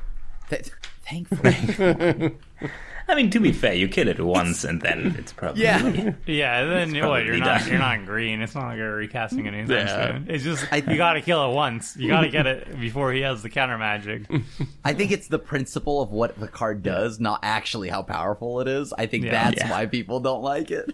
[0.50, 0.70] Th-
[1.06, 2.38] thankfully,
[3.10, 6.14] I mean, to be fair, you kill it once and then it's probably yeah.
[6.26, 7.24] Yeah, and then what?
[7.26, 7.70] You're probably not done.
[7.70, 8.42] you're not green.
[8.42, 10.12] It's not like you're recasting anything Yeah.
[10.14, 10.26] soon.
[10.30, 11.96] It's just you got to kill it once.
[11.96, 14.24] You got to get it before he has the counter magic.
[14.84, 18.68] I think it's the principle of what the card does, not actually how powerful it
[18.68, 18.92] is.
[18.92, 19.32] I think Yeah.
[19.52, 19.72] that's Yeah.
[19.72, 20.92] why people don't like it.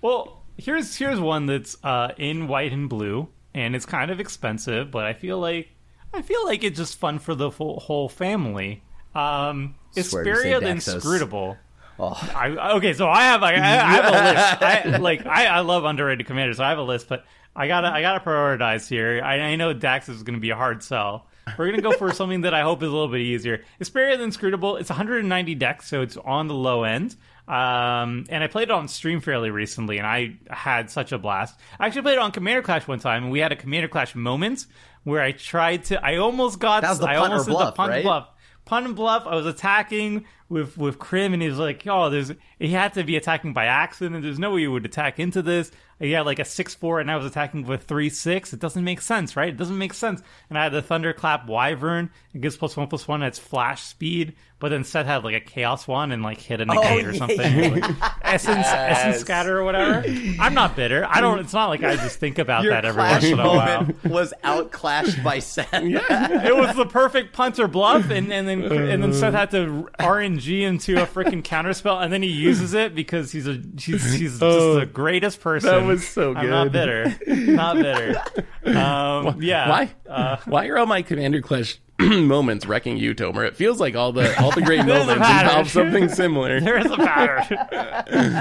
[0.00, 4.90] Well, here's here's one that's uh, in white and blue, and it's kind of expensive,
[4.90, 5.70] but I feel like
[6.14, 8.82] I feel like it's just fun for the full, whole family.
[9.18, 10.94] Um, Swear to say Isperia the Daxos.
[10.94, 11.56] Inscrutable.
[12.00, 12.30] Oh.
[12.34, 14.62] I, okay, so I have I, I have a list.
[14.62, 17.24] I, like I, I love underrated commanders, so I have a list, but
[17.56, 19.20] I gotta I gotta prioritize here.
[19.24, 21.26] I, I know Dax is gonna be a hard sell.
[21.56, 23.64] We're gonna go for something that I hope is a little bit easier.
[23.80, 24.76] Isperia the Inscrutable.
[24.76, 27.16] It's 190 decks, so it's on the low end.
[27.48, 31.58] Um, and I played it on stream fairly recently, and I had such a blast.
[31.80, 34.14] I actually played it on Commander Clash one time, and we had a Commander Clash
[34.14, 34.66] moment
[35.04, 36.04] where I tried to.
[36.04, 36.82] I almost got.
[36.82, 38.02] That was the I punt or almost did bluff, the punt right?
[38.04, 38.28] bluff.
[38.68, 39.26] Punt and bluff.
[39.26, 43.04] I was attacking with with Krim, and he was like, "Oh, there's." He had to
[43.04, 44.22] be attacking by accident.
[44.22, 45.70] There's no way you would attack into this.
[46.00, 48.52] He had like a six four, and I was attacking with three six.
[48.52, 49.48] It doesn't make sense, right?
[49.48, 50.22] It doesn't make sense.
[50.48, 52.10] And I had the Thunderclap Wyvern.
[52.34, 53.22] It gives plus one plus one.
[53.22, 56.66] It's flash speed, but then Seth had like a Chaos Wand and like hit a
[56.68, 57.38] oh, negate or yeah, something.
[57.40, 57.68] yeah.
[57.68, 60.04] Like, essence, essence scatter or whatever.
[60.38, 61.04] I'm not bitter.
[61.04, 61.40] I don't.
[61.40, 63.80] It's not like I just think about Your that every clash once in a while.
[63.80, 65.82] moment was outclashed by Seth.
[65.82, 69.88] yeah, It was the perfect punter bluff, and, and then and then Seth had to
[69.98, 74.38] RNG into a freaking counterspell, and then he uses it because he's a he's, he's
[74.38, 75.70] just the greatest person.
[75.70, 78.22] that was so I'm not bitter, not bitter.
[78.64, 79.68] Um, yeah.
[79.70, 79.90] Why?
[80.08, 83.46] Uh, Why are all my Commander Clash moments wrecking you, Tomer?
[83.46, 86.60] It feels like all the all the great moments involve something similar.
[86.68, 87.58] There is a pattern.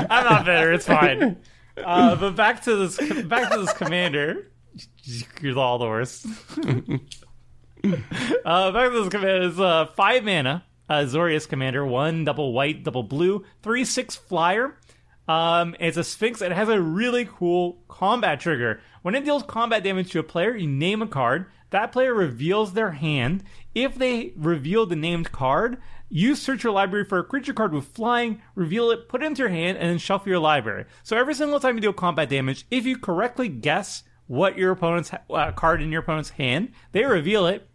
[0.09, 0.73] I'm not bitter.
[0.73, 1.37] It's fine.
[1.77, 2.97] Uh, but back to this.
[3.23, 4.51] Back to this commander.
[5.41, 6.25] You're all the worst.
[7.83, 10.65] uh, back to this commander is uh, five mana.
[10.89, 14.77] Uh, Zorius commander, one double white, double blue, three six flyer.
[15.27, 16.41] Um, it's a Sphinx.
[16.41, 18.79] It has a really cool combat trigger.
[19.01, 21.47] When it deals combat damage to a player, you name a card.
[21.71, 23.43] That player reveals their hand.
[23.75, 27.87] If they reveal the named card, you search your library for a creature card with
[27.87, 30.85] flying, reveal it, put it into your hand, and then shuffle your library.
[31.03, 35.11] So every single time you deal combat damage, if you correctly guess what your opponent's
[35.13, 37.66] uh, card in your opponent's hand, they reveal it.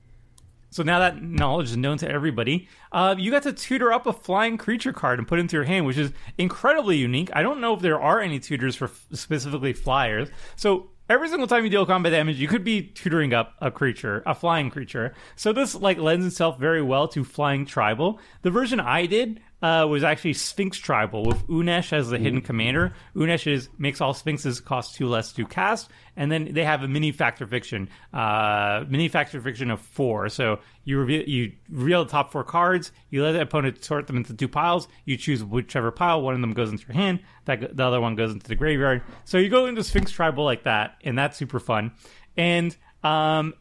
[0.72, 4.12] So now that knowledge is known to everybody, uh, you got to tutor up a
[4.12, 7.30] flying creature card and put it into your hand, which is incredibly unique.
[7.34, 10.30] I don't know if there are any tutors for f- specifically flyers.
[10.56, 14.22] So every single time you deal combat damage, you could be tutoring up a creature,
[14.24, 15.14] a flying creature.
[15.36, 18.18] So this like lends itself very well to flying tribal.
[18.40, 22.94] The version I did uh, was actually Sphinx Tribal with Unesh as the hidden commander.
[23.14, 26.88] Unesh is makes all Sphinxes cost two less to cast, and then they have a
[26.88, 30.28] mini Fact or Fiction, uh, mini Fact or Fiction of four.
[30.28, 32.90] So you reveal you reveal the top four cards.
[33.10, 34.88] You let the opponent sort them into two piles.
[35.04, 36.20] You choose whichever pile.
[36.22, 37.20] One of them goes into your hand.
[37.44, 39.02] That the other one goes into the graveyard.
[39.24, 41.92] So you go into Sphinx Tribal like that, and that's super fun.
[42.36, 43.54] And um,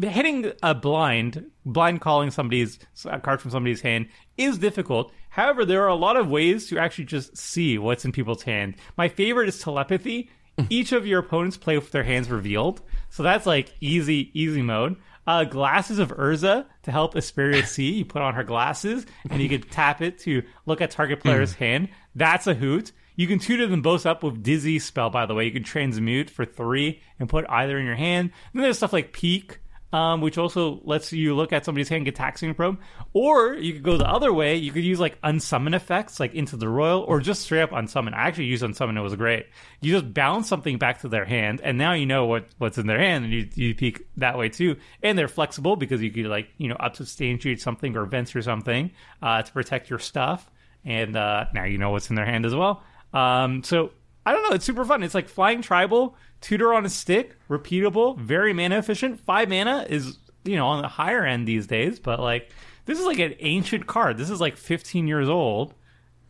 [0.00, 5.12] hitting a blind, blind calling somebody's a card from somebody's hand is difficult.
[5.32, 8.74] However, there are a lot of ways to actually just see what's in people's hand.
[8.98, 10.30] My favorite is telepathy.
[10.68, 14.96] Each of your opponents play with their hands revealed, so that's like easy, easy mode.
[15.26, 17.92] Uh, glasses of Urza to help Isperia see.
[17.92, 21.54] You put on her glasses, and you can tap it to look at target player's
[21.54, 21.88] hand.
[22.14, 22.92] That's a hoot.
[23.16, 25.46] You can tutor them both up with Dizzy spell, by the way.
[25.46, 28.32] You can transmute for three and put either in your hand.
[28.52, 29.60] And then there's stuff like Peek,
[29.92, 32.78] um, which also lets you look at somebody's hand, get Gitaxian Probe.
[33.12, 34.56] Or you could go the other way.
[34.56, 38.14] You could use like unsummon effects, like Into the Roil, or just straight up unsummon.
[38.14, 39.46] I actually used unsummon; it was great.
[39.80, 42.86] You just bounce something back to their hand, and now you know what what's in
[42.86, 44.76] their hand, and you you peek that way too.
[45.02, 48.90] And they're flexible because you could like you know Unsubstantiate something or vents or something
[49.20, 50.50] uh, to protect your stuff.
[50.84, 52.82] And uh, now you know what's in their hand as well.
[53.12, 53.92] Um, so
[54.24, 54.54] I don't know.
[54.54, 55.02] It's super fun.
[55.02, 59.20] It's like flying tribal, tutor on a stick, repeatable, very mana efficient.
[59.20, 62.50] Five mana is you know on the higher end these days, but like
[62.84, 64.18] this is like an ancient card.
[64.18, 65.72] This is like 15 years old,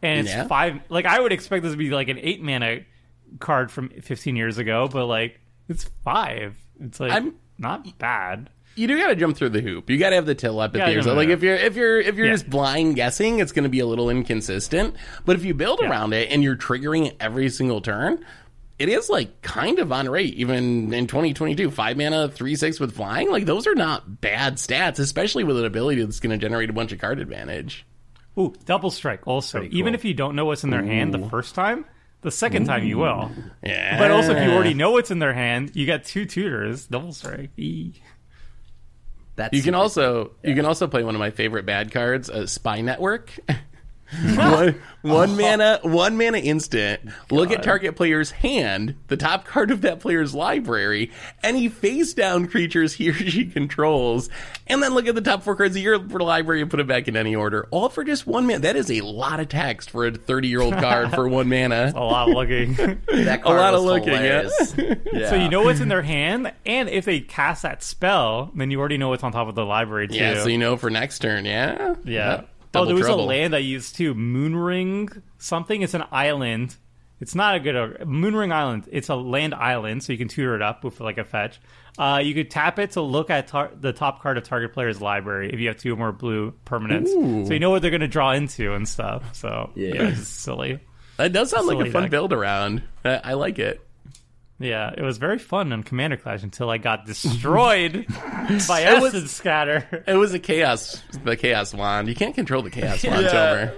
[0.03, 0.47] and it's Yeah.
[0.47, 0.81] five.
[0.89, 2.81] Like I would expect this to be like an eight mana
[3.41, 6.57] card from 15 years ago, but like it's five.
[6.81, 8.51] It's like I'm- not bad.
[8.75, 9.89] you do got to jump through the hoop.
[9.91, 10.79] You got to have the telepathy.
[10.95, 11.15] Gotta so.
[11.15, 12.33] Like if you're if you're if you're Yeah.
[12.33, 14.97] just blind guessing, it's to be a little inconsistent.
[15.25, 15.91] But if you build Yeah.
[15.91, 18.25] around it and you're triggering it every single turn,
[18.83, 20.35] it is like kind of on rate.
[20.35, 24.99] Even in 2022, five mana, three six with flying, like those are not bad stats,
[24.99, 27.87] especially with an ability that's going to generate a bunch of card advantage.
[28.39, 29.27] Ooh, double strike.
[29.27, 31.85] Also, even if you don't know what's in their hand the first time,
[32.23, 33.31] the second time you will.
[33.63, 36.87] Yeah, But also, if you already know what's in their hand, you got two tutors.
[36.87, 37.51] Double strike.
[37.57, 37.95] Eee.
[39.37, 42.29] That's You can super- also you can also play one of my favorite bad cards,
[42.29, 43.31] uh, Spy Network.
[44.13, 47.01] one, one mana, one mana instant.
[47.31, 51.11] Look at target player's hand, the top card of that player's library,
[51.43, 54.29] any face down creatures he or she controls,
[54.67, 57.09] and then look at the top four cards of your library and put it back
[57.09, 57.67] in any order.
[57.71, 58.61] All for just one mana.
[58.61, 61.93] That is a lot of text for a thirty year old card for one mana.
[61.95, 62.75] A lot of looking.
[63.25, 64.49] that card lot of looking, yeah.
[65.13, 65.31] yeah.
[65.31, 68.81] So you know what's in their hand, and if they cast that spell, then you
[68.81, 70.17] already know what's on top of the library too.
[70.17, 72.43] Yeah, so you know for next turn, yeah, Yeah.
[72.73, 73.25] Double oh, there was trouble.
[73.25, 74.15] a land I used too.
[74.15, 75.09] Moonring
[75.39, 75.83] something.
[75.83, 76.75] It's an island.
[77.21, 78.89] It's not a good Moonring Island.
[78.91, 81.61] It's a land island, so you can tutor it up with like a fetch.
[81.97, 85.01] Uh, you could tap it to look at tar- the top card of target player's
[85.01, 87.47] library if you have two or more blue permanents, Ooh.
[87.47, 89.35] so you know what they're going to draw into and stuff.
[89.37, 89.93] So Yeah.
[90.09, 90.81] it's silly.
[91.19, 92.11] That does sound like a fun deck.
[92.11, 92.83] build around.
[93.05, 93.81] I, I like it.
[94.63, 98.07] Yeah, it was very fun on Commander Clash until I got destroyed
[98.69, 100.05] by It was- Scatter.
[100.07, 102.09] It was a chaos, the chaos wand.
[102.09, 103.71] You can't control the chaos wand, Yeah.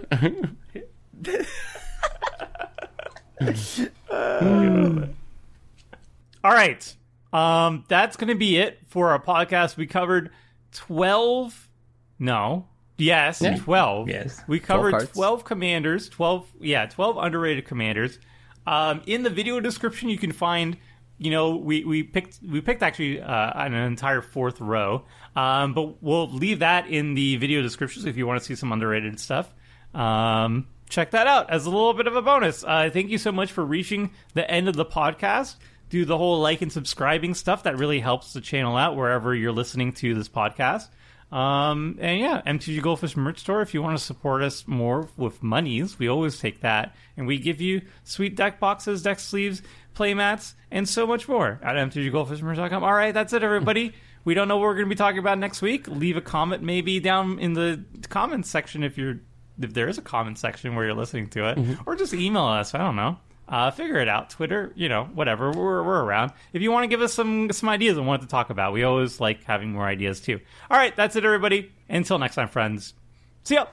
[4.10, 5.08] Tomer.
[6.44, 6.94] All right.
[7.32, 9.76] Um, that's going to be it for our podcast.
[9.76, 10.30] We covered
[10.72, 11.68] 12.
[12.18, 12.66] No.
[12.96, 13.56] Yes, Yeah.
[13.56, 14.08] 12.
[14.08, 14.40] Yes.
[14.46, 15.42] We covered 12, cards.
[15.48, 18.18] commanders, 12, yeah, 12 underrated commanders.
[18.66, 20.76] Um, in the video description, you can find,
[21.18, 25.04] you know, we, we picked, we picked actually uh, an entire fourth row.
[25.36, 28.54] Um, but we'll leave that in the video description so if you want to see
[28.54, 29.52] some underrated stuff.
[29.94, 32.64] Um, check that out as a little bit of a bonus.
[32.64, 35.56] Uh, thank you so much for reaching the end of the podcast.
[35.90, 37.64] Do the whole like and subscribing stuff.
[37.64, 40.88] That really helps the channel out wherever you're listening to this podcast.
[41.34, 43.60] Um, and yeah, MTG Goldfish merch store.
[43.60, 47.38] If you want to support us more with monies, we always take that, and we
[47.38, 49.60] give you sweet deck boxes, deck sleeves,
[49.96, 52.84] playmats, and so much more at mtggoldfishmerch.com.
[52.84, 53.92] All right, that's it, everybody.
[54.24, 55.88] we don't know what we're going to be talking about next week.
[55.88, 59.18] Leave a comment maybe down in the comments section if you're
[59.60, 62.74] if there is a comment section where you're listening to it, or just email us.
[62.74, 63.18] I don't know.
[63.46, 64.30] Uh, figure it out.
[64.30, 65.50] Twitter, you know, whatever.
[65.50, 66.32] We're, we're around.
[66.52, 68.84] If you want to give us some some ideas on what to talk about, we
[68.84, 70.40] always like having more ideas too.
[70.70, 71.70] All right, that's it, everybody.
[71.88, 72.94] Until next time, friends.
[73.44, 73.66] See ya.